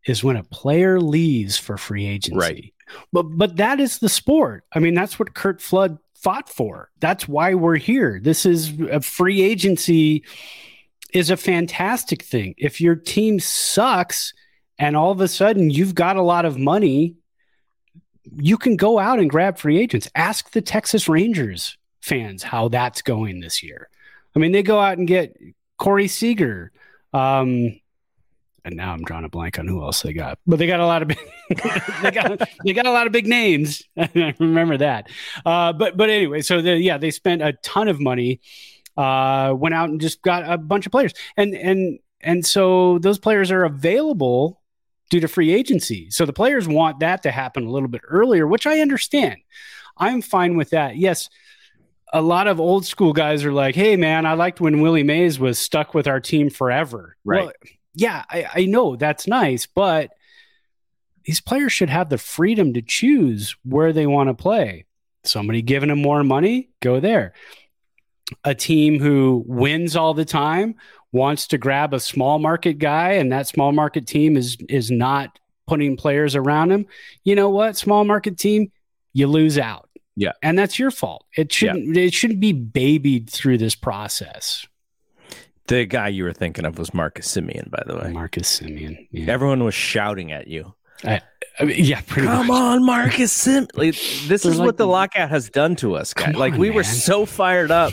is 0.07 0.23
when 0.23 0.37
a 0.37 0.45
player 0.45 1.01
leaves 1.01 1.57
for 1.57 1.77
free 1.77 2.07
agency. 2.07 2.39
Right. 2.39 2.75
But 3.13 3.25
but 3.25 3.57
that 3.57 3.81
is 3.81 3.99
the 3.99 4.09
sport. 4.09 4.65
I 4.73 4.79
mean, 4.79 4.95
that's 4.95 5.19
what 5.19 5.35
Curt 5.35 5.63
Flood 5.63 5.99
fought 6.15 6.49
for. 6.49 6.91
That's 7.01 7.27
why 7.27 7.55
we're 7.55 7.77
here. 7.77 8.21
This 8.23 8.47
is 8.47 8.73
a 8.91 9.01
free 9.01 9.43
agency 9.43 10.25
is 11.13 11.31
a 11.31 11.37
fantastic 11.37 12.23
thing. 12.23 12.55
If 12.59 12.81
your 12.81 12.97
team 12.97 13.39
sucks 13.41 14.35
and 14.79 14.97
all 14.97 15.13
of 15.13 15.21
a 15.21 15.29
sudden 15.29 15.71
you've 15.71 15.95
got 15.95 16.17
a 16.17 16.23
lot 16.23 16.45
of 16.45 16.59
money, 16.59 17.17
you 18.33 18.57
can 18.57 18.77
go 18.77 18.99
out 18.99 19.19
and 19.19 19.31
grab 19.31 19.59
free 19.59 19.79
agents. 19.79 20.11
Ask 20.15 20.51
the 20.51 20.63
Texas 20.63 21.09
Rangers 21.09 21.77
fans 22.01 22.43
how 22.43 22.69
that's 22.69 23.03
going 23.03 23.41
this 23.41 23.63
year. 23.63 23.89
I 24.35 24.39
mean, 24.39 24.53
they 24.53 24.63
go 24.63 24.81
out 24.81 24.99
and 24.99 25.07
get 25.07 25.37
Corey 25.79 26.09
Seager. 26.09 26.73
Um, 27.13 27.81
and 28.65 28.77
now 28.77 28.93
I'm 28.93 29.03
drawing 29.03 29.25
a 29.25 29.29
blank 29.29 29.59
on 29.59 29.69
who 29.69 29.83
else 29.83 30.03
they 30.03 30.13
got, 30.13 30.39
but 30.47 30.59
they 30.59 30.67
got 30.67 30.81
a 30.81 30.87
lot 30.87 31.03
of 31.03 31.09
big, 31.09 31.19
they 32.03 32.11
got 32.11 32.41
they 32.65 32.73
got 32.73 32.87
a 32.87 32.91
lot 32.91 33.07
of 33.07 33.13
big 33.13 33.27
names. 33.27 33.83
I 33.97 34.35
remember 34.39 34.79
that. 34.79 35.09
Uh, 35.45 35.73
but 35.75 35.97
but 35.97 36.09
anyway, 36.09 36.41
so 36.41 36.63
the, 36.63 36.77
yeah, 36.77 36.97
they 36.97 37.11
spent 37.11 37.43
a 37.43 37.53
ton 37.63 37.89
of 37.89 38.01
money, 38.01 38.41
uh, 38.97 39.53
went 39.57 39.75
out 39.75 39.91
and 39.91 40.01
just 40.01 40.23
got 40.23 40.51
a 40.51 40.57
bunch 40.57 40.87
of 40.87 40.93
players, 40.93 41.13
and 41.37 41.55
and 41.55 41.99
and 42.23 42.45
so 42.47 42.99
those 43.01 43.19
players 43.19 43.51
are 43.51 43.65
available 43.65 44.63
due 45.15 45.21
to 45.21 45.29
free 45.29 45.55
agency. 45.55 46.11
So 46.11 46.27
the 46.27 46.33
players 46.33 46.67
want 46.67 46.99
that 46.99 47.23
to 47.23 47.31
happen 47.31 47.65
a 47.65 47.71
little 47.71 47.89
bit 47.89 48.01
earlier, 48.09 48.49
which 48.49 48.67
I 48.67 48.81
understand. 48.81 49.37
I'm 49.97 50.21
fine 50.21 50.57
with 50.57 50.71
that. 50.71 50.97
Yes, 50.97 51.31
a 52.13 52.21
lot 52.21 52.49
of 52.49 52.59
old 52.59 52.85
school 52.85 53.13
guys 53.13 53.45
are 53.45 53.53
like, 53.53 53.77
"Hey, 53.77 53.97
man, 53.97 54.27
I 54.27 54.33
liked 54.33 54.61
when 54.61 54.81
Willie 54.81 55.05
Mays 55.05 55.39
was 55.39 55.57
stuck 55.57 55.95
with 55.95 56.09
our 56.09 56.19
team 56.19 56.51
forever." 56.51 57.17
Right. 57.25 57.45
Well, 57.45 57.53
yeah, 57.95 58.25
I, 58.29 58.47
I 58.53 58.65
know 58.65 58.97
that's 58.97 59.29
nice, 59.29 59.67
but 59.67 60.11
these 61.23 61.41
players 61.41 61.73
should 61.73 61.91
have 61.91 62.09
the 62.09 62.19
freedom 62.19 62.75
to 62.75 62.83
choose 62.83 63.55
where 63.63 63.93
they 63.93 64.09
want 64.09 64.31
to 64.31 64.35
play. 64.35 64.85
Somebody 65.23 65.63
giving 65.63 65.91
them 65.91 66.03
more 66.03 66.25
money, 66.25 66.71
go 66.81 66.99
there. 66.99 67.35
A 68.43 68.53
team 68.53 68.99
who 68.99 69.45
wins 69.47 69.95
all 69.95 70.13
the 70.13 70.25
time 70.25 70.75
wants 71.15 71.47
to 71.47 71.59
grab 71.59 71.95
a 71.95 72.01
small 72.01 72.39
market 72.39 72.75
guy, 72.75 73.13
and 73.13 73.33
that 73.33 73.47
small 73.47 73.73
market 73.73 74.07
team 74.07 74.37
is 74.37 74.59
is 74.69 74.91
not 74.91 75.39
putting 75.67 75.97
players 75.97 76.37
around 76.37 76.73
him. 76.73 76.87
You 77.23 77.37
know 77.37 77.49
what? 77.49 77.77
Small 77.77 78.05
market 78.05 78.37
team, 78.37 78.71
you 79.15 79.29
lose 79.29 79.57
out. 79.57 79.89
Yeah. 80.17 80.33
And 80.43 80.59
that's 80.59 80.79
your 80.79 80.91
fault. 80.91 81.25
It 81.37 81.53
shouldn't 81.53 81.95
yeah. 81.95 82.03
it 82.03 82.15
shouldn't 82.15 82.41
be 82.41 82.53
babied 82.53 83.31
through 83.31 83.59
this 83.59 83.75
process. 83.75 84.67
The 85.67 85.87
guy 85.87 86.09
you 86.09 86.25
were 86.25 86.33
thinking 86.35 86.67
of 86.67 86.79
was 86.79 86.93
Marcus 86.93 87.35
Semien, 87.35 87.71
by 87.71 87.83
the 87.87 87.97
way. 87.97 88.13
Marcus 88.13 88.61
Semien. 88.61 89.09
Yeah. 89.11 89.33
Everyone 89.33 89.65
was 89.65 89.75
shouting 89.75 90.31
at 90.31 90.47
you. 90.49 90.75
I, 91.05 91.21
I 91.61 91.65
mean, 91.65 91.85
yeah, 91.85 92.01
Come 92.03 92.49
much. 92.49 92.57
on, 92.57 92.85
Marcus 92.85 93.33
Sim. 93.33 93.69
Like, 93.75 93.95
this 94.27 94.43
They're 94.43 94.53
is 94.53 94.59
like, 94.59 94.67
what 94.67 94.77
the 94.77 94.87
lockout 94.87 95.31
has 95.31 95.49
done 95.49 95.77
to 95.77 95.95
us, 95.95 96.13
guys. 96.13 96.35
Like 96.35 96.55
on, 96.55 96.59
we 96.59 96.69
man. 96.69 96.77
were 96.77 96.85
so 96.85 97.27
fired 97.27 97.71
up 97.71 97.93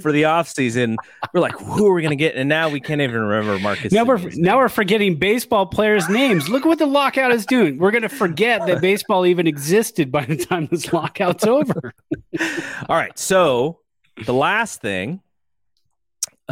for 0.00 0.12
the 0.12 0.22
offseason. 0.22 0.96
We're 1.34 1.40
like, 1.40 1.58
who 1.58 1.86
are 1.86 1.92
we 1.92 2.00
going 2.00 2.10
to 2.10 2.16
get? 2.16 2.36
And 2.36 2.48
now 2.48 2.70
we 2.70 2.80
can't 2.80 3.00
even 3.02 3.20
remember 3.20 3.58
Marcus. 3.58 3.92
Now 3.92 4.04
we're 4.04 4.18
now 4.36 4.58
we're 4.58 4.70
forgetting 4.70 5.16
baseball 5.16 5.66
players' 5.66 6.08
names. 6.08 6.48
Look 6.48 6.64
what 6.64 6.78
the 6.78 6.86
lockout 6.86 7.32
is 7.32 7.44
doing. 7.44 7.78
We're 7.78 7.90
going 7.90 8.02
to 8.02 8.08
forget 8.08 8.66
that 8.66 8.80
baseball 8.80 9.26
even 9.26 9.46
existed 9.46 10.10
by 10.10 10.24
the 10.24 10.36
time 10.36 10.66
this 10.70 10.92
lockout's 10.92 11.44
over. 11.44 11.92
All 12.88 12.96
right, 12.96 13.16
so 13.18 13.80
the 14.24 14.34
last 14.34 14.80
thing 14.80 15.20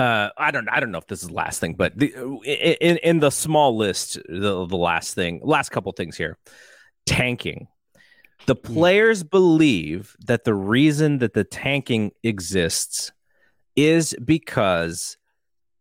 uh, 0.00 0.30
I 0.38 0.50
don't 0.50 0.68
I 0.68 0.80
don't 0.80 0.90
know 0.90 0.98
if 0.98 1.06
this 1.06 1.22
is 1.22 1.28
the 1.28 1.34
last 1.34 1.60
thing, 1.60 1.74
but 1.74 1.98
the, 1.98 2.08
in 2.44 2.96
in 2.98 3.20
the 3.20 3.30
small 3.30 3.76
list, 3.76 4.14
the 4.28 4.66
the 4.66 4.76
last 4.76 5.14
thing, 5.14 5.40
last 5.42 5.68
couple 5.68 5.92
things 5.92 6.16
here, 6.16 6.38
tanking. 7.04 7.68
The 8.46 8.54
hmm. 8.54 8.72
players 8.72 9.22
believe 9.22 10.16
that 10.26 10.44
the 10.44 10.54
reason 10.54 11.18
that 11.18 11.34
the 11.34 11.44
tanking 11.44 12.12
exists 12.22 13.12
is 13.76 14.14
because 14.24 15.18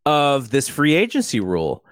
of 0.06 0.50
this 0.50 0.68
free 0.68 0.96
agency 0.96 1.40
rule. 1.40 1.86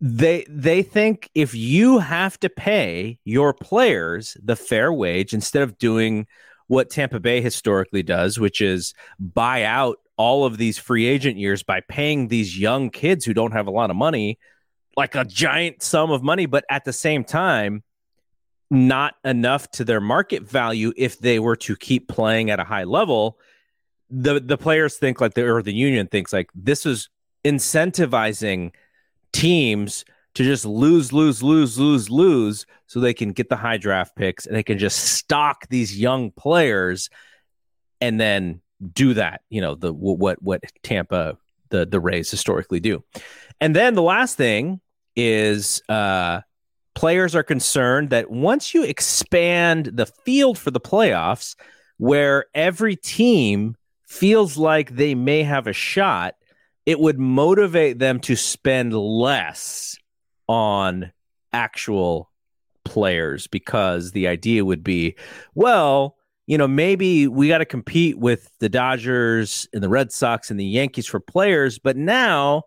They 0.00 0.46
they 0.48 0.82
think 0.82 1.28
if 1.34 1.54
you 1.54 1.98
have 1.98 2.40
to 2.40 2.48
pay 2.48 3.18
your 3.24 3.52
players 3.52 4.34
the 4.42 4.56
fair 4.56 4.92
wage 4.92 5.34
instead 5.34 5.62
of 5.62 5.76
doing 5.76 6.26
what 6.68 6.88
Tampa 6.88 7.20
Bay 7.20 7.42
historically 7.42 8.02
does, 8.02 8.38
which 8.38 8.60
is 8.60 8.94
buy 9.18 9.64
out 9.64 9.98
all 10.20 10.44
of 10.44 10.58
these 10.58 10.76
free 10.76 11.06
agent 11.06 11.38
years 11.38 11.62
by 11.62 11.80
paying 11.80 12.28
these 12.28 12.58
young 12.58 12.90
kids 12.90 13.24
who 13.24 13.32
don't 13.32 13.52
have 13.52 13.66
a 13.66 13.70
lot 13.70 13.88
of 13.88 13.96
money 13.96 14.38
like 14.94 15.14
a 15.14 15.24
giant 15.24 15.82
sum 15.82 16.10
of 16.10 16.22
money, 16.22 16.44
but 16.44 16.62
at 16.68 16.84
the 16.84 16.92
same 16.92 17.24
time, 17.24 17.82
not 18.70 19.14
enough 19.24 19.70
to 19.70 19.82
their 19.82 20.00
market 20.00 20.42
value 20.42 20.92
if 20.94 21.18
they 21.18 21.38
were 21.38 21.56
to 21.56 21.74
keep 21.74 22.06
playing 22.06 22.50
at 22.50 22.60
a 22.60 22.64
high 22.64 22.84
level. 22.84 23.38
The 24.10 24.40
the 24.40 24.58
players 24.58 24.98
think 24.98 25.18
like 25.18 25.32
the 25.32 25.48
or 25.48 25.62
the 25.62 25.72
union 25.72 26.06
thinks 26.06 26.34
like 26.34 26.50
this 26.54 26.84
is 26.84 27.08
incentivizing 27.46 28.72
teams 29.32 30.04
to 30.34 30.44
just 30.44 30.66
lose, 30.66 31.14
lose, 31.14 31.42
lose, 31.42 31.78
lose, 31.78 32.10
lose, 32.10 32.66
so 32.86 33.00
they 33.00 33.14
can 33.14 33.32
get 33.32 33.48
the 33.48 33.56
high 33.56 33.78
draft 33.78 34.14
picks 34.16 34.46
and 34.46 34.54
they 34.54 34.62
can 34.62 34.76
just 34.76 34.98
stock 34.98 35.66
these 35.70 35.98
young 35.98 36.30
players 36.30 37.08
and 38.02 38.20
then 38.20 38.60
do 38.92 39.14
that. 39.14 39.42
You 39.50 39.60
know, 39.60 39.74
the 39.74 39.92
what 39.92 40.42
what 40.42 40.62
Tampa 40.82 41.36
the 41.70 41.86
the 41.86 42.00
Rays 42.00 42.30
historically 42.30 42.80
do. 42.80 43.02
And 43.60 43.74
then 43.74 43.94
the 43.94 44.02
last 44.02 44.36
thing 44.36 44.80
is 45.16 45.82
uh 45.88 46.40
players 46.94 47.34
are 47.34 47.42
concerned 47.42 48.10
that 48.10 48.30
once 48.30 48.74
you 48.74 48.82
expand 48.82 49.86
the 49.86 50.06
field 50.06 50.58
for 50.58 50.70
the 50.70 50.80
playoffs 50.80 51.56
where 51.98 52.46
every 52.54 52.96
team 52.96 53.76
feels 54.06 54.56
like 54.56 54.96
they 54.96 55.14
may 55.14 55.42
have 55.42 55.66
a 55.66 55.72
shot, 55.72 56.34
it 56.86 56.98
would 56.98 57.18
motivate 57.18 57.98
them 57.98 58.18
to 58.20 58.34
spend 58.34 58.92
less 58.92 59.96
on 60.48 61.12
actual 61.52 62.30
players 62.84 63.46
because 63.46 64.12
the 64.12 64.26
idea 64.26 64.64
would 64.64 64.82
be, 64.82 65.14
well, 65.54 66.16
you 66.46 66.58
know, 66.58 66.68
maybe 66.68 67.28
we 67.28 67.48
got 67.48 67.58
to 67.58 67.64
compete 67.64 68.18
with 68.18 68.50
the 68.58 68.68
Dodgers 68.68 69.68
and 69.72 69.82
the 69.82 69.88
Red 69.88 70.12
Sox 70.12 70.50
and 70.50 70.58
the 70.58 70.64
Yankees 70.64 71.06
for 71.06 71.20
players. 71.20 71.78
But 71.78 71.96
now, 71.96 72.64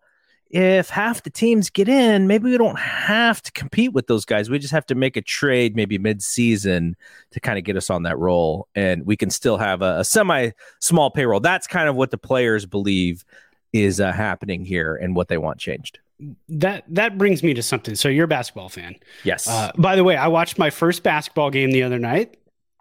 if 0.49 0.89
half 0.89 1.23
the 1.23 1.29
teams 1.29 1.69
get 1.69 1.89
in, 1.89 2.27
maybe 2.27 2.49
we 2.51 2.57
don't 2.57 2.79
have 2.79 3.41
to 3.41 3.51
compete 3.51 3.91
with 3.91 4.07
those 4.07 4.23
guys. 4.23 4.49
We 4.49 4.59
just 4.59 4.73
have 4.73 4.85
to 4.85 4.95
make 4.95 5.17
a 5.17 5.21
trade 5.21 5.75
maybe 5.75 5.97
mid-season 5.97 6.95
to 7.31 7.39
kind 7.39 7.57
of 7.57 7.63
get 7.63 7.75
us 7.75 7.89
on 7.89 8.03
that 8.03 8.17
roll, 8.17 8.67
and 8.75 9.05
we 9.05 9.17
can 9.17 9.31
still 9.31 9.57
have 9.57 9.81
a, 9.81 9.99
a 9.99 10.05
semi-small 10.05 11.11
payroll. 11.11 11.39
That's 11.39 11.67
kind 11.67 11.89
of 11.89 11.95
what 11.95 12.11
the 12.11 12.17
players 12.17 12.65
believe 12.65 13.25
is 13.73 13.99
uh, 13.99 14.11
happening 14.11 14.63
here 14.63 14.95
and 14.95 15.15
what 15.15 15.27
they 15.27 15.37
want 15.37 15.57
changed 15.57 15.99
that 16.47 16.85
that 16.87 17.17
brings 17.17 17.43
me 17.43 17.53
to 17.53 17.63
something. 17.63 17.95
So 17.95 18.07
you're 18.07 18.25
a 18.25 18.27
basketball 18.27 18.69
fan, 18.69 18.95
yes. 19.23 19.47
Uh, 19.47 19.71
by 19.77 19.95
the 19.95 20.03
way, 20.03 20.15
I 20.15 20.27
watched 20.27 20.57
my 20.57 20.69
first 20.69 21.03
basketball 21.03 21.49
game 21.49 21.71
the 21.71 21.83
other 21.83 21.99
night 21.99 22.37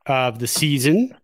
of 0.06 0.38
the 0.38 0.46
season. 0.46 1.14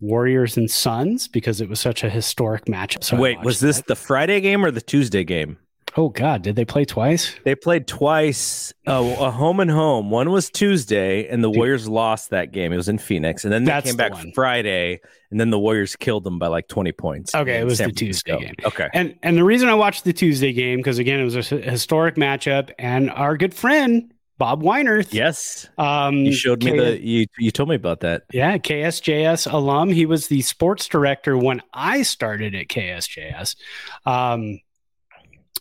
Warriors 0.00 0.56
and 0.56 0.68
Suns 0.68 1.28
because 1.28 1.60
it 1.60 1.68
was 1.68 1.78
such 1.80 2.02
a 2.02 2.10
historic 2.10 2.64
matchup. 2.64 3.04
So 3.04 3.16
Wait, 3.16 3.40
was 3.44 3.60
this 3.60 3.76
that. 3.76 3.86
the 3.86 3.94
Friday 3.94 4.40
game 4.40 4.64
or 4.64 4.72
the 4.72 4.80
Tuesday 4.80 5.22
game? 5.22 5.58
Oh 5.96 6.08
God, 6.08 6.40
did 6.42 6.56
they 6.56 6.64
play 6.64 6.86
twice? 6.86 7.34
They 7.44 7.54
played 7.54 7.86
twice, 7.86 8.72
uh, 8.88 9.14
a 9.18 9.30
home 9.30 9.60
and 9.60 9.70
home. 9.70 10.10
One 10.10 10.30
was 10.30 10.48
Tuesday, 10.48 11.28
and 11.28 11.44
the 11.44 11.50
Warriors 11.50 11.86
lost 11.86 12.30
that 12.30 12.50
game. 12.50 12.72
It 12.72 12.76
was 12.76 12.88
in 12.88 12.96
Phoenix, 12.96 13.44
and 13.44 13.52
then 13.52 13.64
they 13.64 13.72
That's 13.72 13.86
came 13.86 13.96
the 13.96 14.02
back 14.02 14.12
one. 14.14 14.32
Friday, 14.32 15.00
and 15.30 15.38
then 15.38 15.50
the 15.50 15.58
Warriors 15.58 15.94
killed 15.94 16.24
them 16.24 16.38
by 16.38 16.46
like 16.46 16.66
twenty 16.66 16.92
points. 16.92 17.34
Okay, 17.34 17.60
it 17.60 17.64
was 17.64 17.76
San 17.76 17.90
the 17.90 17.94
Tuesday 17.94 18.38
game. 18.38 18.54
Okay, 18.64 18.88
and 18.94 19.14
and 19.22 19.36
the 19.36 19.44
reason 19.44 19.68
I 19.68 19.74
watched 19.74 20.04
the 20.04 20.14
Tuesday 20.14 20.54
game 20.54 20.78
because 20.78 20.98
again 20.98 21.20
it 21.20 21.24
was 21.24 21.36
a 21.36 21.42
historic 21.42 22.16
matchup, 22.16 22.70
and 22.78 23.10
our 23.10 23.36
good 23.36 23.52
friend 23.52 24.11
Bob 24.38 24.62
Weinerth. 24.62 25.12
Yes. 25.12 25.68
Um, 25.78 26.18
you 26.18 26.32
showed 26.32 26.64
me 26.64 26.72
K- 26.72 26.78
the, 26.78 27.00
you, 27.00 27.26
you 27.38 27.50
told 27.50 27.68
me 27.68 27.76
about 27.76 28.00
that. 28.00 28.24
Yeah. 28.32 28.58
KSJS 28.58 29.52
alum. 29.52 29.90
He 29.90 30.06
was 30.06 30.28
the 30.28 30.42
sports 30.42 30.88
director 30.88 31.36
when 31.36 31.62
I 31.72 32.02
started 32.02 32.54
at 32.54 32.68
KSJS. 32.68 33.56
Um, 34.04 34.60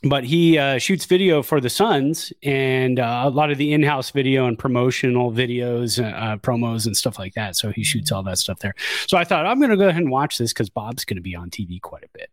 but 0.04 0.24
he 0.24 0.58
uh, 0.58 0.80
shoots 0.80 1.06
video 1.06 1.44
for 1.44 1.62
the 1.62 1.70
Suns 1.70 2.34
and 2.42 3.00
uh, 3.00 3.24
a 3.26 3.30
lot 3.30 3.52
of 3.52 3.60
the 3.60 3.72
in-house 3.72 4.10
video 4.10 4.48
and 4.48 4.58
promotional 4.58 5.32
videos, 5.32 6.04
uh, 6.04 6.38
promos 6.38 6.88
and 6.88 6.98
stuff 6.98 7.20
like 7.20 7.36
that. 7.36 7.56
So 7.56 7.70
he 7.70 7.84
shoots 7.84 8.12
all 8.12 8.24
that 8.24 8.40
stuff 8.40 8.60
there. 8.60 8.74
So 9.06 9.18
I 9.18 9.24
thought 9.24 9.46
I'm 9.46 9.60
going 9.60 9.70
to 9.70 9.78
go 9.78 9.88
ahead 9.88 10.02
and 10.02 10.10
watch 10.10 10.40
this 10.40 10.54
because 10.54 10.72
Bob's 10.72 11.06
going 11.06 11.18
to 11.18 11.22
be 11.22 11.36
on 11.36 11.52
TV 11.52 11.80
quite 11.80 12.04
a 12.04 12.10
bit. 12.14 12.32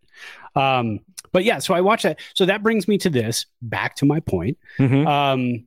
Um, 0.57 1.01
but 1.30 1.45
yeah, 1.45 1.59
so 1.59 1.74
I 1.74 1.82
watched 1.82 2.05
that. 2.05 2.20
So 2.32 2.47
that 2.47 2.62
brings 2.62 2.89
me 2.89 2.97
to 2.99 3.11
this. 3.11 3.45
Back 3.61 3.97
to 3.97 4.07
my 4.07 4.20
point. 4.20 4.57
Mm-hmm. 4.78 5.07
Um, 5.07 5.66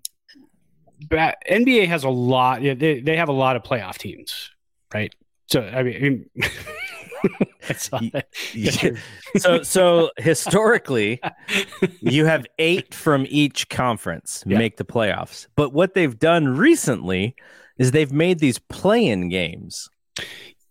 NBA 1.09 1.87
has 1.87 2.03
a 2.03 2.09
lot. 2.09 2.61
They 2.61 3.01
they 3.01 3.17
have 3.17 3.29
a 3.29 3.33
lot 3.33 3.55
of 3.55 3.63
playoff 3.63 3.97
teams, 3.97 4.51
right? 4.93 5.13
So 5.47 5.61
I 5.61 5.83
mean. 5.83 6.29
so 9.37 9.61
so 9.61 10.09
historically 10.17 11.21
you 12.01 12.25
have 12.25 12.47
eight 12.57 12.95
from 12.95 13.27
each 13.29 13.69
conference 13.69 14.43
yeah. 14.47 14.57
make 14.57 14.77
the 14.77 14.83
playoffs 14.83 15.45
but 15.55 15.71
what 15.71 15.93
they've 15.93 16.17
done 16.17 16.47
recently 16.47 17.35
is 17.77 17.91
they've 17.91 18.11
made 18.11 18.39
these 18.39 18.57
play-in 18.57 19.29
games 19.29 19.87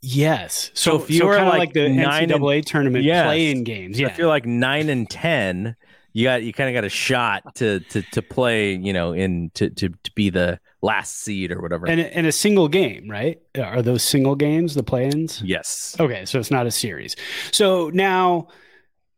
yes 0.02 0.72
so, 0.74 0.98
so 0.98 1.04
if 1.04 1.10
you're 1.10 1.38
so 1.38 1.44
like, 1.44 1.58
like, 1.58 1.72
the 1.72 1.86
NCAA 1.86 2.56
and, 2.56 2.66
tournament 2.66 3.04
yes, 3.04 3.26
play-in 3.26 3.62
games 3.62 3.98
yeah 3.98 4.08
if 4.08 4.18
you're 4.18 4.26
like 4.26 4.46
nine 4.46 4.88
and 4.88 5.08
ten 5.08 5.76
you 6.12 6.24
got 6.24 6.42
you 6.42 6.52
kind 6.52 6.68
of 6.68 6.74
got 6.74 6.84
a 6.84 6.90
shot 6.90 7.54
to 7.56 7.80
to 7.80 8.02
to 8.02 8.22
play 8.22 8.74
you 8.74 8.92
know 8.92 9.12
in 9.12 9.50
to 9.54 9.70
to, 9.70 9.88
to 9.88 10.12
be 10.12 10.30
the 10.30 10.58
last 10.82 11.22
seed 11.22 11.52
or 11.52 11.60
whatever. 11.60 11.86
And, 11.86 12.00
and 12.00 12.26
a 12.26 12.32
single 12.32 12.68
game 12.68 13.08
right? 13.08 13.40
Are 13.58 13.82
those 13.82 14.02
single 14.02 14.34
games 14.34 14.74
the 14.74 14.82
play-ins? 14.82 15.42
Yes. 15.42 15.96
Okay 16.00 16.24
so 16.24 16.38
it's 16.38 16.50
not 16.50 16.66
a 16.66 16.70
series. 16.70 17.16
So 17.52 17.90
now 17.90 18.48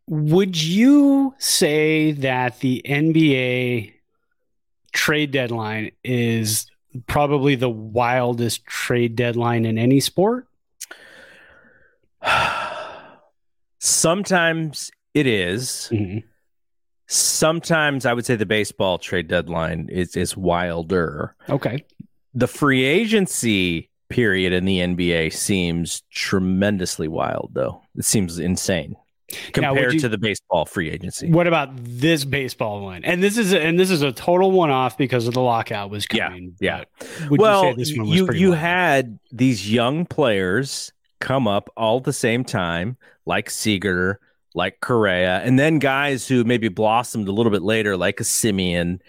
would 0.09 0.61
you 0.61 1.35
say 1.39 2.13
that 2.13 2.61
the 2.61 2.83
nba 2.85 3.93
trade 4.93 5.31
deadline 5.31 5.93
is 6.05 6.67
probably 7.07 7.55
the 7.55 7.71
wildest 7.71 8.67
trade 8.67 9.17
deadline 9.17 9.65
in 9.65 9.79
any 9.79 10.01
sport? 10.01 10.47
Sometimes 13.79 14.91
it 15.15 15.27
is. 15.27 15.89
Mm-hmm 15.91 16.29
Sometimes 17.13 18.07
I 18.07 18.15
would 18.15 18.25
say 18.25 18.37
the 18.37 18.47
baseball 18.47 18.99
trade 18.99 19.29
deadline 19.29 19.89
is 19.91 20.17
is 20.17 20.37
wilder. 20.37 21.37
Okay. 21.49 21.85
The 22.35 22.49
free 22.49 22.85
agency 22.85 23.91
period 24.09 24.53
in 24.53 24.65
the 24.65 24.79
NBA 24.79 25.33
seems 25.33 26.03
tremendously 26.11 27.09
wild 27.09 27.51
though. 27.53 27.83
It 27.97 28.07
seems 28.07 28.39
insane 28.39 28.97
compared 29.53 29.95
you, 29.95 30.01
to 30.01 30.09
the 30.09 30.17
baseball 30.17 30.65
free 30.65 30.91
agency. 30.91 31.31
What 31.31 31.47
about 31.47 31.71
this 31.75 32.25
baseball 32.25 32.83
one? 32.83 33.05
And 33.05 33.23
this 33.23 33.37
is 33.37 33.53
a, 33.53 33.61
and 33.61 33.79
this 33.79 33.91
is 33.91 34.03
a 34.03 34.13
total 34.13 34.51
one 34.51 34.71
off 34.71 34.97
because 34.97 35.27
of 35.27 35.35
the 35.35 35.43
lockout 35.43 35.91
was 35.91 36.07
coming. 36.07 36.57
Yeah. 36.61 36.85
yeah. 37.01 37.29
well, 37.31 37.75
you 37.77 38.05
you, 38.05 38.33
you 38.33 38.53
had 38.53 39.19
these 39.31 39.71
young 39.71 40.07
players 40.07 40.93
come 41.21 41.47
up 41.47 41.69
all 41.77 41.99
at 41.99 42.05
the 42.05 42.13
same 42.13 42.45
time, 42.45 42.97
like 43.27 43.51
Seager, 43.51 44.19
like 44.55 44.81
Correa, 44.81 45.41
and 45.41 45.59
then 45.59 45.79
guys 45.79 46.27
who 46.27 46.45
maybe 46.45 46.69
blossomed 46.69 47.29
a 47.29 47.33
little 47.33 47.53
bit 47.53 47.63
later, 47.63 47.97
like 47.97 48.21
a 48.21 48.25
Semien, 48.25 49.01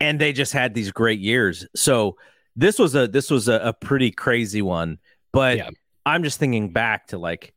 and 0.00 0.20
they 0.20 0.32
just 0.32 0.52
had 0.52 0.74
these 0.74 0.92
great 0.92 1.20
years. 1.20 1.66
So 1.74 2.16
this 2.54 2.78
was 2.78 2.94
a 2.94 3.06
this 3.06 3.30
was 3.30 3.48
a, 3.48 3.54
a 3.54 3.72
pretty 3.72 4.10
crazy 4.10 4.62
one. 4.62 4.98
But 5.32 5.58
yeah. 5.58 5.70
I'm 6.04 6.22
just 6.22 6.38
thinking 6.38 6.72
back 6.72 7.08
to 7.08 7.18
like 7.18 7.54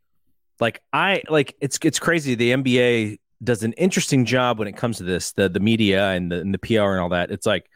like 0.60 0.82
I 0.92 1.24
like 1.30 1.56
it's 1.62 1.80
it's 1.84 2.00
crazy. 2.00 2.36
The 2.36 2.52
NBA 2.52 3.20
does 3.44 3.64
an 3.64 3.74
interesting 3.74 4.26
job 4.26 4.60
when 4.60 4.68
it 4.68 4.76
comes 4.76 4.98
to 4.98 5.04
this, 5.04 5.32
the 5.32 5.50
the 5.50 5.60
media 5.60 6.10
and 6.10 6.32
the 6.32 6.42
and 6.42 6.54
the 6.54 6.60
PR 6.60 6.92
and 6.92 7.00
all 7.00 7.10
that. 7.10 7.32
It's 7.32 7.46
like 7.46 7.70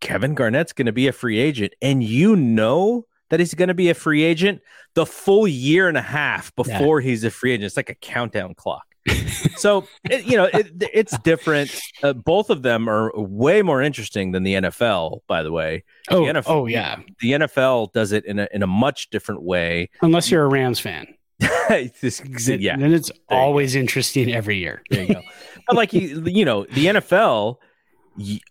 Kevin 0.00 0.34
Garnett's 0.34 0.72
going 0.72 0.86
to 0.86 0.92
be 0.92 1.08
a 1.08 1.12
free 1.12 1.38
agent, 1.38 1.74
and 1.80 2.02
you 2.02 2.36
know 2.36 3.06
that 3.30 3.40
he's 3.40 3.54
going 3.54 3.68
to 3.68 3.74
be 3.74 3.90
a 3.90 3.94
free 3.94 4.22
agent 4.22 4.60
the 4.94 5.06
full 5.06 5.46
year 5.46 5.88
and 5.88 5.96
a 5.96 6.02
half 6.02 6.54
before 6.56 7.00
yeah. 7.00 7.08
he's 7.10 7.24
a 7.24 7.30
free 7.30 7.52
agent. 7.52 7.64
It's 7.64 7.76
like 7.76 7.90
a 7.90 7.94
countdown 7.94 8.54
clock. 8.54 8.84
so 9.56 9.86
it, 10.10 10.24
you 10.26 10.36
know 10.36 10.44
it, 10.44 10.70
it's 10.92 11.16
different. 11.20 11.74
Uh, 12.02 12.12
both 12.12 12.50
of 12.50 12.62
them 12.62 12.88
are 12.88 13.10
way 13.14 13.62
more 13.62 13.80
interesting 13.82 14.32
than 14.32 14.42
the 14.42 14.54
NFL. 14.54 15.20
By 15.26 15.42
the 15.42 15.52
way, 15.52 15.84
oh, 16.10 16.26
the 16.26 16.32
NFL, 16.32 16.44
oh 16.46 16.66
yeah, 16.66 16.98
the 17.20 17.32
NFL 17.32 17.92
does 17.92 18.12
it 18.12 18.24
in 18.24 18.38
a 18.38 18.48
in 18.52 18.62
a 18.62 18.66
much 18.66 19.10
different 19.10 19.42
way. 19.42 19.90
Unless 20.02 20.30
you're 20.30 20.44
a 20.44 20.48
Rams 20.48 20.80
fan, 20.80 21.06
this, 21.68 22.20
yeah, 22.46 22.76
then 22.76 22.92
it's 22.92 23.10
always 23.28 23.74
interesting 23.74 24.32
every 24.32 24.58
year. 24.58 24.82
There 24.90 25.04
you 25.04 25.14
go. 25.14 25.22
but 25.66 25.76
like 25.76 25.92
you, 25.92 26.22
you 26.26 26.44
know, 26.44 26.64
the 26.64 26.86
NFL 26.86 27.56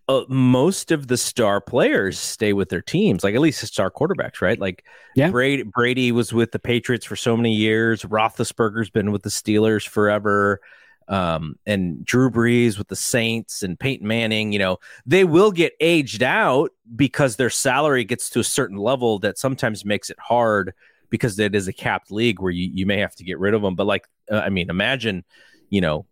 uh, 0.07 0.24
most 0.30 0.91
of 0.91 1.07
the 1.07 1.18
star 1.18 1.59
players 1.59 2.18
stay 2.18 2.53
with 2.53 2.70
their 2.70 2.82
teams, 2.82 3.24
like 3.24 3.36
at 3.36 3.41
least 3.41 3.61
the 3.61 3.68
star 3.68 3.91
quarterbacks, 3.91 4.41
right? 4.41 4.59
Like 4.59 4.86
yeah. 5.15 5.30
Brady, 5.30 5.63
Brady 5.63 6.11
was 6.11 6.34
with 6.34 6.51
the 6.51 6.59
Patriots 6.59 7.05
for 7.05 7.15
so 7.15 7.36
many 7.36 7.53
years. 7.53 8.03
Roethlisberger's 8.03 8.89
been 8.89 9.11
with 9.11 9.24
the 9.24 9.30
Steelers 9.30 9.88
forever. 9.88 10.61
Um, 11.09 11.57
and 11.65 12.03
Drew 12.05 12.30
Brees 12.30 12.78
with 12.78 12.89
the 12.89 12.95
Saints 12.95 13.63
and 13.63 13.80
Peyton 13.80 14.07
Manning, 14.07 14.51
you 14.51 14.59
know, 14.59 14.78
they 15.05 15.24
will 15.24 15.51
get 15.51 15.74
aged 15.80 16.22
out 16.22 16.72
because 16.95 17.38
their 17.38 17.49
salary 17.49 18.03
gets 18.03 18.30
to 18.32 18.39
a 18.39 18.43
certain 18.43 18.78
level 18.78 19.20
that 19.20 19.38
sometimes 19.38 19.86
makes 19.86 20.09
it 20.09 20.20
hard 20.20 20.74
because 21.09 21.39
it 21.39 21.55
is 21.55 21.68
a 21.68 21.74
capped 21.74 22.11
league 22.11 22.41
where 22.41 22.51
you, 22.51 22.70
you 22.74 22.86
may 22.86 22.99
have 22.99 23.15
to 23.15 23.24
get 23.24 23.39
rid 23.39 23.53
of 23.53 23.61
them. 23.61 23.76
But 23.76 23.88
like, 23.88 24.05
uh, 24.30 24.39
I 24.39 24.49
mean, 24.49 24.70
imagine, 24.70 25.24
you 25.70 25.80
know, 25.80 26.05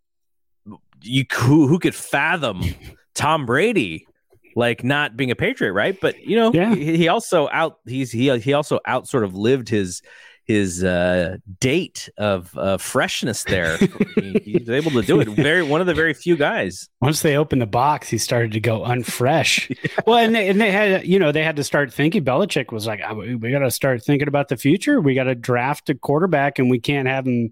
you 1.02 1.26
who, 1.34 1.68
who 1.68 1.78
could 1.78 1.96
fathom 1.96 2.62
Tom 3.16 3.46
Brady 3.46 4.08
like 4.56 4.84
not 4.84 5.18
being 5.18 5.32
a 5.32 5.36
patriot, 5.36 5.74
right? 5.74 6.00
But 6.00 6.20
you 6.24 6.36
know, 6.36 6.54
yeah. 6.54 6.74
he, 6.74 6.98
he 6.98 7.08
also 7.08 7.50
out 7.52 7.80
he's 7.86 8.12
he 8.12 8.38
he 8.40 8.54
also 8.54 8.80
out 8.86 9.08
sort 9.08 9.24
of 9.24 9.36
lived 9.36 9.70
his 9.70 10.02
his 10.46 10.84
uh, 10.84 11.38
date 11.60 12.08
of 12.18 12.56
uh, 12.56 12.78
freshness 12.78 13.44
there. 13.46 13.78
he, 14.16 14.40
he's 14.44 14.70
able 14.70 14.92
to 14.92 15.02
do 15.02 15.20
it. 15.20 15.28
Very 15.30 15.64
one 15.64 15.82
of 15.82 15.88
the 15.88 15.94
very 15.94 16.14
few 16.14 16.36
guys. 16.36 16.88
Once 17.02 17.22
they 17.22 17.36
opened 17.36 17.62
the 17.62 17.68
box, 17.68 18.08
he 18.10 18.20
started 18.20 18.52
to 18.52 18.60
go 18.60 18.82
unfresh. 18.82 19.70
yeah. 19.70 19.92
Well, 20.06 20.20
and 20.20 20.36
they, 20.36 20.48
and 20.50 20.62
they 20.62 20.72
had 20.72 21.06
you 21.08 21.18
know 21.18 21.32
they 21.32 21.44
had 21.44 21.56
to 21.56 21.64
start 21.64 21.92
thinking. 21.92 22.24
Belichick 22.24 22.72
was 22.72 22.86
like, 22.86 23.02
oh, 23.08 23.16
we 23.16 23.52
got 23.52 23.60
to 23.60 23.72
start 23.72 24.04
thinking 24.04 24.28
about 24.28 24.50
the 24.50 24.58
future. 24.58 25.02
We 25.02 25.16
got 25.16 25.24
to 25.24 25.36
draft 25.36 25.90
a 25.90 25.96
quarterback, 25.96 26.60
and 26.60 26.70
we 26.70 26.80
can't 26.80 27.08
have 27.08 27.26
him 27.26 27.52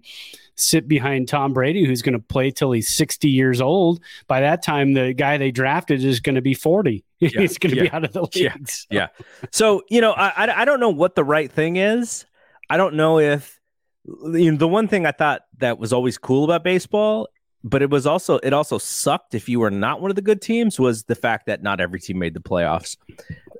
sit 0.56 0.88
behind 0.88 1.28
Tom 1.28 1.52
Brady, 1.52 1.84
who's 1.84 2.02
going 2.02 2.12
to 2.14 2.18
play 2.18 2.50
till 2.50 2.72
he's 2.72 2.94
60 2.94 3.28
years 3.28 3.60
old. 3.60 4.00
By 4.26 4.40
that 4.40 4.62
time, 4.62 4.94
the 4.94 5.12
guy 5.12 5.36
they 5.36 5.50
drafted 5.50 6.04
is 6.04 6.20
going 6.20 6.36
to 6.36 6.42
be 6.42 6.54
40. 6.54 7.04
Yeah, 7.20 7.40
he's 7.40 7.56
going 7.56 7.70
to 7.70 7.76
yeah, 7.76 7.82
be 7.84 7.90
out 7.90 8.04
of 8.04 8.12
the 8.12 8.20
league. 8.20 8.36
Yeah, 8.36 8.54
so. 8.66 8.86
yeah. 8.90 9.06
So, 9.50 9.82
you 9.88 10.02
know, 10.02 10.12
I, 10.12 10.60
I 10.60 10.64
don't 10.66 10.78
know 10.78 10.90
what 10.90 11.14
the 11.14 11.24
right 11.24 11.50
thing 11.50 11.76
is. 11.76 12.26
I 12.68 12.76
don't 12.76 12.96
know 12.96 13.18
if 13.18 13.58
you 14.04 14.50
know, 14.50 14.58
the 14.58 14.68
one 14.68 14.88
thing 14.88 15.06
I 15.06 15.12
thought 15.12 15.40
that 15.56 15.78
was 15.78 15.94
always 15.94 16.18
cool 16.18 16.44
about 16.44 16.64
baseball 16.64 17.28
but 17.64 17.80
it 17.80 17.88
was 17.88 18.06
also 18.06 18.36
it 18.38 18.52
also 18.52 18.76
sucked 18.76 19.34
if 19.34 19.48
you 19.48 19.58
were 19.58 19.70
not 19.70 20.00
one 20.00 20.10
of 20.10 20.16
the 20.16 20.22
good 20.22 20.42
teams 20.42 20.78
was 20.78 21.04
the 21.04 21.14
fact 21.14 21.46
that 21.46 21.62
not 21.62 21.80
every 21.80 21.98
team 21.98 22.18
made 22.18 22.34
the 22.34 22.40
playoffs. 22.40 22.96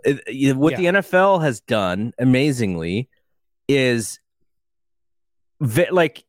It, 0.04 0.54
what 0.54 0.76
the 0.76 0.84
NFL 0.84 1.42
has 1.42 1.60
done 1.60 2.12
amazingly 2.18 3.08
is 3.66 4.20
like 5.58 6.24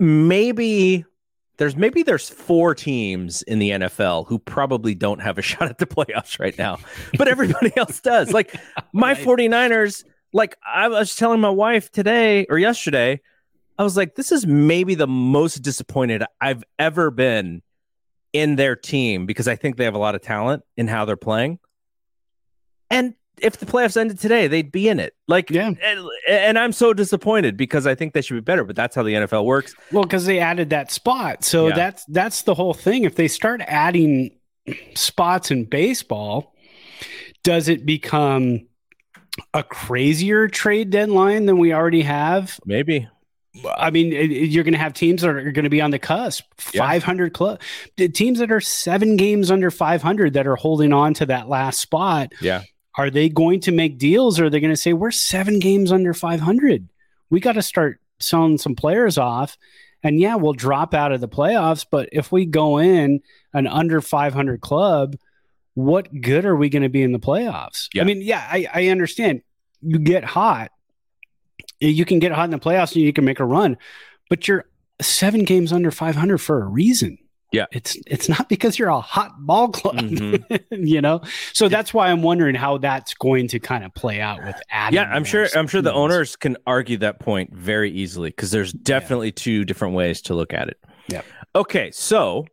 maybe 0.00 1.04
there's 1.58 1.76
maybe 1.76 2.02
there's 2.02 2.28
four 2.28 2.74
teams 2.74 3.42
in 3.42 3.58
the 3.58 3.70
NFL 3.70 4.26
who 4.26 4.38
probably 4.38 4.94
don't 4.94 5.20
have 5.20 5.36
a 5.38 5.42
shot 5.50 5.68
at 5.68 5.78
the 5.78 5.86
playoffs 5.86 6.40
right 6.40 6.56
now, 6.56 6.78
but 7.16 7.28
everybody 7.28 7.70
else 7.76 8.00
does. 8.00 8.32
Like 8.32 8.58
my 8.92 9.14
49ers, 9.14 10.04
like 10.32 10.56
I 10.66 10.88
was 10.88 11.14
telling 11.14 11.40
my 11.40 11.50
wife 11.50 11.92
today 11.92 12.46
or 12.48 12.58
yesterday, 12.58 13.20
I 13.78 13.82
was 13.82 13.96
like, 13.96 14.14
this 14.14 14.32
is 14.32 14.46
maybe 14.46 14.94
the 14.94 15.06
most 15.06 15.56
disappointed 15.56 16.24
I've 16.40 16.64
ever 16.78 17.10
been 17.10 17.62
in 18.32 18.56
their 18.56 18.76
team 18.76 19.26
because 19.26 19.48
I 19.48 19.56
think 19.56 19.76
they 19.76 19.84
have 19.84 19.94
a 19.94 19.98
lot 19.98 20.14
of 20.14 20.22
talent 20.22 20.62
in 20.76 20.88
how 20.88 21.04
they're 21.04 21.16
playing. 21.16 21.58
And 22.90 23.14
if 23.42 23.58
the 23.58 23.66
playoffs 23.66 23.96
ended 23.96 24.18
today, 24.18 24.46
they'd 24.46 24.72
be 24.72 24.88
in 24.88 25.00
it. 25.00 25.14
Like, 25.28 25.50
yeah. 25.50 25.72
And, 25.82 26.08
and, 26.28 26.58
I'm 26.58 26.72
so 26.72 26.92
disappointed 26.92 27.56
because 27.56 27.86
I 27.86 27.94
think 27.94 28.14
they 28.14 28.22
should 28.22 28.34
be 28.34 28.40
better, 28.40 28.64
but 28.64 28.76
that's 28.76 28.94
how 28.94 29.02
the 29.02 29.14
NFL 29.14 29.44
works. 29.44 29.74
Well, 29.92 30.04
because 30.04 30.26
they 30.26 30.38
added 30.40 30.70
that 30.70 30.90
spot, 30.90 31.44
so 31.44 31.68
yeah. 31.68 31.76
that's 31.76 32.04
that's 32.06 32.42
the 32.42 32.54
whole 32.54 32.74
thing. 32.74 33.04
If 33.04 33.16
they 33.16 33.28
start 33.28 33.60
adding 33.66 34.30
spots 34.94 35.50
in 35.50 35.64
baseball, 35.64 36.54
does 37.42 37.68
it 37.68 37.86
become 37.86 38.66
a 39.54 39.62
crazier 39.62 40.48
trade 40.48 40.90
deadline 40.90 41.46
than 41.46 41.58
we 41.58 41.72
already 41.72 42.02
have? 42.02 42.58
Maybe. 42.64 43.08
I 43.76 43.90
mean, 43.90 44.12
you're 44.12 44.62
going 44.62 44.74
to 44.74 44.78
have 44.78 44.94
teams 44.94 45.22
that 45.22 45.30
are 45.30 45.50
going 45.50 45.64
to 45.64 45.70
be 45.70 45.80
on 45.80 45.90
the 45.90 45.98
cusp, 45.98 46.44
500 46.58 47.24
yeah. 47.24 47.30
club 47.30 47.60
teams 47.96 48.38
that 48.38 48.52
are 48.52 48.60
seven 48.60 49.16
games 49.16 49.50
under 49.50 49.70
500 49.72 50.34
that 50.34 50.46
are 50.46 50.56
holding 50.56 50.92
on 50.92 51.14
to 51.14 51.26
that 51.26 51.48
last 51.48 51.80
spot. 51.80 52.32
Yeah. 52.40 52.62
Are 52.96 53.10
they 53.10 53.28
going 53.28 53.60
to 53.60 53.72
make 53.72 53.98
deals 53.98 54.40
or 54.40 54.46
are 54.46 54.50
they 54.50 54.60
going 54.60 54.72
to 54.72 54.76
say, 54.76 54.92
we're 54.92 55.10
seven 55.10 55.58
games 55.58 55.92
under 55.92 56.12
500? 56.12 56.88
We 57.30 57.40
got 57.40 57.52
to 57.52 57.62
start 57.62 58.00
selling 58.18 58.58
some 58.58 58.74
players 58.74 59.16
off. 59.16 59.56
And 60.02 60.18
yeah, 60.18 60.34
we'll 60.36 60.54
drop 60.54 60.94
out 60.94 61.12
of 61.12 61.20
the 61.20 61.28
playoffs. 61.28 61.86
But 61.88 62.08
if 62.12 62.32
we 62.32 62.46
go 62.46 62.78
in 62.78 63.20
an 63.52 63.66
under 63.66 64.00
500 64.00 64.60
club, 64.60 65.16
what 65.74 66.20
good 66.20 66.44
are 66.44 66.56
we 66.56 66.68
going 66.68 66.82
to 66.82 66.88
be 66.88 67.02
in 67.02 67.12
the 67.12 67.18
playoffs? 67.18 67.88
Yeah. 67.94 68.02
I 68.02 68.04
mean, 68.06 68.22
yeah, 68.22 68.46
I, 68.50 68.66
I 68.72 68.88
understand 68.88 69.42
you 69.82 69.98
get 69.98 70.24
hot 70.24 70.70
you 71.80 72.04
can 72.04 72.18
get 72.18 72.32
hot 72.32 72.44
in 72.44 72.50
the 72.50 72.58
playoffs 72.58 72.94
and 72.94 73.04
you 73.04 73.12
can 73.12 73.24
make 73.24 73.40
a 73.40 73.44
run, 73.44 73.76
but 74.28 74.46
you're 74.46 74.66
seven 75.00 75.44
games 75.44 75.72
under 75.72 75.90
500 75.90 76.38
for 76.38 76.62
a 76.62 76.66
reason. 76.66 77.18
Yeah. 77.52 77.66
It's 77.72 77.96
it's 78.06 78.28
not 78.28 78.48
because 78.48 78.78
you're 78.78 78.88
a 78.88 79.00
hot 79.00 79.32
ball 79.38 79.68
club, 79.68 79.96
mm-hmm. 79.96 80.64
you 80.84 81.00
know. 81.00 81.20
So 81.52 81.68
that's 81.68 81.92
why 81.92 82.08
I'm 82.08 82.22
wondering 82.22 82.54
how 82.54 82.78
that's 82.78 83.14
going 83.14 83.48
to 83.48 83.58
kind 83.58 83.84
of 83.84 83.92
play 83.94 84.20
out 84.20 84.44
with 84.44 84.56
adding. 84.70 84.96
Yeah, 84.96 85.10
I'm 85.10 85.24
sure 85.24 85.48
I'm 85.54 85.66
sure 85.66 85.82
the 85.82 85.92
owners 85.92 86.36
can 86.36 86.56
argue 86.66 86.96
that 86.98 87.18
point 87.18 87.52
very 87.54 87.90
easily 87.90 88.30
because 88.30 88.50
there's 88.50 88.72
definitely 88.72 89.28
yeah. 89.28 89.34
two 89.36 89.64
different 89.64 89.94
ways 89.94 90.22
to 90.22 90.34
look 90.34 90.52
at 90.54 90.68
it. 90.68 90.78
Yeah. 91.08 91.22
Okay, 91.54 91.90
so 91.90 92.46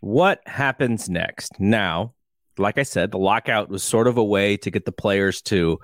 what 0.00 0.40
happens 0.46 1.08
next? 1.08 1.60
Now, 1.60 2.14
like 2.56 2.78
I 2.78 2.82
said, 2.84 3.10
the 3.10 3.18
lockout 3.18 3.68
was 3.68 3.82
sort 3.82 4.06
of 4.06 4.16
a 4.16 4.24
way 4.24 4.56
to 4.58 4.70
get 4.70 4.84
the 4.84 4.92
players 4.92 5.42
to 5.42 5.78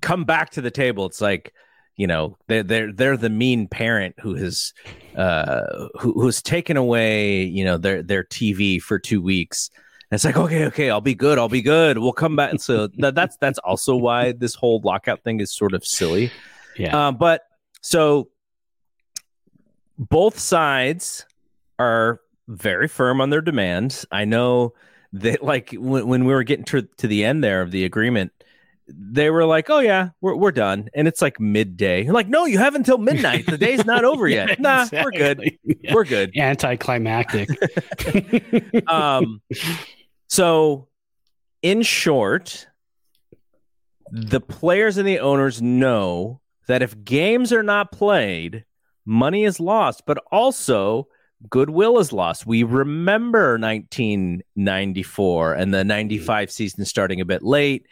come 0.00 0.24
back 0.24 0.50
to 0.50 0.62
the 0.62 0.70
table. 0.70 1.06
It's 1.06 1.20
like 1.20 1.52
you 1.96 2.06
know 2.06 2.36
they're 2.46 2.62
they're 2.62 2.92
they're 2.92 3.16
the 3.16 3.30
mean 3.30 3.68
parent 3.68 4.14
who 4.20 4.34
has 4.34 4.72
uh 5.16 5.88
who, 5.98 6.12
who's 6.14 6.42
taken 6.42 6.76
away 6.76 7.42
you 7.42 7.64
know 7.64 7.76
their 7.76 8.02
their 8.02 8.24
TV 8.24 8.80
for 8.80 8.98
two 8.98 9.20
weeks. 9.20 9.70
And 10.10 10.16
it's 10.16 10.24
like 10.24 10.36
okay, 10.36 10.64
okay, 10.66 10.90
I'll 10.90 11.00
be 11.00 11.14
good, 11.14 11.38
I'll 11.38 11.48
be 11.48 11.62
good. 11.62 11.98
We'll 11.98 12.12
come 12.12 12.36
back. 12.36 12.50
And 12.50 12.60
so 12.60 12.88
that, 12.98 13.14
that's 13.14 13.36
that's 13.36 13.58
also 13.60 13.96
why 13.96 14.32
this 14.32 14.54
whole 14.54 14.80
lockout 14.82 15.22
thing 15.22 15.40
is 15.40 15.54
sort 15.54 15.74
of 15.74 15.84
silly. 15.84 16.30
Yeah. 16.76 16.96
Uh, 16.96 17.12
but 17.12 17.42
so 17.80 18.28
both 19.98 20.38
sides 20.38 21.26
are 21.78 22.20
very 22.48 22.88
firm 22.88 23.20
on 23.20 23.30
their 23.30 23.40
demands. 23.40 24.06
I 24.10 24.24
know 24.24 24.74
that 25.12 25.42
like 25.42 25.72
when, 25.72 26.06
when 26.06 26.24
we 26.24 26.32
were 26.32 26.42
getting 26.42 26.64
to, 26.66 26.82
to 26.82 27.06
the 27.06 27.24
end 27.24 27.44
there 27.44 27.62
of 27.62 27.70
the 27.70 27.84
agreement, 27.84 28.32
they 28.94 29.30
were 29.30 29.44
like, 29.44 29.70
"Oh 29.70 29.78
yeah, 29.80 30.10
we're 30.20 30.34
we're 30.36 30.52
done," 30.52 30.88
and 30.94 31.08
it's 31.08 31.22
like 31.22 31.40
midday. 31.40 32.04
You're 32.04 32.14
like, 32.14 32.28
no, 32.28 32.46
you 32.46 32.58
have 32.58 32.74
until 32.74 32.98
midnight. 32.98 33.46
The 33.46 33.58
day's 33.58 33.84
not 33.84 34.04
over 34.04 34.28
yet. 34.28 34.48
yeah, 34.48 34.56
nah, 34.58 34.82
exactly. 34.82 35.04
we're 35.04 35.18
good. 35.18 35.58
Yeah. 35.80 35.94
We're 35.94 36.04
good. 36.04 36.36
Anticlimactic. 36.36 37.48
um, 38.88 39.40
so 40.28 40.88
in 41.62 41.82
short, 41.82 42.66
the 44.10 44.40
players 44.40 44.96
and 44.96 45.06
the 45.06 45.20
owners 45.20 45.60
know 45.62 46.40
that 46.66 46.82
if 46.82 47.04
games 47.04 47.52
are 47.52 47.62
not 47.62 47.92
played, 47.92 48.64
money 49.04 49.44
is 49.44 49.60
lost, 49.60 50.04
but 50.06 50.18
also 50.30 51.08
goodwill 51.48 51.98
is 51.98 52.12
lost. 52.12 52.46
We 52.46 52.62
remember 52.62 53.58
1994 53.58 55.54
and 55.54 55.72
the 55.72 55.84
95 55.84 56.50
season 56.50 56.84
starting 56.84 57.20
a 57.20 57.24
bit 57.24 57.42
late 57.42 57.86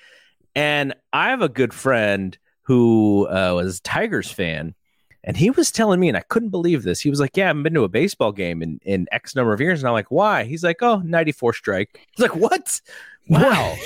and 0.59 0.93
I 1.13 1.31
have 1.31 1.41
a 1.41 1.49
good 1.49 1.73
friend 1.73 2.37
who 2.63 3.29
uh, 3.29 3.53
was 3.55 3.79
a 3.79 3.83
Tigers 3.83 4.29
fan, 4.29 4.75
and 5.23 5.37
he 5.37 5.51
was 5.51 5.71
telling 5.71 6.01
me, 6.01 6.09
and 6.09 6.17
I 6.17 6.23
couldn't 6.23 6.49
believe 6.49 6.83
this. 6.83 7.01
He 7.01 7.11
was 7.11 7.21
like, 7.21 7.37
"Yeah, 7.37 7.45
I 7.45 7.47
haven't 7.49 7.63
been 7.63 7.75
to 7.75 7.85
a 7.85 7.89
baseball 7.89 8.33
game 8.33 8.61
in, 8.61 8.81
in 8.83 9.07
X 9.13 9.37
number 9.37 9.53
of 9.53 9.61
years." 9.61 9.81
And 9.81 9.89
I'm 9.89 9.93
like, 9.93 10.11
"Why?" 10.11 10.43
He's 10.43 10.65
like, 10.65 10.83
"Oh, 10.83 10.97
94 10.97 11.53
strike." 11.53 12.09
He's 12.11 12.23
like, 12.23 12.35
"What? 12.35 12.81
Wow." 13.31 13.77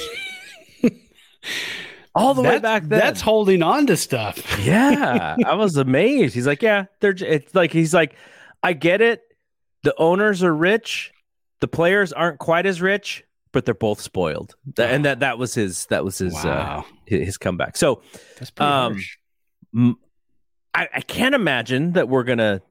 All 2.15 2.33
the 2.33 2.43
that's, 2.43 2.55
way 2.55 2.61
back 2.61 2.83
then. 2.85 3.01
That's 3.01 3.21
holding 3.21 3.61
on 3.61 3.89
to 3.89 3.97
stuff. 3.97 4.61
yeah, 4.65 5.37
I 5.45 5.55
was 5.55 5.77
amazed. 5.77 6.35
He's 6.35 6.47
like, 6.47 6.63
"Yeah, 6.63 6.87
they're." 7.01 7.15
It's 7.19 7.55
like 7.55 7.73
he's 7.73 7.93
like, 7.93 8.15
"I 8.63 8.73
get 8.73 9.03
it. 9.03 9.23
The 9.83 9.95
owners 9.99 10.43
are 10.43 10.55
rich. 10.55 11.13
The 11.61 11.69
players 11.69 12.13
aren't 12.13 12.39
quite 12.39 12.65
as 12.65 12.81
rich, 12.81 13.25
but 13.53 13.65
they're 13.65 13.75
both 13.75 14.01
spoiled. 14.01 14.57
And 14.79 15.05
that 15.05 15.21
that 15.21 15.39
was 15.39 15.55
his 15.55 15.87
that 15.87 16.05
was 16.05 16.19
his 16.19 16.35
uh, 16.35 16.49
wow. 16.49 16.79
uh, 16.81 16.93
his 17.07 17.39
comeback. 17.39 17.77
So 17.77 18.03
that's 18.39 18.53
um. 18.59 18.99
I, 20.75 20.89
I 20.95 21.01
can't 21.03 21.35
imagine 21.35 21.93
that 21.93 22.09
we're 22.09 22.25
gonna 22.25 22.63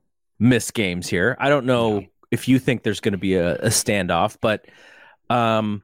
miss 0.42 0.72
games 0.72 1.08
here. 1.08 1.38
I 1.40 1.50
don't 1.50 1.66
know 1.66 2.00
yeah. 2.00 2.08
if 2.32 2.48
you 2.48 2.60
think 2.60 2.84
there's 2.84 3.00
going 3.00 3.14
to 3.14 3.18
be 3.18 3.36
a, 3.36 3.56
a, 3.58 3.68
standoff, 3.68 4.38
but 4.42 4.66
um, 5.30 5.84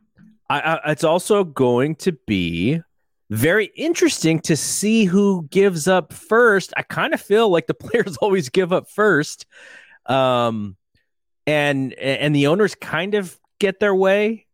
I, 0.49 0.59
I, 0.59 0.91
it's 0.91 1.03
also 1.03 1.43
going 1.43 1.95
to 1.97 2.13
be 2.25 2.81
very 3.29 3.71
interesting 3.75 4.39
to 4.41 4.57
see 4.57 5.05
who 5.05 5.47
gives 5.51 5.87
up 5.87 6.11
first. 6.11 6.73
I 6.75 6.81
kind 6.81 7.13
of 7.13 7.21
feel 7.21 7.49
like 7.49 7.67
the 7.67 7.73
players 7.75 8.17
always 8.17 8.49
give 8.49 8.73
up 8.73 8.89
first, 8.89 9.45
um, 10.07 10.75
and 11.45 11.93
and 11.93 12.35
the 12.35 12.47
owners 12.47 12.73
kind 12.73 13.13
of 13.13 13.39
get 13.59 13.79
their 13.79 13.95
way 13.95 14.46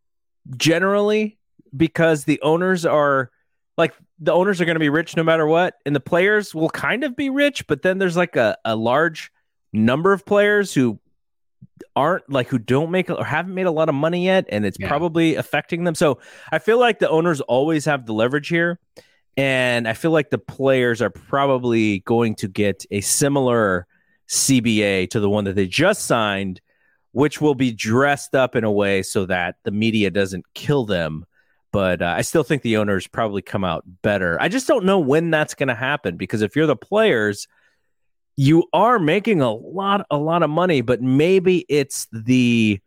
generally 0.57 1.37
because 1.75 2.25
the 2.25 2.41
owners 2.41 2.85
are 2.85 3.31
like 3.77 3.93
the 4.19 4.31
owners 4.31 4.61
are 4.61 4.65
going 4.65 4.75
to 4.75 4.79
be 4.79 4.89
rich 4.89 5.15
no 5.15 5.23
matter 5.23 5.47
what 5.47 5.75
and 5.85 5.95
the 5.95 5.99
players 5.99 6.53
will 6.53 6.69
kind 6.69 7.03
of 7.03 7.15
be 7.15 7.29
rich 7.29 7.65
but 7.67 7.81
then 7.81 7.97
there's 7.97 8.17
like 8.17 8.35
a, 8.35 8.57
a 8.65 8.75
large 8.75 9.31
number 9.71 10.13
of 10.13 10.25
players 10.25 10.73
who 10.73 10.99
aren't 11.95 12.29
like 12.29 12.47
who 12.47 12.59
don't 12.59 12.91
make 12.91 13.09
or 13.09 13.23
haven't 13.23 13.53
made 13.53 13.65
a 13.65 13.71
lot 13.71 13.89
of 13.89 13.95
money 13.95 14.25
yet 14.25 14.45
and 14.49 14.65
it's 14.65 14.77
yeah. 14.79 14.87
probably 14.87 15.35
affecting 15.35 15.83
them 15.83 15.95
so 15.95 16.19
i 16.51 16.59
feel 16.59 16.79
like 16.79 16.99
the 16.99 17.09
owners 17.09 17.41
always 17.41 17.85
have 17.85 18.05
the 18.05 18.13
leverage 18.13 18.47
here 18.47 18.79
and 19.37 19.87
i 19.87 19.93
feel 19.93 20.11
like 20.11 20.29
the 20.29 20.37
players 20.37 21.01
are 21.01 21.09
probably 21.09 21.99
going 21.99 22.35
to 22.35 22.47
get 22.47 22.85
a 22.91 23.01
similar 23.01 23.87
cba 24.29 25.09
to 25.09 25.19
the 25.19 25.29
one 25.29 25.45
that 25.45 25.55
they 25.55 25.67
just 25.67 26.05
signed 26.05 26.61
which 27.13 27.39
will 27.39 27.55
be 27.55 27.71
dressed 27.71 28.35
up 28.35 28.55
in 28.55 28.63
a 28.63 28.71
way 28.71 29.01
so 29.01 29.25
that 29.25 29.55
the 29.63 29.71
media 29.71 30.11
doesn't 30.11 30.45
kill 30.53 30.85
them. 30.85 31.25
But 31.71 32.01
uh, 32.01 32.13
I 32.17 32.21
still 32.21 32.43
think 32.43 32.61
the 32.61 32.77
owners 32.77 33.07
probably 33.07 33.41
come 33.41 33.63
out 33.63 33.83
better. 34.01 34.39
I 34.41 34.49
just 34.49 34.67
don't 34.67 34.85
know 34.85 34.99
when 34.99 35.31
that's 35.31 35.55
going 35.55 35.69
to 35.69 35.75
happen 35.75 36.17
because 36.17 36.41
if 36.41 36.55
you're 36.55 36.67
the 36.67 36.75
players, 36.75 37.47
you 38.35 38.65
are 38.73 38.99
making 38.99 39.41
a 39.41 39.51
lot, 39.51 40.05
a 40.11 40.17
lot 40.17 40.43
of 40.43 40.49
money, 40.49 40.81
but 40.81 41.01
maybe 41.01 41.65
it's 41.69 42.07
the, 42.11 42.79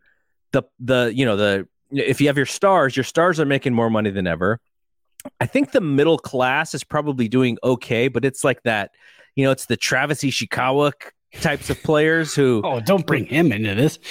the, 0.51 0.63
the, 0.79 1.11
you 1.13 1.25
know, 1.25 1.37
the, 1.37 1.67
if 1.91 2.19
you 2.19 2.27
have 2.27 2.37
your 2.37 2.45
stars, 2.45 2.95
your 2.95 3.05
stars 3.05 3.39
are 3.39 3.45
making 3.45 3.73
more 3.73 3.89
money 3.89 4.09
than 4.09 4.27
ever. 4.27 4.59
I 5.39 5.45
think 5.45 5.71
the 5.71 5.81
middle 5.81 6.17
class 6.17 6.73
is 6.73 6.83
probably 6.83 7.27
doing 7.29 7.57
okay, 7.63 8.07
but 8.09 8.25
it's 8.25 8.43
like 8.43 8.63
that, 8.63 8.91
you 9.35 9.45
know, 9.45 9.51
it's 9.51 9.67
the 9.67 9.77
Travis 9.77 10.19
Ishikawa 10.19 10.93
types 11.41 11.69
of 11.69 11.81
players 11.83 12.35
who 12.35 12.61
oh 12.65 12.79
don't 12.79 13.05
bring 13.05 13.25
him 13.25 13.51
into 13.51 13.75
this. 13.75 13.99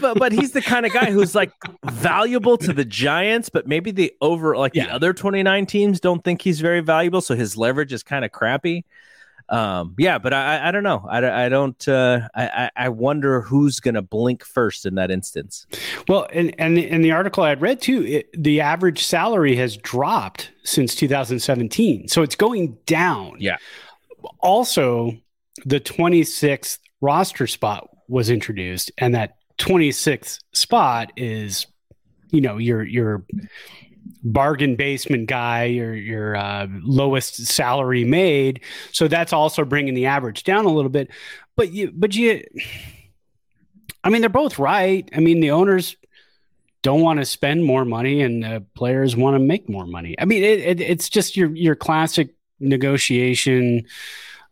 But 0.00 0.18
but 0.18 0.30
he's 0.30 0.52
the 0.52 0.62
kind 0.62 0.86
of 0.86 0.92
guy 0.92 1.10
who's 1.10 1.34
like 1.34 1.50
valuable 1.84 2.56
to 2.58 2.72
the 2.72 2.84
giants 2.84 3.48
but 3.48 3.66
maybe 3.66 3.90
the 3.90 4.12
over 4.20 4.56
like 4.56 4.74
yeah. 4.74 4.86
the 4.86 4.92
other 4.92 5.12
29 5.12 5.66
teams 5.66 5.98
don't 6.00 6.22
think 6.22 6.42
he's 6.42 6.60
very 6.60 6.80
valuable 6.80 7.20
so 7.20 7.34
his 7.34 7.56
leverage 7.56 7.92
is 7.92 8.02
kind 8.02 8.24
of 8.24 8.30
crappy. 8.30 8.84
Um 9.48 9.94
yeah 9.98 10.18
but 10.18 10.32
i 10.32 10.68
i 10.68 10.70
don't 10.70 10.82
know. 10.82 11.04
I, 11.08 11.46
I 11.46 11.48
don't 11.48 11.88
uh 11.88 12.28
i 12.34 12.70
i 12.76 12.88
wonder 12.88 13.40
who's 13.40 13.80
gonna 13.80 14.02
blink 14.02 14.44
first 14.44 14.86
in 14.86 14.94
that 14.96 15.10
instance. 15.10 15.66
Well 16.06 16.28
and 16.32 16.54
and 16.60 16.78
in 16.78 17.02
the 17.02 17.10
article 17.10 17.42
i 17.42 17.48
had 17.48 17.60
read 17.60 17.80
too 17.80 18.04
it, 18.04 18.28
the 18.40 18.60
average 18.60 19.04
salary 19.04 19.56
has 19.56 19.76
dropped 19.76 20.52
since 20.62 20.94
2017 20.94 22.06
so 22.06 22.22
it's 22.22 22.36
going 22.36 22.76
down. 22.86 23.36
Yeah. 23.40 23.56
Also 24.40 25.16
the 25.64 25.80
26th 25.80 26.78
roster 27.00 27.46
spot 27.46 27.88
was 28.08 28.30
introduced, 28.30 28.92
and 28.98 29.14
that 29.14 29.36
26th 29.58 30.38
spot 30.52 31.12
is, 31.16 31.66
you 32.30 32.40
know, 32.40 32.58
your 32.58 32.82
your 32.82 33.24
bargain 34.22 34.76
basement 34.76 35.28
guy, 35.28 35.64
your 35.64 35.94
your 35.94 36.36
uh, 36.36 36.66
lowest 36.82 37.46
salary 37.46 38.04
made. 38.04 38.62
So 38.92 39.08
that's 39.08 39.32
also 39.32 39.64
bringing 39.64 39.94
the 39.94 40.06
average 40.06 40.44
down 40.44 40.64
a 40.64 40.72
little 40.72 40.90
bit. 40.90 41.10
But 41.56 41.72
you, 41.72 41.90
but 41.94 42.14
you, 42.14 42.44
I 44.04 44.10
mean, 44.10 44.20
they're 44.20 44.28
both 44.28 44.58
right. 44.58 45.08
I 45.14 45.20
mean, 45.20 45.40
the 45.40 45.52
owners 45.52 45.96
don't 46.82 47.00
want 47.00 47.18
to 47.18 47.24
spend 47.24 47.64
more 47.64 47.84
money 47.84 48.20
and 48.20 48.44
the 48.44 48.64
players 48.74 49.16
want 49.16 49.34
to 49.34 49.40
make 49.40 49.68
more 49.68 49.86
money. 49.86 50.14
I 50.18 50.24
mean, 50.24 50.44
it, 50.44 50.60
it, 50.60 50.80
it's 50.80 51.08
just 51.08 51.36
your 51.36 51.48
your 51.54 51.74
classic 51.74 52.34
negotiation 52.60 53.86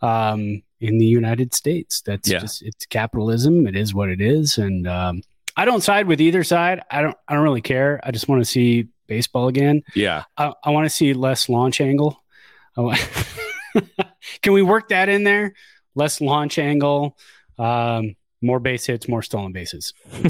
um, 0.03 0.63
in 0.85 0.99
the 0.99 1.07
United 1.07 1.55
States. 1.55 2.03
That's 2.03 2.29
yeah. 2.29 2.41
just 2.41 2.63
it's 2.63 2.85
capitalism. 2.87 3.67
It 3.67 3.75
is 3.75 3.95
what 3.95 4.11
it 4.11 4.21
is, 4.21 4.59
and 4.59 4.87
um, 4.87 5.23
I 5.57 5.65
don't 5.65 5.83
side 5.83 6.07
with 6.07 6.21
either 6.21 6.45
side. 6.45 6.83
I 6.91 7.01
don't. 7.01 7.17
I 7.27 7.35
don't 7.35 7.43
really 7.43 7.63
care. 7.63 8.01
I 8.05 8.11
just 8.11 8.29
want 8.29 8.43
to 8.43 8.45
see 8.45 8.89
baseball 9.07 9.49
again. 9.49 9.83
Yeah, 9.95 10.25
I, 10.37 10.53
I 10.63 10.71
want 10.71 10.85
to 10.85 10.91
see 10.91 11.15
less 11.15 11.49
launch 11.49 11.81
angle. 11.81 12.21
Can 12.77 14.53
we 14.53 14.63
work 14.63 14.89
that 14.91 15.09
in 15.09 15.25
there? 15.25 15.55
Less 15.95 16.21
launch 16.21 16.59
angle. 16.59 17.17
Um, 17.59 18.17
more 18.43 18.61
base 18.61 18.85
hits, 18.85 19.09
more 19.09 19.23
stolen 19.23 19.53
bases. 19.53 19.95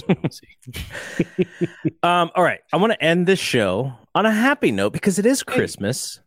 um, 2.02 2.30
all 2.34 2.44
right. 2.44 2.60
I 2.72 2.76
want 2.76 2.92
to 2.92 3.02
end 3.02 3.26
this 3.26 3.40
show 3.40 3.94
on 4.14 4.24
a 4.24 4.30
happy 4.30 4.70
note 4.70 4.92
because 4.92 5.18
it 5.18 5.26
is 5.26 5.42
Christmas 5.42 6.20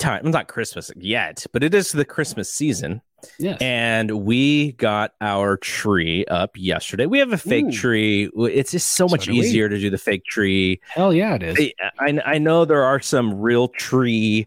time. 0.00 0.30
Not 0.30 0.48
Christmas 0.48 0.90
yet, 0.96 1.46
but 1.52 1.62
it 1.62 1.74
is 1.74 1.92
the 1.92 2.04
Christmas 2.04 2.52
season. 2.52 3.02
Yes. 3.38 3.58
And 3.60 4.24
we 4.24 4.72
got 4.72 5.12
our 5.20 5.58
tree 5.58 6.24
up 6.26 6.56
yesterday. 6.56 7.06
We 7.06 7.18
have 7.18 7.32
a 7.32 7.38
fake 7.38 7.66
Ooh. 7.66 7.72
tree. 7.72 8.30
It's 8.34 8.72
just 8.72 8.92
so, 8.92 9.06
so 9.06 9.12
much 9.12 9.28
easier 9.28 9.68
we. 9.68 9.76
to 9.76 9.80
do 9.80 9.90
the 9.90 9.98
fake 9.98 10.24
tree. 10.24 10.80
Hell 10.88 11.12
yeah, 11.12 11.34
it 11.34 11.42
is. 11.42 11.72
I, 11.98 12.18
I 12.24 12.38
know 12.38 12.64
there 12.64 12.82
are 12.82 13.00
some 13.00 13.38
real 13.38 13.68
tree 13.68 14.46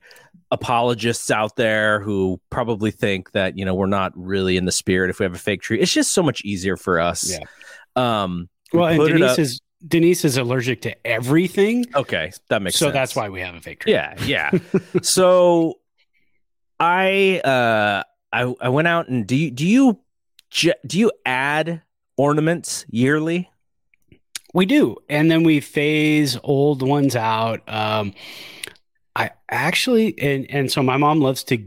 apologists 0.52 1.32
out 1.32 1.56
there 1.56 2.00
who 2.00 2.40
probably 2.52 2.92
think 2.92 3.32
that 3.32 3.58
you 3.58 3.66
know 3.66 3.74
we're 3.74 3.88
not 3.88 4.12
really 4.16 4.56
in 4.56 4.66
the 4.66 4.72
spirit 4.72 5.10
if 5.10 5.20
we 5.20 5.24
have 5.24 5.34
a 5.34 5.40
fake 5.40 5.62
tree. 5.62 5.80
It's 5.80 5.94
just 5.94 6.14
so 6.14 6.24
much 6.24 6.42
easier 6.44 6.78
for 6.78 7.00
us. 7.00 7.32
Yeah. 7.32 7.44
Um, 7.96 8.50
well, 8.72 8.88
and 8.88 9.00
Denise 9.00 9.40
is 9.40 9.62
Denise 9.86 10.24
is 10.26 10.38
allergic 10.38 10.82
to 10.82 11.08
everything. 11.08 11.86
Okay, 11.94 12.32
that 12.50 12.62
makes 12.62 12.78
so 12.78 12.86
sense. 12.86 12.94
that's 12.94 13.16
why 13.16 13.30
we 13.30 13.42
have 13.42 13.56
a 13.56 13.62
fake 13.62 13.82
tree. 13.82 13.94
Yeah, 13.94 14.16
yeah. 14.24 14.52
so 15.02 15.80
I 16.80 17.40
uh 17.40 18.04
I 18.32 18.54
I 18.62 18.70
went 18.70 18.88
out 18.88 19.08
and 19.10 19.28
do 19.28 19.36
you 19.36 19.52
do 19.52 19.66
you 19.66 19.96
do 20.86 21.00
you 21.00 21.12
add 21.26 21.82
ornaments 22.18 22.86
yearly? 22.90 23.50
We 24.54 24.68
do, 24.68 24.98
and 25.10 25.32
then 25.32 25.44
we 25.44 25.60
phase 25.60 26.38
old 26.44 26.88
ones 26.88 27.16
out. 27.16 27.68
Um, 27.68 28.14
I 29.16 29.32
actually, 29.50 30.18
and 30.20 30.50
and 30.50 30.72
so 30.72 30.84
my 30.84 30.98
mom 30.98 31.22
loves 31.22 31.44
to 31.46 31.58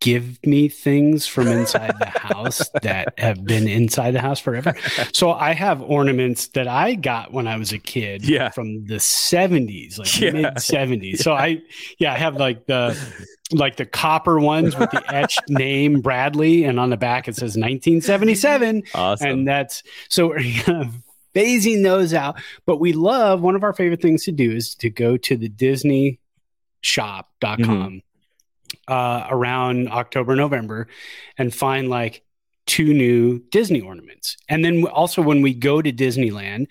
give 0.00 0.44
me 0.44 0.68
things 0.68 1.26
from 1.26 1.46
inside 1.48 1.94
the 1.98 2.06
house 2.06 2.68
that 2.82 3.14
have 3.18 3.44
been 3.44 3.68
inside 3.68 4.12
the 4.12 4.20
house 4.20 4.40
forever. 4.40 4.74
So 5.12 5.32
I 5.32 5.52
have 5.52 5.82
ornaments 5.82 6.48
that 6.48 6.66
I 6.66 6.94
got 6.94 7.32
when 7.32 7.46
I 7.46 7.56
was 7.56 7.72
a 7.72 7.78
kid 7.78 8.28
yeah. 8.28 8.48
from 8.50 8.86
the 8.86 8.96
70s, 8.96 9.98
like 9.98 10.20
yeah. 10.20 10.30
mid 10.30 10.44
70s. 10.56 11.18
So 11.18 11.32
I 11.32 11.62
yeah, 11.98 12.12
I 12.12 12.18
have 12.18 12.36
like 12.36 12.66
the 12.66 12.98
like 13.52 13.76
the 13.76 13.86
copper 13.86 14.38
ones 14.38 14.76
with 14.76 14.90
the 14.90 15.02
etched 15.14 15.48
name 15.48 16.00
Bradley 16.00 16.64
and 16.64 16.78
on 16.78 16.90
the 16.90 16.96
back 16.96 17.28
it 17.28 17.34
says 17.34 17.56
1977. 17.56 18.84
Awesome. 18.94 19.28
And 19.28 19.48
that's 19.48 19.82
so 20.08 20.28
we're 20.28 20.38
phasing 21.34 21.82
those 21.82 22.14
out. 22.14 22.40
But 22.66 22.78
we 22.78 22.92
love 22.92 23.40
one 23.42 23.54
of 23.54 23.62
our 23.62 23.72
favorite 23.72 24.02
things 24.02 24.24
to 24.24 24.32
do 24.32 24.50
is 24.50 24.74
to 24.76 24.90
go 24.90 25.16
to 25.18 25.36
the 25.36 25.48
Disney 25.48 26.18
shop.com 26.82 27.58
mm-hmm. 27.58 27.98
Uh, 28.88 29.26
around 29.30 29.88
October, 29.88 30.36
November 30.36 30.88
and 31.38 31.54
find 31.54 31.88
like 31.88 32.22
two 32.66 32.92
new 32.94 33.40
Disney 33.50 33.80
ornaments. 33.80 34.36
And 34.48 34.64
then 34.64 34.84
also 34.86 35.22
when 35.22 35.42
we 35.42 35.54
go 35.54 35.82
to 35.82 35.92
Disneyland, 35.92 36.66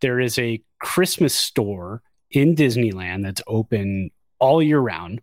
there 0.00 0.20
is 0.20 0.38
a 0.38 0.62
Christmas 0.80 1.34
store 1.34 2.02
in 2.30 2.56
Disneyland 2.56 3.22
that's 3.22 3.42
open 3.46 4.10
all 4.38 4.62
year 4.62 4.80
round 4.80 5.20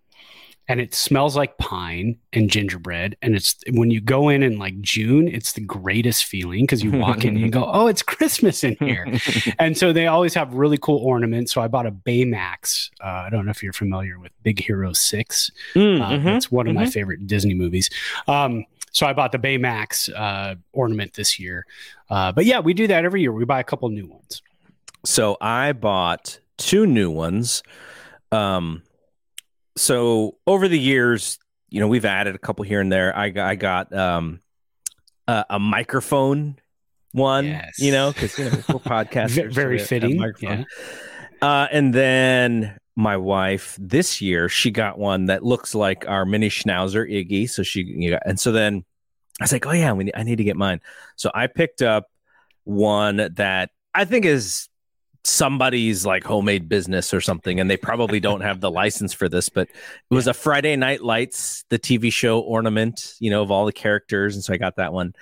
and 0.68 0.80
it 0.80 0.93
smells 0.93 1.36
like 1.36 1.57
pine 1.57 2.18
and 2.34 2.49
gingerbread. 2.49 3.18
And 3.22 3.36
it's 3.36 3.55
when 3.72 3.91
you 3.91 3.99
go 3.99 4.30
in 4.30 4.43
in 4.43 4.57
like 4.57 4.80
June, 4.80 5.28
it's 5.28 5.53
the 5.53 5.62
greatest 5.62 6.26
feeling 6.26 6.64
because 6.64 6.84
you 6.84 6.91
walk 6.91 7.26
in 7.26 7.36
and 7.36 7.39
you 7.39 7.49
go, 7.49 7.66
oh, 7.74 7.88
it's 7.88 8.01
Christmas 8.01 8.64
in 8.64 8.78
here. 8.80 9.05
and 9.59 9.78
so 9.78 9.91
they 9.91 10.07
always 10.07 10.34
have 10.34 10.53
really 10.53 10.78
cool 10.78 10.99
ornaments. 10.99 11.53
So 11.53 11.62
I 11.62 11.68
bought 11.68 11.88
a 11.88 11.91
Baymax. 11.91 12.89
Uh, 13.03 13.07
I 13.07 13.30
don't 13.30 13.45
know 13.45 13.51
if 13.51 13.62
you're 13.62 13.74
familiar 13.74 14.20
with 14.20 14.32
Big 14.43 14.64
Hero 14.64 14.93
6. 14.93 15.51
Mm, 15.74 16.01
uh, 16.01 16.09
mm-hmm, 16.09 16.28
it's 16.30 16.51
one 16.51 16.68
of 16.68 16.76
mm-hmm. 16.76 16.84
my 16.84 16.89
favorite 16.89 17.28
Disney 17.28 17.53
movies. 17.53 17.89
Um, 18.28 18.66
so 18.91 19.07
I 19.07 19.14
bought 19.14 19.32
the 19.32 19.39
Baymax 19.39 20.09
uh, 20.16 20.55
ornament 20.74 21.14
this 21.14 21.39
year. 21.39 21.66
Uh, 22.09 22.32
but 22.32 22.45
yeah, 22.45 22.59
we 22.59 22.74
do 22.74 22.88
that 22.88 23.03
every 23.03 23.22
year. 23.22 23.32
We 23.32 23.45
buy 23.45 23.59
a 23.59 23.64
couple 23.64 23.89
new 23.89 24.07
ones. 24.07 24.41
So 25.05 25.38
I 25.41 25.74
bought 25.74 26.39
two 26.57 26.86
new 26.86 27.09
ones. 27.09 27.64
Um, 28.32 28.84
so 29.76 30.38
over 30.45 30.67
the 30.67 30.80
years, 30.80 31.39
you 31.69 31.80
know, 31.80 31.88
we've 31.88 32.05
added 32.05 32.36
a 32.36 32.39
couple 32.39 32.63
here 32.63 32.82
and 32.82 32.91
there. 32.91 33.15
I, 33.15 33.34
I 33.36 33.55
got 33.55 33.93
um, 33.93 34.39
a, 35.28 35.45
a 35.51 35.59
microphone 35.59 36.57
one, 37.13 37.45
yes. 37.45 37.80
you 37.80 37.91
know, 37.91 38.11
because 38.11 38.38
you 38.38 38.45
know, 38.45 38.51
we're 38.51 38.80
podcasters. 38.80 39.53
Very 39.53 39.80
so 39.80 39.86
fitting. 39.86 40.34
Yeah. 40.39 40.63
Uh, 41.41 41.67
and 41.72 41.93
then 41.93 42.78
my 42.95 43.17
wife 43.17 43.78
this 43.80 44.22
year, 44.22 44.49
she 44.49 44.72
got 44.72 44.97
one 44.97 45.26
that 45.26 45.43
looks 45.43 45.74
like 45.74 46.07
our 46.07 46.26
mini 46.26 46.49
schnauzer 46.49 47.09
Iggy. 47.09 47.49
So 47.49 47.63
she, 47.63 47.84
you 47.84 48.11
know, 48.11 48.19
and 48.26 48.39
so 48.39 48.51
then 48.51 48.84
I 49.39 49.43
was 49.43 49.51
like, 49.51 49.65
oh 49.65 49.72
yeah, 49.72 49.93
we 49.93 50.05
need, 50.05 50.13
I 50.15 50.24
need 50.24 50.38
to 50.38 50.43
get 50.43 50.57
mine. 50.57 50.82
So 51.15 51.32
I 51.34 51.47
picked 51.47 51.82
up 51.82 52.05
one 52.63 53.30
that 53.36 53.72
I 53.93 54.05
think 54.05 54.26
is 54.26 54.69
somebody's 55.24 56.05
like 56.05 56.24
homemade 56.24 56.67
business 56.67 57.13
or 57.13 57.22
something 57.22 57.59
and 57.59 57.69
they 57.69 57.78
probably 57.78 58.19
don't 58.19 58.41
have 58.41 58.59
the 58.59 58.72
license 58.72 59.13
for 59.13 59.30
this 59.30 59.49
but 59.49 59.67
it 59.69 60.13
was 60.13 60.26
a 60.26 60.34
friday 60.34 60.76
night 60.76 61.03
lights 61.03 61.63
the 61.69 61.78
tv 61.78 62.11
show 62.11 62.39
ornament 62.39 63.13
you 63.19 63.30
know 63.30 63.43
of 63.43 63.51
all 63.51 63.65
the 63.65 63.72
characters 63.72 64.36
and 64.36 64.43
so 64.43 64.53
i 64.53 64.57
got 64.57 64.78
that 64.78 64.93
one. 64.93 65.13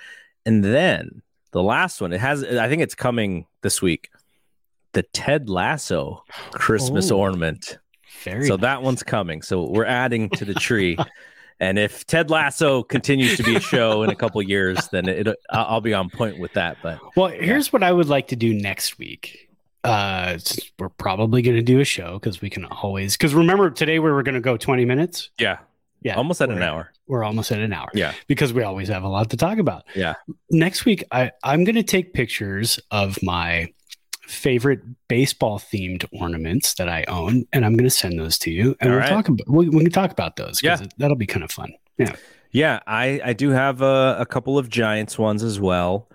And 0.46 0.64
then 0.64 1.20
the 1.52 1.62
last 1.62 2.00
one 2.00 2.14
it 2.14 2.20
has 2.20 2.42
i 2.42 2.68
think 2.68 2.80
it's 2.80 2.94
coming 2.94 3.46
this 3.62 3.82
week 3.82 4.10
the 4.92 5.02
ted 5.02 5.48
lasso 5.48 6.24
christmas 6.52 7.10
Ooh, 7.10 7.16
ornament. 7.16 7.78
Very 8.24 8.46
so 8.46 8.56
nice. 8.56 8.62
that 8.62 8.82
one's 8.82 9.02
coming. 9.02 9.40
So 9.42 9.64
we're 9.64 9.86
adding 9.86 10.28
to 10.30 10.44
the 10.44 10.54
tree. 10.54 10.96
And 11.62 11.78
if 11.78 12.06
ted 12.06 12.30
lasso 12.30 12.82
continues 12.82 13.36
to 13.36 13.42
be 13.42 13.54
a 13.54 13.60
show 13.60 14.02
in 14.02 14.08
a 14.08 14.14
couple 14.14 14.40
years 14.40 14.88
then 14.92 15.06
it, 15.10 15.28
uh, 15.28 15.34
i'll 15.50 15.82
be 15.82 15.92
on 15.92 16.08
point 16.08 16.38
with 16.38 16.54
that 16.54 16.78
but 16.82 16.98
well 17.18 17.28
here's 17.28 17.66
yeah. 17.66 17.70
what 17.72 17.82
i 17.82 17.92
would 17.92 18.08
like 18.08 18.28
to 18.28 18.36
do 18.36 18.54
next 18.54 18.96
week 18.96 19.49
uh 19.84 20.38
we're 20.78 20.88
probably 20.90 21.42
going 21.42 21.56
to 21.56 21.62
do 21.62 21.80
a 21.80 21.84
show 21.84 22.18
because 22.18 22.40
we 22.40 22.50
can 22.50 22.64
always 22.66 23.16
because 23.16 23.34
remember 23.34 23.70
today 23.70 23.98
we 23.98 24.10
were 24.10 24.22
going 24.22 24.34
to 24.34 24.40
go 24.40 24.56
20 24.56 24.84
minutes? 24.84 25.30
Yeah. 25.38 25.58
Yeah. 26.02 26.16
Almost 26.16 26.40
at 26.40 26.50
an 26.50 26.62
hour. 26.62 26.92
We're 27.06 27.24
almost 27.24 27.52
at 27.52 27.58
an 27.58 27.72
hour. 27.72 27.88
Yeah. 27.92 28.14
Because 28.26 28.52
we 28.52 28.62
always 28.62 28.88
have 28.88 29.02
a 29.02 29.08
lot 29.08 29.30
to 29.30 29.36
talk 29.36 29.58
about. 29.58 29.84
Yeah. 29.94 30.14
Next 30.50 30.84
week 30.84 31.04
i 31.12 31.30
i'm 31.42 31.64
going 31.64 31.76
to 31.76 31.82
take 31.82 32.12
pictures 32.12 32.78
of 32.90 33.22
my 33.22 33.72
favorite 34.22 34.80
baseball 35.08 35.58
themed 35.58 36.04
ornaments 36.12 36.74
that 36.74 36.88
i 36.88 37.02
own 37.08 37.44
and 37.52 37.64
i'm 37.64 37.72
going 37.72 37.82
to 37.82 37.90
send 37.90 38.16
those 38.16 38.38
to 38.38 38.48
you 38.50 38.76
and 38.80 38.90
All 38.90 38.96
we'll 38.96 39.00
right. 39.00 39.08
talk 39.08 39.28
about 39.28 39.48
we, 39.48 39.68
we, 39.68 39.82
can 39.82 39.90
talk 39.90 40.12
about 40.12 40.36
those 40.36 40.62
yeah. 40.62 40.80
that'll 40.98 41.16
be 41.16 41.26
kind 41.26 41.42
of 41.42 41.50
fun. 41.50 41.72
Yeah. 41.98 42.14
Yeah 42.52 42.80
i 42.86 43.20
i 43.24 43.32
do 43.32 43.50
have 43.50 43.82
a, 43.82 44.16
a 44.20 44.26
couple 44.26 44.56
of 44.58 44.68
giants 44.68 45.18
ones 45.18 45.42
as 45.42 45.58
well 45.58 46.08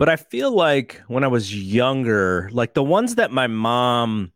but 0.00 0.08
I 0.08 0.16
feel 0.16 0.50
like 0.50 1.02
when 1.08 1.24
I 1.24 1.26
was 1.26 1.54
younger, 1.54 2.48
like 2.52 2.72
the 2.72 2.82
ones 2.82 3.16
that 3.16 3.30
my 3.30 3.48
mom 3.48 4.32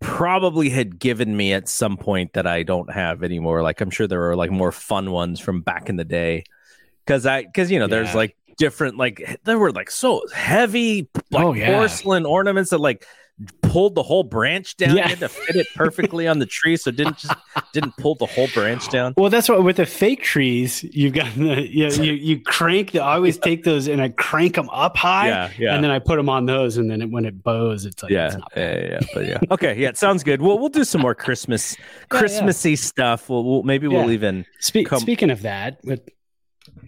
probably 0.00 0.68
had 0.68 0.98
given 0.98 1.34
me 1.34 1.54
at 1.54 1.66
some 1.66 1.96
point 1.96 2.34
that 2.34 2.46
I 2.46 2.62
don't 2.62 2.92
have 2.92 3.22
anymore. 3.22 3.62
Like 3.62 3.80
I'm 3.80 3.88
sure 3.88 4.06
there 4.06 4.28
are 4.28 4.36
like 4.36 4.50
more 4.50 4.70
fun 4.70 5.12
ones 5.12 5.40
from 5.40 5.62
back 5.62 5.88
in 5.88 5.96
the 5.96 6.04
day. 6.04 6.44
Cause 7.06 7.24
I, 7.24 7.44
cause 7.44 7.70
you 7.70 7.78
know, 7.78 7.86
yeah. 7.86 8.02
there's 8.02 8.14
like 8.14 8.36
different, 8.58 8.98
like 8.98 9.40
there 9.44 9.58
were 9.58 9.72
like 9.72 9.90
so 9.90 10.20
heavy, 10.34 11.08
like 11.30 11.42
oh, 11.42 11.54
yeah. 11.54 11.74
porcelain 11.74 12.26
ornaments 12.26 12.68
that 12.68 12.78
like 12.78 13.06
pulled 13.76 13.94
the 13.94 14.02
whole 14.02 14.24
branch 14.24 14.74
down. 14.78 14.96
Yeah. 14.96 15.02
You 15.02 15.10
had 15.10 15.18
to 15.18 15.28
fit 15.28 15.54
it 15.54 15.66
perfectly 15.74 16.26
on 16.26 16.38
the 16.38 16.46
tree, 16.46 16.78
so 16.78 16.90
didn't 16.90 17.18
just 17.18 17.34
didn't 17.74 17.94
pull 17.98 18.14
the 18.14 18.24
whole 18.24 18.48
branch 18.54 18.88
down. 18.88 19.12
Well, 19.18 19.28
that's 19.28 19.50
what 19.50 19.62
with 19.62 19.76
the 19.76 19.84
fake 19.84 20.22
trees, 20.22 20.82
you've 20.82 21.12
got 21.12 21.26
the 21.34 21.68
you 21.68 21.86
know, 21.86 21.94
you, 21.94 22.14
you 22.14 22.40
crank. 22.40 22.92
The, 22.92 23.00
I 23.00 23.16
always 23.16 23.36
take 23.36 23.64
those 23.64 23.86
and 23.86 24.00
I 24.00 24.08
crank 24.08 24.54
them 24.54 24.70
up 24.70 24.96
high, 24.96 25.28
yeah, 25.28 25.50
yeah. 25.58 25.74
and 25.74 25.84
then 25.84 25.90
I 25.90 25.98
put 25.98 26.16
them 26.16 26.30
on 26.30 26.46
those, 26.46 26.78
and 26.78 26.90
then 26.90 27.02
it, 27.02 27.10
when 27.10 27.26
it 27.26 27.42
bows, 27.42 27.84
it's 27.84 28.02
like 28.02 28.10
yeah, 28.10 28.28
it's 28.28 28.36
yeah, 28.56 28.78
yeah, 28.78 29.00
but 29.12 29.26
yeah. 29.26 29.38
Okay, 29.50 29.78
yeah, 29.78 29.88
it 29.90 29.98
sounds 29.98 30.24
good. 30.24 30.40
Well, 30.40 30.58
we'll 30.58 30.70
do 30.70 30.84
some 30.84 31.02
more 31.02 31.14
Christmas 31.14 31.76
Christmassy 32.08 32.76
stuff. 32.76 33.28
We'll, 33.28 33.44
we'll 33.44 33.62
maybe 33.62 33.88
we'll 33.88 34.10
even 34.10 34.46
Spe- 34.60 34.88
speaking 34.96 35.28
of 35.28 35.42
that, 35.42 35.80
with, 35.84 36.00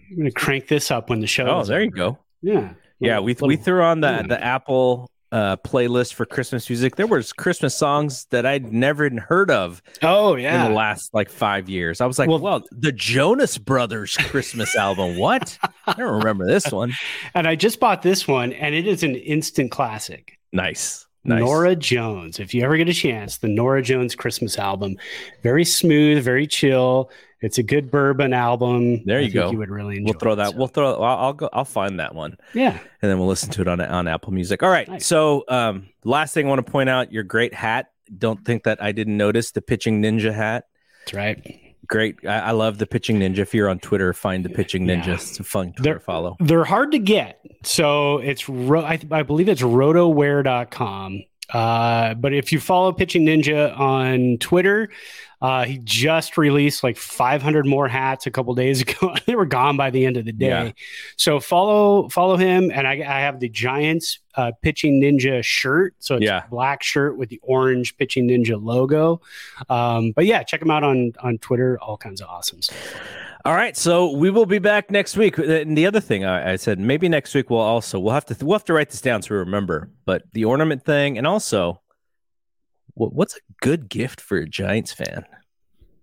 I'm 0.09 0.17
gonna 0.17 0.31
crank 0.31 0.67
this 0.67 0.89
up 0.89 1.11
when 1.11 1.19
the 1.19 1.27
show. 1.27 1.45
Oh, 1.45 1.63
there 1.63 1.77
over. 1.77 1.85
you 1.85 1.91
go. 1.91 2.17
Yeah. 2.41 2.73
Yeah, 3.01 3.19
we, 3.19 3.33
we 3.39 3.55
threw 3.55 3.81
on 3.81 4.01
the, 4.01 4.25
the 4.27 4.43
Apple 4.43 5.09
uh, 5.31 5.57
playlist 5.57 6.13
for 6.13 6.25
Christmas 6.25 6.69
music, 6.69 6.95
there 6.95 7.07
was 7.07 7.33
Christmas 7.33 7.77
songs 7.77 8.25
that 8.31 8.45
I'd 8.45 8.71
never 8.71 9.05
even 9.05 9.17
heard 9.17 9.51
of. 9.51 9.81
Oh 10.01 10.35
yeah, 10.35 10.65
in 10.65 10.71
the 10.71 10.75
last 10.75 11.13
like 11.13 11.29
five 11.29 11.69
years, 11.69 12.01
I 12.01 12.05
was 12.05 12.17
like, 12.19 12.29
well, 12.29 12.39
well 12.39 12.63
the 12.71 12.91
Jonas 12.91 13.57
Brothers 13.57 14.17
Christmas 14.17 14.75
album. 14.75 15.17
What? 15.17 15.57
I 15.87 15.93
don't 15.93 16.19
remember 16.19 16.45
this 16.45 16.71
one. 16.71 16.93
And 17.33 17.47
I 17.47 17.55
just 17.55 17.79
bought 17.79 18.01
this 18.01 18.27
one, 18.27 18.53
and 18.53 18.73
it 18.73 18.87
is 18.87 19.03
an 19.03 19.15
instant 19.15 19.71
classic. 19.71 20.39
Nice. 20.51 21.05
Nice. 21.23 21.41
Norah 21.41 21.75
Jones. 21.75 22.39
If 22.39 22.53
you 22.53 22.63
ever 22.63 22.77
get 22.77 22.87
a 22.87 22.93
chance, 22.93 23.37
the 23.37 23.47
Norah 23.47 23.81
Jones 23.81 24.15
Christmas 24.15 24.57
album, 24.57 24.97
very 25.43 25.65
smooth, 25.65 26.23
very 26.23 26.47
chill. 26.47 27.11
It's 27.41 27.57
a 27.57 27.63
good 27.63 27.89
bourbon 27.91 28.33
album. 28.33 29.03
There 29.05 29.21
you 29.21 29.31
go. 29.31 29.51
You 29.51 29.57
would 29.57 29.69
really 29.69 29.97
enjoy. 29.97 30.11
We'll 30.11 30.19
throw 30.19 30.35
that. 30.35 30.51
so. 30.51 30.57
We'll 30.57 30.67
throw. 30.67 31.01
I'll, 31.01 31.17
I'll, 31.17 31.33
go. 31.33 31.49
I'll 31.53 31.65
find 31.65 31.99
that 31.99 32.13
one. 32.15 32.37
Yeah, 32.53 32.77
and 33.01 33.11
then 33.11 33.17
we'll 33.17 33.27
listen 33.27 33.49
to 33.51 33.61
it 33.61 33.67
on 33.67 33.79
on 33.79 34.07
Apple 34.07 34.33
Music. 34.33 34.61
All 34.63 34.69
right. 34.69 34.87
Nice. 34.87 35.05
So, 35.05 35.45
um, 35.47 35.87
last 36.03 36.33
thing 36.33 36.45
I 36.45 36.49
want 36.49 36.65
to 36.65 36.69
point 36.69 36.89
out: 36.89 37.11
your 37.11 37.23
great 37.23 37.53
hat. 37.53 37.91
Don't 38.17 38.43
think 38.43 38.63
that 38.63 38.81
I 38.81 38.91
didn't 38.91 39.17
notice 39.17 39.51
the 39.51 39.61
pitching 39.61 40.01
ninja 40.01 40.33
hat. 40.33 40.65
That's 41.05 41.13
right 41.13 41.68
great. 41.89 42.25
I, 42.25 42.39
I, 42.39 42.51
love 42.51 42.77
the 42.77 42.87
pitching 42.87 43.19
ninja. 43.19 43.39
If 43.39 43.53
you're 43.53 43.69
on 43.69 43.79
Twitter, 43.79 44.13
find 44.13 44.45
the 44.45 44.49
pitching 44.49 44.85
ninja. 44.85 45.07
Yeah. 45.07 45.13
It's 45.15 45.39
a 45.39 45.43
fun 45.43 45.73
Twitter 45.73 45.83
they're, 45.83 45.99
follow. 45.99 46.37
They're 46.39 46.63
hard 46.63 46.91
to 46.93 46.99
get. 46.99 47.41
So 47.63 48.19
it's, 48.19 48.47
ro- 48.47 48.85
I, 48.85 48.99
I 49.11 49.23
believe 49.23 49.49
it's 49.49 49.61
rotowear.com. 49.61 51.23
Uh, 51.53 52.13
but 52.13 52.33
if 52.33 52.51
you 52.51 52.59
follow 52.59 52.91
Pitching 52.91 53.25
Ninja 53.25 53.77
on 53.77 54.37
Twitter, 54.37 54.89
uh, 55.41 55.63
he 55.63 55.79
just 55.83 56.37
released 56.37 56.83
like 56.83 56.97
500 56.97 57.65
more 57.65 57.87
hats 57.87 58.25
a 58.25 58.31
couple 58.31 58.53
days 58.55 58.81
ago. 58.83 59.15
they 59.25 59.35
were 59.35 59.45
gone 59.45 59.77
by 59.77 59.89
the 59.89 60.05
end 60.05 60.17
of 60.17 60.25
the 60.25 60.31
day. 60.31 60.47
Yeah. 60.47 60.71
So 61.17 61.39
follow 61.39 62.09
follow 62.09 62.35
him, 62.35 62.71
and 62.71 62.87
I, 62.87 62.93
I 62.93 63.21
have 63.21 63.39
the 63.39 63.49
Giants 63.49 64.19
uh, 64.35 64.51
Pitching 64.61 65.01
Ninja 65.01 65.43
shirt. 65.43 65.95
So 65.99 66.15
it's 66.15 66.25
yeah. 66.25 66.43
black 66.49 66.83
shirt 66.83 67.17
with 67.17 67.29
the 67.29 67.39
orange 67.43 67.97
Pitching 67.97 68.27
Ninja 68.27 68.61
logo. 68.61 69.21
Um, 69.69 70.11
but 70.11 70.25
yeah, 70.25 70.43
check 70.43 70.61
him 70.61 70.71
out 70.71 70.83
on 70.83 71.13
on 71.21 71.37
Twitter. 71.37 71.79
All 71.81 71.97
kinds 71.97 72.21
of 72.21 72.27
awesome 72.27 72.61
stuff. 72.61 72.77
All 73.45 73.55
right, 73.55 73.77
so 73.77 74.11
we 74.11 74.29
will 74.29 74.45
be 74.45 74.59
back 74.59 74.91
next 74.91 75.15
week. 75.15 75.37
And 75.37 75.77
the 75.77 75.85
other 75.85 76.01
thing 76.01 76.25
I, 76.25 76.51
I, 76.51 76.55
said, 76.57 76.77
maybe 76.77 77.07
next 77.07 77.33
week 77.33 77.49
we'll 77.49 77.61
also 77.61 77.97
we'll 77.97 78.13
have 78.13 78.25
to 78.25 78.45
we'll 78.45 78.57
have 78.57 78.65
to 78.65 78.73
write 78.73 78.89
this 78.89 78.99
down 78.99 79.21
so 79.21 79.33
we 79.33 79.39
remember. 79.39 79.89
But 80.03 80.23
the 80.33 80.43
ornament 80.43 80.83
thing, 80.83 81.17
and 81.17 81.25
also 81.25 81.79
what's 83.07 83.35
a 83.35 83.39
good 83.61 83.89
gift 83.89 84.21
for 84.21 84.37
a 84.37 84.47
Giants 84.47 84.93
fan? 84.93 85.25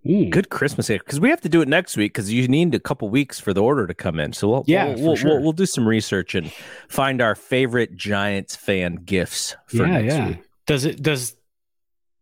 Mm. 0.05 0.29
Good 0.29 0.49
Christmas 0.49 0.87
gift 0.87 1.05
because 1.05 1.19
we 1.19 1.29
have 1.29 1.41
to 1.41 1.49
do 1.49 1.61
it 1.61 1.67
next 1.67 1.97
week 1.97 2.13
because 2.13 2.31
you 2.31 2.47
need 2.47 2.73
a 2.73 2.79
couple 2.79 3.09
weeks 3.09 3.39
for 3.39 3.53
the 3.53 3.61
order 3.61 3.87
to 3.87 3.93
come 3.93 4.19
in. 4.19 4.31
So 4.31 4.47
we'll 4.47 4.63
yeah, 4.65 4.85
we'll, 4.85 5.03
we'll, 5.03 5.15
sure. 5.15 5.31
we'll, 5.31 5.43
we'll, 5.43 5.51
do 5.51 5.65
some 5.65 5.87
research 5.87 6.33
and 6.33 6.51
find 6.87 7.21
our 7.21 7.35
favorite 7.35 7.95
Giants 7.97 8.55
fan 8.55 8.95
gifts. 8.95 9.55
yeah, 9.73 9.99
yeah. 9.99 10.27
Week. 10.29 10.43
Does 10.65 10.85
it 10.85 11.01
does 11.01 11.35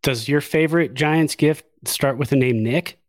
does 0.02 0.28
your 0.28 0.42
favorite 0.42 0.94
Giants 0.94 1.36
gift 1.36 1.66
start 1.86 2.18
with 2.18 2.30
the 2.30 2.36
name 2.36 2.64
Nick? 2.64 3.00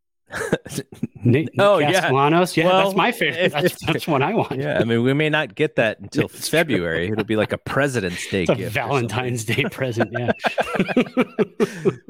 Nick, 1.25 1.49
oh 1.59 1.79
Castellanos? 1.81 2.57
yeah, 2.57 2.65
yeah, 2.65 2.71
well, 2.71 2.85
that's 2.85 2.97
my 2.97 3.13
favorite. 3.13 3.53
That's, 3.53 3.87
that's 3.87 4.07
one 4.07 4.23
I 4.23 4.35
want. 4.35 4.59
Yeah, 4.59 4.79
I 4.81 4.85
mean, 4.85 5.03
we 5.03 5.13
may 5.13 5.29
not 5.29 5.55
get 5.55 5.77
that 5.77 6.01
until 6.01 6.29
February. 6.29 7.09
It'll 7.09 7.25
be 7.25 7.37
like 7.37 7.53
a 7.53 7.59
President's 7.59 8.27
Day 8.29 8.47
gift, 8.47 8.73
Valentine's 8.73 9.45
Day 9.45 9.65
present. 9.65 10.13
Yeah. 10.13 10.33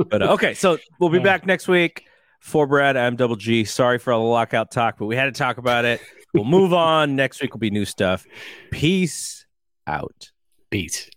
but 0.08 0.22
uh, 0.22 0.32
okay, 0.32 0.54
so 0.54 0.78
we'll 0.98 1.10
be 1.10 1.18
back 1.18 1.46
next 1.46 1.68
week. 1.68 2.04
For 2.40 2.66
Brad, 2.66 2.96
I'm 2.96 3.16
Double 3.16 3.34
G. 3.34 3.64
Sorry 3.64 3.98
for 3.98 4.12
all 4.12 4.22
the 4.22 4.28
lockout 4.28 4.70
talk, 4.70 4.98
but 4.98 5.06
we 5.06 5.16
had 5.16 5.24
to 5.24 5.32
talk 5.32 5.58
about 5.58 5.84
it. 5.84 6.00
We'll 6.32 6.44
move 6.44 6.72
on. 6.72 7.16
Next 7.16 7.40
week 7.42 7.52
will 7.52 7.58
be 7.58 7.70
new 7.70 7.84
stuff. 7.84 8.24
Peace 8.70 9.46
out. 9.86 10.30
Peace. 10.70 11.10